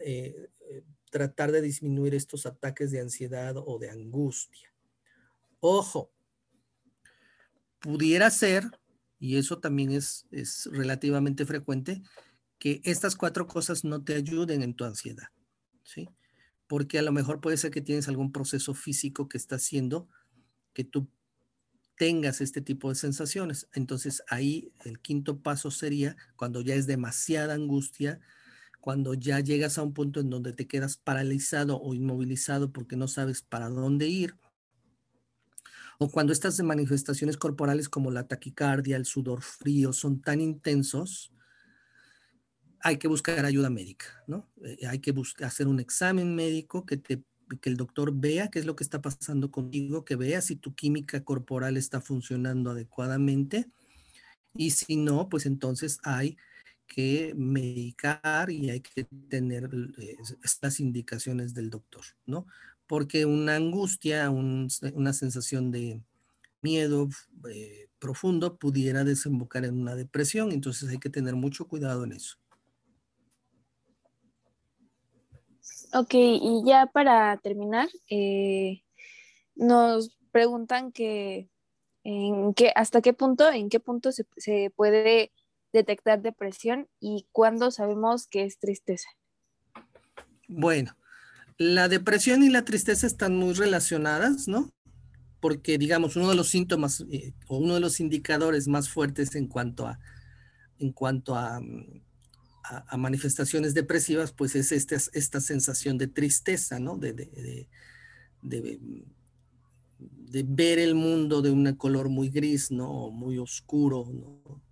eh, 0.01 0.51
eh, 0.69 0.83
tratar 1.09 1.53
de 1.53 1.63
disminuir 1.63 2.17
estos 2.17 2.47
ataques 2.47 2.91
de 2.91 2.99
ansiedad 2.99 3.55
o 3.57 3.79
de 3.79 3.91
angustia. 3.91 4.75
Ojo, 5.61 6.11
pudiera 7.79 8.29
ser, 8.29 8.65
y 9.21 9.37
eso 9.37 9.61
también 9.61 9.93
es, 9.93 10.27
es 10.33 10.69
relativamente 10.73 11.47
frecuente, 11.47 12.03
que 12.59 12.81
estas 12.83 13.15
cuatro 13.15 13.47
cosas 13.47 13.85
no 13.85 14.03
te 14.03 14.17
ayuden 14.17 14.63
en 14.63 14.75
tu 14.75 14.83
ansiedad, 14.83 15.29
¿sí? 15.85 16.09
Porque 16.67 16.99
a 16.99 17.03
lo 17.03 17.13
mejor 17.13 17.41
puede 17.41 17.57
ser 17.57 17.71
que 17.71 17.83
tienes 17.83 18.09
algún 18.09 18.33
proceso 18.33 18.75
físico 18.75 19.29
que 19.29 19.39
está 19.39 19.57
haciendo 19.57 20.09
que 20.73 20.83
tú 20.83 21.07
tengas 21.97 22.41
este 22.41 22.61
tipo 22.61 22.89
de 22.89 22.95
sensaciones. 22.95 23.69
Entonces 23.73 24.23
ahí 24.29 24.73
el 24.85 25.01
quinto 25.01 25.41
paso 25.41 25.71
sería 25.71 26.17
cuando 26.37 26.61
ya 26.61 26.75
es 26.75 26.87
demasiada 26.87 27.55
angustia, 27.55 28.21
cuando 28.81 29.15
ya 29.15 29.41
llegas 29.41 29.79
a 29.79 29.83
un 29.83 29.95
punto 29.95 30.21
en 30.21 30.31
donde 30.31 30.53
te 30.53 30.67
quedas 30.67 30.97
paralizado 30.97 31.81
o 31.81 31.95
inmovilizado 31.95 32.73
porque 32.73 32.97
no 32.97 33.09
sabes 33.09 33.43
para 33.43 33.69
dónde 33.69 34.09
ir, 34.09 34.37
o 35.99 36.11
cuando 36.11 36.33
estas 36.33 36.61
manifestaciones 36.61 37.37
corporales 37.37 37.89
como 37.89 38.11
la 38.11 38.27
taquicardia, 38.27 38.97
el 38.97 39.07
sudor 39.07 39.43
frío 39.43 39.93
son 39.93 40.21
tan 40.21 40.41
intensos, 40.41 41.33
hay 42.81 42.99
que 42.99 43.09
buscar 43.09 43.45
ayuda 43.45 43.71
médica, 43.71 44.07
¿no? 44.27 44.51
Eh, 44.63 44.87
hay 44.87 44.99
que 44.99 45.15
hacer 45.43 45.69
un 45.69 45.81
examen 45.81 46.35
médico 46.35 46.85
que 46.85 46.97
te 46.97 47.25
que 47.61 47.71
el 47.71 47.77
doctor 47.77 48.13
vea 48.15 48.49
qué 48.49 48.59
es 48.59 48.67
lo 48.67 48.77
que 48.77 48.85
está 48.85 49.01
pasando 49.03 49.51
contigo, 49.51 50.05
que 50.05 50.17
vea 50.17 50.41
si 50.41 50.57
tu 50.57 50.75
química 50.75 51.25
corporal 51.25 51.77
está 51.77 52.01
funcionando 52.01 52.71
adecuadamente 52.71 53.69
y 54.55 54.71
si 54.71 54.97
no, 54.97 55.29
pues 55.29 55.47
entonces 55.47 55.99
hay 56.05 56.37
que 56.87 57.35
medicar 57.37 58.51
y 58.51 58.71
hay 58.71 58.81
que 58.81 59.05
tener 59.29 59.71
eh, 59.99 60.17
estas 60.43 60.81
indicaciones 60.81 61.55
del 61.55 61.71
doctor, 61.71 62.05
¿no? 62.27 62.47
Porque 62.87 63.25
una 63.27 63.57
angustia, 63.57 64.31
una 64.31 65.13
sensación 65.13 65.71
de 65.71 66.03
miedo 66.61 67.09
eh, 67.51 67.89
profundo 67.99 68.57
pudiera 68.59 69.05
desembocar 69.05 69.65
en 69.65 69.81
una 69.81 69.95
depresión, 69.95 70.53
entonces 70.53 70.91
hay 70.91 70.99
que 70.99 71.11
tener 71.11 71.35
mucho 71.35 71.67
cuidado 71.67 72.05
en 72.05 72.13
eso. 72.13 72.37
Ok, 75.97 76.13
y 76.15 76.63
ya 76.67 76.87
para 76.87 77.37
terminar, 77.37 77.89
eh, 78.11 78.83
nos 79.55 80.19
preguntan 80.33 80.91
que, 80.91 81.49
en 82.03 82.53
qué, 82.55 82.73
hasta 82.75 83.01
qué 83.01 83.13
punto, 83.13 83.49
en 83.49 83.69
qué 83.69 83.79
punto 83.79 84.11
se, 84.11 84.73
puede 84.75 85.31
detectar 85.73 86.21
depresión 86.21 86.89
y 86.99 87.29
cuándo 87.31 87.71
sabemos 87.71 88.27
que 88.27 88.43
es 88.43 88.59
tristeza. 88.59 89.09
Bueno, 90.49 90.97
la 91.59 91.87
depresión 91.87 92.43
y 92.43 92.51
la 92.51 92.65
tristeza 92.65 93.07
están 93.07 93.37
muy 93.37 93.55
relacionadas, 93.55 94.49
¿no? 94.49 94.73
Porque, 95.39 95.79
digamos, 95.79 96.17
uno 96.17 96.29
de 96.29 96.35
los 96.35 96.49
síntomas 96.49 97.05
eh, 97.09 97.35
o 97.47 97.59
uno 97.59 97.75
de 97.75 97.81
los 97.81 98.01
indicadores 98.01 98.67
más 98.67 98.89
fuertes 98.89 99.37
en 99.37 99.47
cuanto 99.47 99.87
a, 99.87 100.01
en 100.81 100.91
cuanto 100.91 101.37
a, 101.37 101.61
a, 102.65 102.97
manifestaciones 102.97 103.75
depresivas, 103.75 104.33
pues 104.33 104.57
es 104.57 104.73
esta, 104.73 104.97
esta 104.97 105.41
sensación 105.41 105.99
de 105.99 106.09
tristeza, 106.09 106.79
¿no? 106.79 106.97
De, 106.97 107.13
de, 107.13 107.69
de, 108.43 108.81
de, 109.99 110.45
ver 110.49 110.79
el 110.79 110.95
mundo 110.95 111.43
de 111.43 111.51
un 111.51 111.75
color 111.75 112.09
muy 112.09 112.31
gris, 112.31 112.71
¿no? 112.71 113.11
Muy 113.11 113.39
oscuro, 113.39 114.09
¿no? 114.11 114.63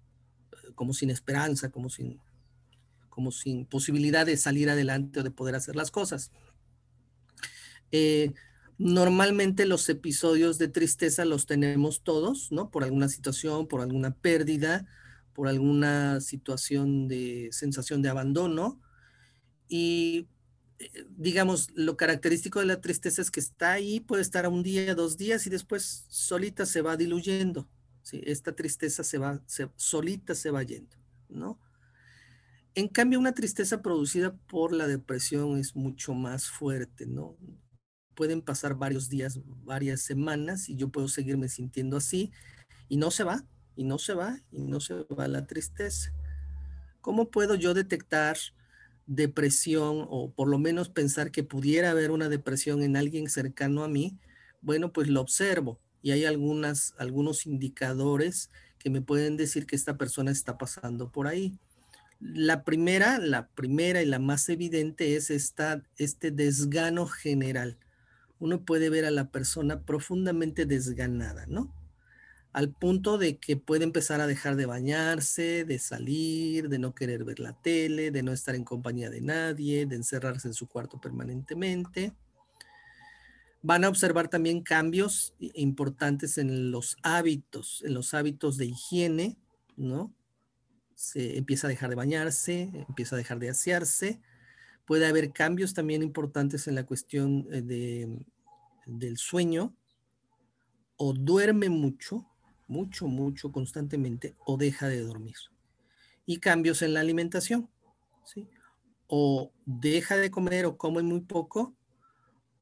como 0.74 0.94
sin 0.94 1.10
esperanza, 1.10 1.70
como 1.70 1.90
sin, 1.90 2.18
como 3.08 3.30
sin 3.30 3.66
posibilidad 3.66 4.26
de 4.26 4.36
salir 4.36 4.70
adelante 4.70 5.20
o 5.20 5.22
de 5.22 5.30
poder 5.30 5.54
hacer 5.54 5.76
las 5.76 5.90
cosas. 5.90 6.30
Eh, 7.92 8.32
normalmente 8.78 9.66
los 9.66 9.88
episodios 9.88 10.58
de 10.58 10.68
tristeza 10.68 11.24
los 11.24 11.46
tenemos 11.46 12.02
todos, 12.02 12.50
¿no? 12.50 12.70
Por 12.70 12.84
alguna 12.84 13.08
situación, 13.08 13.68
por 13.68 13.82
alguna 13.82 14.14
pérdida, 14.14 14.86
por 15.32 15.48
alguna 15.48 16.20
situación 16.20 17.08
de 17.08 17.48
sensación 17.52 18.02
de 18.02 18.08
abandono. 18.08 18.80
Y 19.68 20.28
eh, 20.78 21.06
digamos, 21.10 21.70
lo 21.74 21.96
característico 21.96 22.60
de 22.60 22.66
la 22.66 22.80
tristeza 22.80 23.22
es 23.22 23.30
que 23.30 23.40
está 23.40 23.72
ahí, 23.72 24.00
puede 24.00 24.22
estar 24.22 24.48
un 24.48 24.62
día, 24.62 24.94
dos 24.94 25.16
días 25.16 25.46
y 25.46 25.50
después 25.50 26.06
solita 26.08 26.66
se 26.66 26.82
va 26.82 26.96
diluyendo. 26.96 27.68
Esta 28.10 28.54
tristeza 28.54 29.04
se 29.04 29.18
va, 29.18 29.40
solita 29.76 30.34
se 30.34 30.50
va 30.50 30.62
yendo, 30.64 30.96
¿no? 31.28 31.60
En 32.74 32.88
cambio, 32.88 33.18
una 33.20 33.32
tristeza 33.32 33.82
producida 33.82 34.34
por 34.48 34.72
la 34.72 34.86
depresión 34.86 35.58
es 35.58 35.76
mucho 35.76 36.14
más 36.14 36.48
fuerte, 36.48 37.06
¿no? 37.06 37.36
Pueden 38.14 38.42
pasar 38.42 38.74
varios 38.74 39.08
días, 39.08 39.40
varias 39.44 40.00
semanas 40.00 40.68
y 40.68 40.76
yo 40.76 40.88
puedo 40.88 41.06
seguirme 41.08 41.48
sintiendo 41.48 41.96
así 41.96 42.32
y 42.88 42.96
no 42.96 43.10
se 43.10 43.24
va, 43.24 43.46
y 43.76 43.84
no 43.84 43.98
se 43.98 44.14
va, 44.14 44.40
y 44.50 44.62
no 44.62 44.80
se 44.80 44.94
va 45.18 45.28
la 45.28 45.46
tristeza. 45.46 46.12
¿Cómo 47.00 47.30
puedo 47.30 47.54
yo 47.54 47.74
detectar 47.74 48.36
depresión 49.06 50.06
o 50.08 50.30
por 50.30 50.48
lo 50.48 50.58
menos 50.58 50.88
pensar 50.88 51.30
que 51.30 51.42
pudiera 51.42 51.90
haber 51.90 52.10
una 52.10 52.28
depresión 52.28 52.82
en 52.82 52.96
alguien 52.96 53.28
cercano 53.28 53.84
a 53.84 53.88
mí? 53.88 54.18
Bueno, 54.60 54.92
pues 54.92 55.08
lo 55.08 55.20
observo 55.20 55.80
y 56.02 56.12
hay 56.12 56.24
algunas, 56.24 56.94
algunos 56.98 57.46
indicadores 57.46 58.50
que 58.78 58.90
me 58.90 59.00
pueden 59.00 59.36
decir 59.36 59.66
que 59.66 59.76
esta 59.76 59.96
persona 59.96 60.30
está 60.30 60.58
pasando 60.58 61.10
por 61.10 61.26
ahí. 61.26 61.58
La 62.20 62.64
primera, 62.64 63.18
la 63.18 63.48
primera 63.48 64.02
y 64.02 64.06
la 64.06 64.18
más 64.18 64.48
evidente 64.48 65.16
es 65.16 65.30
esta, 65.30 65.82
este 65.98 66.30
desgano 66.30 67.06
general. 67.06 67.78
Uno 68.38 68.64
puede 68.64 68.90
ver 68.90 69.04
a 69.04 69.10
la 69.10 69.30
persona 69.30 69.82
profundamente 69.82 70.66
desganada, 70.66 71.46
¿no? 71.46 71.72
Al 72.52 72.70
punto 72.70 73.16
de 73.16 73.38
que 73.38 73.56
puede 73.56 73.84
empezar 73.84 74.20
a 74.20 74.26
dejar 74.26 74.56
de 74.56 74.66
bañarse, 74.66 75.64
de 75.64 75.78
salir, 75.78 76.68
de 76.68 76.78
no 76.78 76.94
querer 76.94 77.24
ver 77.24 77.40
la 77.40 77.54
tele, 77.54 78.10
de 78.10 78.22
no 78.22 78.32
estar 78.32 78.54
en 78.54 78.64
compañía 78.64 79.08
de 79.08 79.22
nadie, 79.22 79.86
de 79.86 79.96
encerrarse 79.96 80.48
en 80.48 80.54
su 80.54 80.68
cuarto 80.68 81.00
permanentemente 81.00 82.14
Van 83.64 83.84
a 83.84 83.88
observar 83.88 84.26
también 84.26 84.60
cambios 84.60 85.34
importantes 85.38 86.36
en 86.36 86.72
los 86.72 86.96
hábitos, 87.04 87.80
en 87.86 87.94
los 87.94 88.12
hábitos 88.12 88.56
de 88.56 88.66
higiene, 88.66 89.38
¿no? 89.76 90.12
Se 90.96 91.38
empieza 91.38 91.68
a 91.68 91.70
dejar 91.70 91.88
de 91.88 91.94
bañarse, 91.94 92.72
empieza 92.88 93.14
a 93.14 93.18
dejar 93.18 93.38
de 93.38 93.50
asearse. 93.50 94.20
Puede 94.84 95.06
haber 95.06 95.32
cambios 95.32 95.74
también 95.74 96.02
importantes 96.02 96.66
en 96.66 96.74
la 96.74 96.84
cuestión 96.84 97.46
eh, 97.52 97.62
de, 97.62 98.26
del 98.86 99.16
sueño. 99.16 99.76
O 100.96 101.12
duerme 101.12 101.68
mucho, 101.68 102.28
mucho, 102.72 103.06
mucho 103.06 103.52
constantemente, 103.52 104.34
o 104.46 104.56
deja 104.56 104.88
de 104.88 105.00
dormir. 105.00 105.36
Y 106.24 106.38
cambios 106.38 106.82
en 106.82 106.94
la 106.94 107.00
alimentación, 107.00 107.68
¿sí? 108.24 108.48
O 109.06 109.52
deja 109.66 110.16
de 110.16 110.30
comer 110.30 110.64
o 110.66 110.76
come 110.76 111.02
muy 111.02 111.20
poco, 111.20 111.76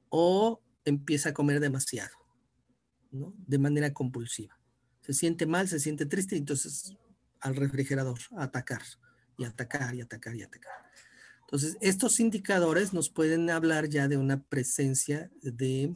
o 0.08 0.60
empieza 0.84 1.30
a 1.30 1.34
comer 1.34 1.60
demasiado, 1.60 2.16
¿no? 3.12 3.32
De 3.46 3.58
manera 3.58 3.92
compulsiva. 3.92 4.58
Se 5.00 5.14
siente 5.14 5.46
mal, 5.46 5.68
se 5.68 5.78
siente 5.78 6.06
triste, 6.06 6.36
entonces 6.36 6.96
al 7.40 7.56
refrigerador 7.56 8.18
atacar 8.36 8.82
y 9.38 9.44
atacar 9.44 9.94
y 9.94 10.00
atacar 10.02 10.34
y 10.36 10.42
atacar. 10.42 10.72
Entonces, 11.42 11.76
estos 11.80 12.20
indicadores 12.20 12.92
nos 12.92 13.10
pueden 13.10 13.50
hablar 13.50 13.88
ya 13.88 14.06
de 14.06 14.16
una 14.16 14.42
presencia 14.42 15.30
de, 15.42 15.94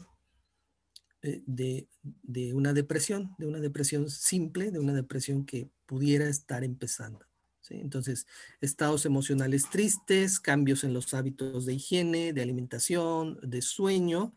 de, 1.47 1.89
de 2.22 2.55
una 2.55 2.72
depresión, 2.72 3.35
de 3.39 3.47
una 3.47 3.61
depresión 3.61 4.11
simple, 4.11 4.70
de 4.70 4.79
una 4.79 4.93
depresión 4.93 5.47
que 5.47 5.70
pudiera 5.87 6.29
estar 6.29 6.64
empezando. 6.64 7.27
Entonces, 7.70 8.27
estados 8.61 9.07
emocionales 9.07 9.70
tristes, 9.70 10.39
cambios 10.41 10.85
en 10.85 10.93
los 10.93 11.14
hábitos 11.14 11.64
de 11.64 11.75
higiene, 11.75 12.33
de 12.33 12.43
alimentación, 12.43 13.39
de 13.43 13.62
sueño 13.62 14.35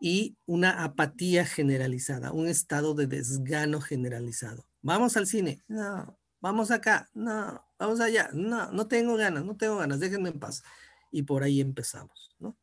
y 0.00 0.36
una 0.46 0.84
apatía 0.84 1.44
generalizada, 1.44 2.32
un 2.32 2.46
estado 2.46 2.94
de 2.94 3.06
desgano 3.06 3.80
generalizado. 3.80 4.68
Vamos 4.82 5.16
al 5.16 5.26
cine, 5.26 5.62
no, 5.66 6.18
vamos 6.40 6.70
acá, 6.70 7.08
no, 7.14 7.64
vamos 7.78 8.00
allá, 8.00 8.30
no, 8.32 8.70
no 8.70 8.86
tengo 8.86 9.16
ganas, 9.16 9.44
no 9.44 9.56
tengo 9.56 9.78
ganas, 9.78 10.00
déjenme 10.00 10.28
en 10.28 10.38
paz. 10.38 10.62
Y 11.10 11.22
por 11.22 11.42
ahí 11.42 11.60
empezamos, 11.60 12.36
¿no? 12.38 12.56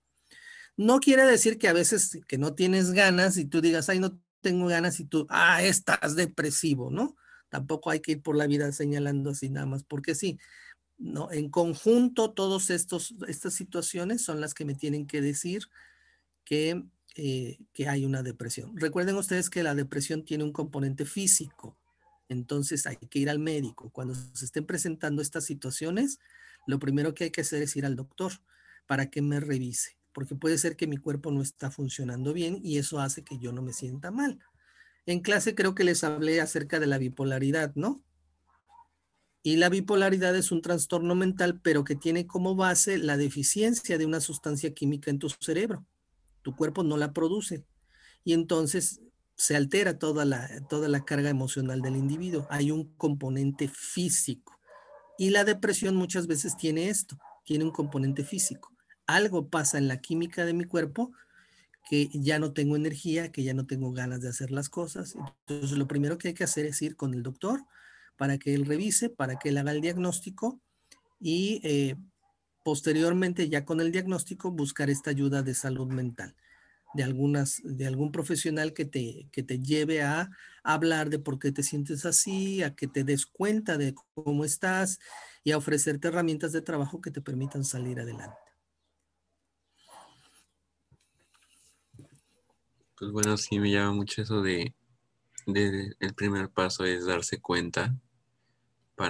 No 0.78 1.00
quiere 1.00 1.24
decir 1.24 1.58
que 1.58 1.68
a 1.68 1.74
veces 1.74 2.20
que 2.28 2.38
no 2.38 2.56
tienes 2.56 2.92
ganas 2.92 3.38
y 3.38 3.46
tú 3.46 3.62
digas, 3.62 3.90
ay, 3.90 4.00
no 4.00 4.20
tengo 4.42 4.68
ganas 4.68 5.00
y 5.00 5.06
tú, 5.06 5.26
ah, 5.30 5.64
estás 5.64 6.16
depresivo, 6.16 6.90
¿no? 6.92 7.16
Tampoco 7.50 7.90
hay 7.92 8.00
que 8.00 8.14
ir 8.14 8.22
por 8.22 8.36
la 8.36 8.48
vida 8.48 8.72
señalando 8.72 9.30
así 9.30 9.50
nada 9.50 9.66
más, 9.66 9.84
porque 9.84 10.16
sí, 10.16 10.40
no, 10.98 11.32
en 11.32 11.50
conjunto 11.50 12.32
todas 12.32 12.70
estas 12.70 13.54
situaciones 13.54 14.24
son 14.24 14.42
las 14.42 14.54
que 14.54 14.66
me 14.66 14.76
tienen 14.76 15.06
que 15.08 15.22
decir 15.22 15.64
que, 16.46 16.84
eh, 17.16 17.60
que 17.74 17.88
hay 17.88 18.06
una 18.06 18.24
depresión. 18.24 18.76
Recuerden 18.78 19.16
ustedes 19.16 19.50
que 19.50 19.64
la 19.64 19.76
depresión 19.76 20.26
tiene 20.26 20.44
un 20.44 20.52
componente 20.52 21.06
físico, 21.06 21.78
entonces 22.30 22.88
hay 22.88 22.98
que 22.98 23.20
ir 23.20 23.30
al 23.30 23.40
médico. 23.40 23.90
Cuando 23.92 24.16
se 24.16 24.46
estén 24.46 24.66
presentando 24.66 25.22
estas 25.22 25.46
situaciones, 25.46 26.20
lo 26.68 26.80
primero 26.80 27.14
que 27.14 27.26
hay 27.26 27.32
que 27.32 27.42
hacer 27.42 27.62
es 27.62 27.76
ir 27.76 27.86
al 27.86 27.96
doctor 27.96 28.34
para 28.88 29.10
que 29.10 29.22
me 29.22 29.40
revise, 29.40 29.98
porque 30.14 30.36
puede 30.36 30.58
ser 30.58 30.76
que 30.76 30.88
mi 30.88 30.98
cuerpo 30.98 31.32
no 31.32 31.42
está 31.42 31.72
funcionando 31.72 32.34
bien 32.34 32.60
y 32.64 32.78
eso 32.78 33.00
hace 33.00 33.24
que 33.24 33.38
yo 33.40 33.52
no 33.52 33.62
me 33.62 33.74
sienta 33.74 34.12
mal. 34.12 34.40
En 35.06 35.20
clase 35.20 35.56
creo 35.56 35.76
que 35.76 35.84
les 35.84 36.04
hablé 36.04 36.40
acerca 36.40 36.80
de 36.80 36.88
la 36.88 36.98
bipolaridad, 36.98 37.74
¿no? 37.76 38.04
Y 39.46 39.58
la 39.58 39.68
bipolaridad 39.68 40.34
es 40.38 40.54
un 40.54 40.62
trastorno 40.62 41.16
mental, 41.16 41.60
pero 41.62 41.84
que 41.84 41.96
tiene 41.96 42.26
como 42.26 42.56
base 42.56 42.98
la 42.98 43.18
deficiencia 43.18 43.98
de 43.98 44.06
una 44.06 44.22
sustancia 44.22 44.74
química 44.74 45.12
en 45.12 45.20
tu 45.20 45.30
cerebro. 45.30 45.86
Tu 46.44 46.56
cuerpo 46.56 46.84
no 46.84 46.96
la 46.96 47.12
produce. 47.12 47.66
Y 48.24 48.32
entonces 48.32 49.02
se 49.36 49.58
altera 49.58 50.00
toda 50.00 50.24
la, 50.24 50.50
toda 50.70 50.88
la 50.88 51.04
carga 51.04 51.30
emocional 51.30 51.82
del 51.82 51.98
individuo. 51.98 52.48
Hay 52.50 52.72
un 52.72 52.96
componente 52.96 53.68
físico. 53.68 54.58
Y 55.18 55.32
la 55.32 55.44
depresión 55.44 55.98
muchas 55.98 56.26
veces 56.26 56.56
tiene 56.56 56.88
esto, 56.88 57.18
tiene 57.44 57.66
un 57.66 57.72
componente 57.72 58.24
físico. 58.24 58.73
Algo 59.08 59.50
pasa 59.50 59.78
en 59.78 59.88
la 59.88 60.02
química 60.02 60.46
de 60.46 60.54
mi 60.54 60.66
cuerpo 60.66 61.12
que 61.90 62.10
ya 62.14 62.40
no 62.40 62.54
tengo 62.54 62.76
energía, 62.76 63.32
que 63.32 63.44
ya 63.44 63.54
no 63.54 63.66
tengo 63.66 63.92
ganas 63.92 64.22
de 64.22 64.30
hacer 64.30 64.52
las 64.52 64.70
cosas. 64.70 65.16
Entonces, 65.48 65.78
lo 65.78 65.88
primero 65.88 66.18
que 66.18 66.30
hay 66.30 66.34
que 66.34 66.46
hacer 66.46 66.66
es 66.66 66.82
ir 66.82 66.96
con 66.96 67.14
el 67.14 67.24
doctor 67.24 67.66
para 68.18 68.38
que 68.38 68.54
él 68.54 68.66
revise, 68.66 69.10
para 69.10 69.38
que 69.38 69.50
él 69.50 69.58
haga 69.58 69.72
el 69.72 69.82
diagnóstico 69.82 70.62
y 71.20 71.60
eh, 71.64 71.96
posteriormente, 72.64 73.50
ya 73.50 73.66
con 73.66 73.82
el 73.82 73.92
diagnóstico, 73.92 74.52
buscar 74.52 74.90
esta 74.90 75.10
ayuda 75.10 75.44
de 75.44 75.54
salud 75.54 75.88
mental 75.92 76.36
de 76.94 77.04
algunas 77.04 77.60
de 77.64 77.88
algún 77.88 78.12
profesional 78.12 78.74
que 78.74 78.86
te 78.86 79.28
que 79.32 79.44
te 79.44 79.60
lleve 79.60 80.04
a 80.04 80.30
hablar 80.64 81.10
de 81.10 81.20
por 81.20 81.40
qué 81.40 81.52
te 81.52 81.64
sientes 81.64 82.06
así, 82.06 82.64
a 82.64 82.76
que 82.76 82.88
te 82.88 83.04
des 83.04 83.26
cuenta 83.26 83.78
de 83.78 83.96
cómo 84.14 84.46
estás 84.46 85.00
y 85.44 85.52
a 85.52 85.58
ofrecerte 85.58 86.08
herramientas 86.08 86.52
de 86.52 86.62
trabajo 86.62 87.02
que 87.02 87.12
te 87.12 87.22
permitan 87.22 87.66
salir 87.66 88.00
adelante. 88.00 88.43
Pues 93.04 93.12
bueno, 93.12 93.36
sí 93.36 93.60
me 93.60 93.70
llama 93.70 93.92
mucho 93.92 94.22
eso 94.22 94.42
de, 94.42 94.74
el 95.46 96.14
primer 96.16 96.50
paso 96.50 96.86
es 96.86 97.06
darse 97.06 97.42
cuenta 97.42 97.94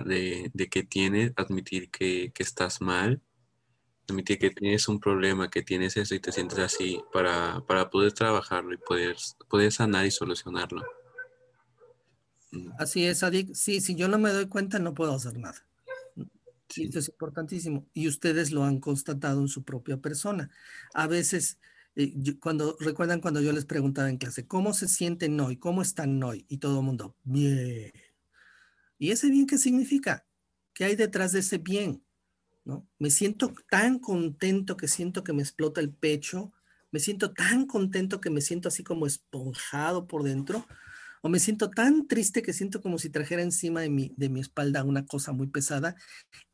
de, 0.06 0.50
de 0.52 0.68
que 0.68 0.82
tienes, 0.82 1.32
admitir 1.36 1.92
que, 1.92 2.34
estás 2.40 2.82
mal, 2.82 3.22
admitir 4.10 4.40
que 4.40 4.50
tienes 4.50 4.88
un 4.88 5.00
problema, 5.00 5.52
que 5.52 5.62
tienes 5.62 5.96
eso 5.96 6.16
y 6.16 6.20
te 6.20 6.32
sientes 6.32 6.58
así 6.58 7.04
para, 7.14 7.64
poder 7.92 8.14
trabajarlo 8.14 8.74
y 8.74 8.78
poder, 8.78 9.16
poder 9.48 9.72
sanar 9.72 10.08
y 10.08 10.12
solucionarlo. 10.12 10.82
Mm. 12.50 12.72
Así 12.80 13.06
es, 13.06 13.22
Adik. 13.22 13.54
Sí, 13.54 13.80
si 13.80 13.94
yo 13.94 14.08
no 14.08 14.18
me 14.18 14.32
doy 14.32 14.48
cuenta, 14.48 14.80
no 14.80 14.96
puedo 14.96 15.14
hacer 15.14 15.38
nada. 15.38 15.64
Esto 16.76 16.98
es 16.98 17.10
importantísimo. 17.10 17.86
Y 17.94 18.08
ustedes 18.08 18.52
lo 18.52 18.64
han 18.64 18.80
constatado 18.80 19.40
en 19.40 19.50
su 19.50 19.62
propia 19.62 19.98
persona. 19.98 20.50
A 20.96 21.06
veces 21.06 21.60
cuando 22.40 22.76
recuerdan 22.80 23.22
cuando 23.22 23.42
yo 23.42 23.52
les 23.52 23.66
preguntaba 23.66 24.10
en 24.10 24.18
clase, 24.18 24.48
¿cómo 24.48 24.74
se 24.74 24.88
sienten 24.88 25.40
hoy? 25.40 25.58
¿Cómo 25.58 25.82
están 25.82 26.22
hoy? 26.24 26.46
Y 26.48 26.58
todo 26.58 26.80
el 26.80 26.86
mundo, 26.86 27.16
bien. 27.24 27.92
¿Y 28.98 29.12
ese 29.12 29.30
bien 29.30 29.46
qué 29.46 29.58
significa? 29.58 30.26
¿Qué 30.74 30.86
hay 30.86 30.96
detrás 30.96 31.32
de 31.34 31.40
ese 31.40 31.60
bien? 31.60 32.04
¿No? 32.66 32.88
Me 32.98 33.10
siento 33.10 33.54
tan 33.70 34.00
contento 34.00 34.78
que 34.78 34.88
siento 34.88 35.24
que 35.24 35.34
me 35.34 35.42
explota 35.42 35.82
el 35.82 35.94
pecho, 35.94 36.54
me 36.92 37.00
siento 37.00 37.34
tan 37.34 37.66
contento 37.68 38.22
que 38.22 38.30
me 38.30 38.42
siento 38.42 38.70
así 38.70 38.84
como 38.84 39.06
esponjado 39.06 40.08
por 40.08 40.24
dentro, 40.24 40.66
o 41.22 41.30
me 41.30 41.40
siento 41.40 41.70
tan 41.70 42.08
triste 42.08 42.42
que 42.42 42.54
siento 42.54 42.82
como 42.82 42.98
si 42.98 43.10
trajera 43.10 43.42
encima 43.42 43.82
de 43.82 43.90
mi, 43.90 44.14
de 44.18 44.30
mi 44.30 44.40
espalda 44.40 44.84
una 44.84 45.06
cosa 45.06 45.32
muy 45.32 45.48
pesada. 45.48 45.96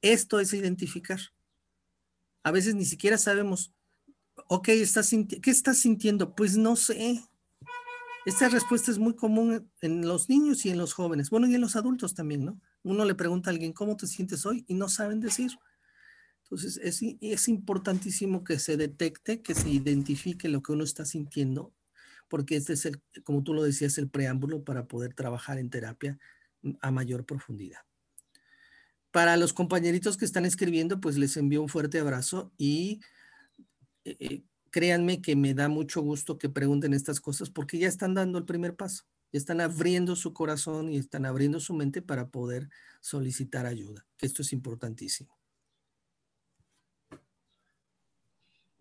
Esto 0.02 0.40
es 0.40 0.54
identificar. 0.54 1.20
A 2.44 2.52
veces 2.52 2.76
ni 2.76 2.86
siquiera 2.86 3.18
sabemos 3.18 3.74
ok, 4.48 4.70
¿estás 4.70 5.10
¿qué 5.42 5.52
estás 5.52 5.80
sintiendo? 5.80 6.36
Pues 6.36 6.58
no 6.58 6.76
sé. 6.76 7.24
Esta 8.26 8.50
respuesta 8.50 8.92
es 8.92 9.00
muy 9.00 9.16
común 9.16 9.72
en 9.82 10.08
los 10.08 10.30
niños 10.30 10.66
y 10.66 10.70
en 10.70 10.78
los 10.78 10.94
jóvenes, 10.94 11.30
bueno, 11.30 11.48
y 11.48 11.56
en 11.56 11.62
los 11.62 11.76
adultos 11.76 12.14
también, 12.14 12.46
¿no? 12.46 12.60
Uno 12.84 13.06
le 13.06 13.16
pregunta 13.16 13.50
a 13.50 13.54
alguien, 13.54 13.74
¿cómo 13.74 13.96
te 13.98 14.08
sientes 14.08 14.46
hoy? 14.46 14.66
Y 14.68 14.74
no 14.74 14.90
saben 14.90 15.20
decir. 15.20 15.52
Entonces, 16.44 16.80
es, 16.84 17.02
es 17.22 17.48
importantísimo 17.48 18.44
que 18.44 18.60
se 18.60 18.78
detecte, 18.78 19.42
que 19.42 19.56
se 19.56 19.70
identifique 19.70 20.50
lo 20.50 20.62
que 20.62 20.72
uno 20.72 20.84
está 20.84 21.06
sintiendo, 21.06 21.74
porque 22.28 22.56
este 22.56 22.74
es 22.74 22.86
el, 22.86 23.02
como 23.24 23.44
tú 23.44 23.54
lo 23.54 23.64
decías, 23.64 23.98
el 23.98 24.10
preámbulo 24.10 24.64
para 24.64 24.88
poder 24.88 25.14
trabajar 25.14 25.58
en 25.60 25.70
terapia 25.70 26.20
a 26.82 26.92
mayor 26.92 27.26
profundidad. 27.26 27.80
Para 29.12 29.38
los 29.38 29.54
compañeritos 29.54 30.18
que 30.18 30.26
están 30.26 30.46
escribiendo, 30.46 31.00
pues 31.00 31.18
les 31.18 31.36
envío 31.38 31.62
un 31.62 31.70
fuerte 31.70 32.00
abrazo 32.00 32.52
y 32.58 33.00
eh, 34.06 34.18
eh, 34.20 34.43
créanme 34.72 35.22
que 35.22 35.36
me 35.36 35.54
da 35.54 35.70
mucho 35.70 36.02
gusto 36.02 36.38
que 36.38 36.50
pregunten 36.50 36.93
estas 36.93 37.20
cosas 37.20 37.50
porque 37.50 37.78
ya 37.78 37.88
están 37.88 38.14
dando 38.14 38.38
el 38.38 38.45
primer 38.45 38.76
paso, 38.76 39.06
ya 39.32 39.38
están 39.39 39.62
abriendo 39.62 40.16
su 40.16 40.34
corazón 40.34 40.89
y 40.89 40.97
están 40.97 41.26
abriendo 41.26 41.60
su 41.60 41.74
mente 41.74 42.02
para 42.02 42.30
poder 42.30 42.70
solicitar 43.02 43.66
ayuda, 43.66 44.06
que 44.18 44.26
esto 44.26 44.41
es 44.41 44.54
importantísimo. 44.54 45.39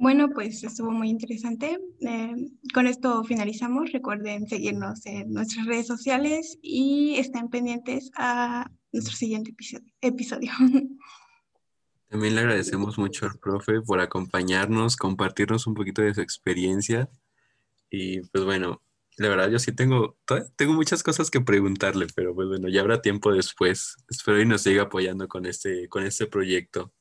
Bueno, 0.00 0.30
pues 0.30 0.62
estuvo 0.62 0.92
muy 0.92 1.10
interesante. 1.10 1.76
Eh, 2.00 2.34
con 2.72 2.86
esto 2.86 3.24
finalizamos. 3.24 3.90
Recuerden 3.90 4.46
seguirnos 4.46 5.04
en 5.06 5.32
nuestras 5.32 5.66
redes 5.66 5.88
sociales 5.88 6.56
y 6.62 7.16
estén 7.16 7.48
pendientes 7.48 8.12
a 8.14 8.70
nuestro 8.92 9.16
siguiente 9.16 9.52
episodio. 10.00 10.52
También 12.08 12.34
le 12.34 12.40
agradecemos 12.40 12.98
mucho 12.98 13.26
al 13.26 13.38
profe 13.38 13.82
por 13.82 14.00
acompañarnos, 14.00 14.96
compartirnos 14.96 15.66
un 15.66 15.74
poquito 15.74 16.02
de 16.02 16.14
su 16.14 16.22
experiencia. 16.22 17.10
Y 17.90 18.20
pues 18.20 18.44
bueno, 18.44 18.82
la 19.18 19.28
verdad 19.28 19.50
yo 19.50 19.58
sí 19.58 19.72
tengo, 19.72 20.16
tengo 20.56 20.72
muchas 20.72 21.02
cosas 21.02 21.30
que 21.30 21.40
preguntarle, 21.40 22.06
pero 22.14 22.34
pues 22.34 22.48
bueno, 22.48 22.68
ya 22.68 22.80
habrá 22.80 23.02
tiempo 23.02 23.32
después. 23.32 23.96
Espero 24.08 24.40
y 24.40 24.46
nos 24.46 24.62
siga 24.62 24.84
apoyando 24.84 25.28
con 25.28 25.44
este, 25.44 25.88
con 25.88 26.04
este 26.04 26.26
proyecto. 26.26 26.92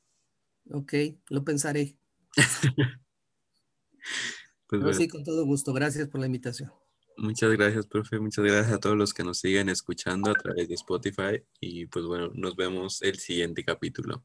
Ok, 0.70 0.92
lo 1.30 1.44
pensaré. 1.44 1.96
pues 4.66 4.96
Sí, 4.96 5.08
con 5.08 5.24
todo 5.24 5.46
gusto. 5.46 5.72
Gracias 5.72 6.08
por 6.08 6.20
la 6.20 6.26
invitación. 6.26 6.70
Muchas 7.16 7.50
gracias, 7.52 7.86
profe. 7.86 8.20
Muchas 8.20 8.44
gracias 8.44 8.72
a 8.72 8.78
todos 8.78 8.96
los 8.96 9.14
que 9.14 9.24
nos 9.24 9.38
siguen 9.38 9.68
escuchando 9.68 10.30
a 10.30 10.34
través 10.34 10.68
de 10.68 10.74
Spotify. 10.74 11.42
Y 11.60 11.86
pues 11.86 12.04
bueno, 12.04 12.30
nos 12.34 12.56
vemos 12.56 13.00
el 13.02 13.18
siguiente 13.18 13.64
capítulo. 13.64 14.24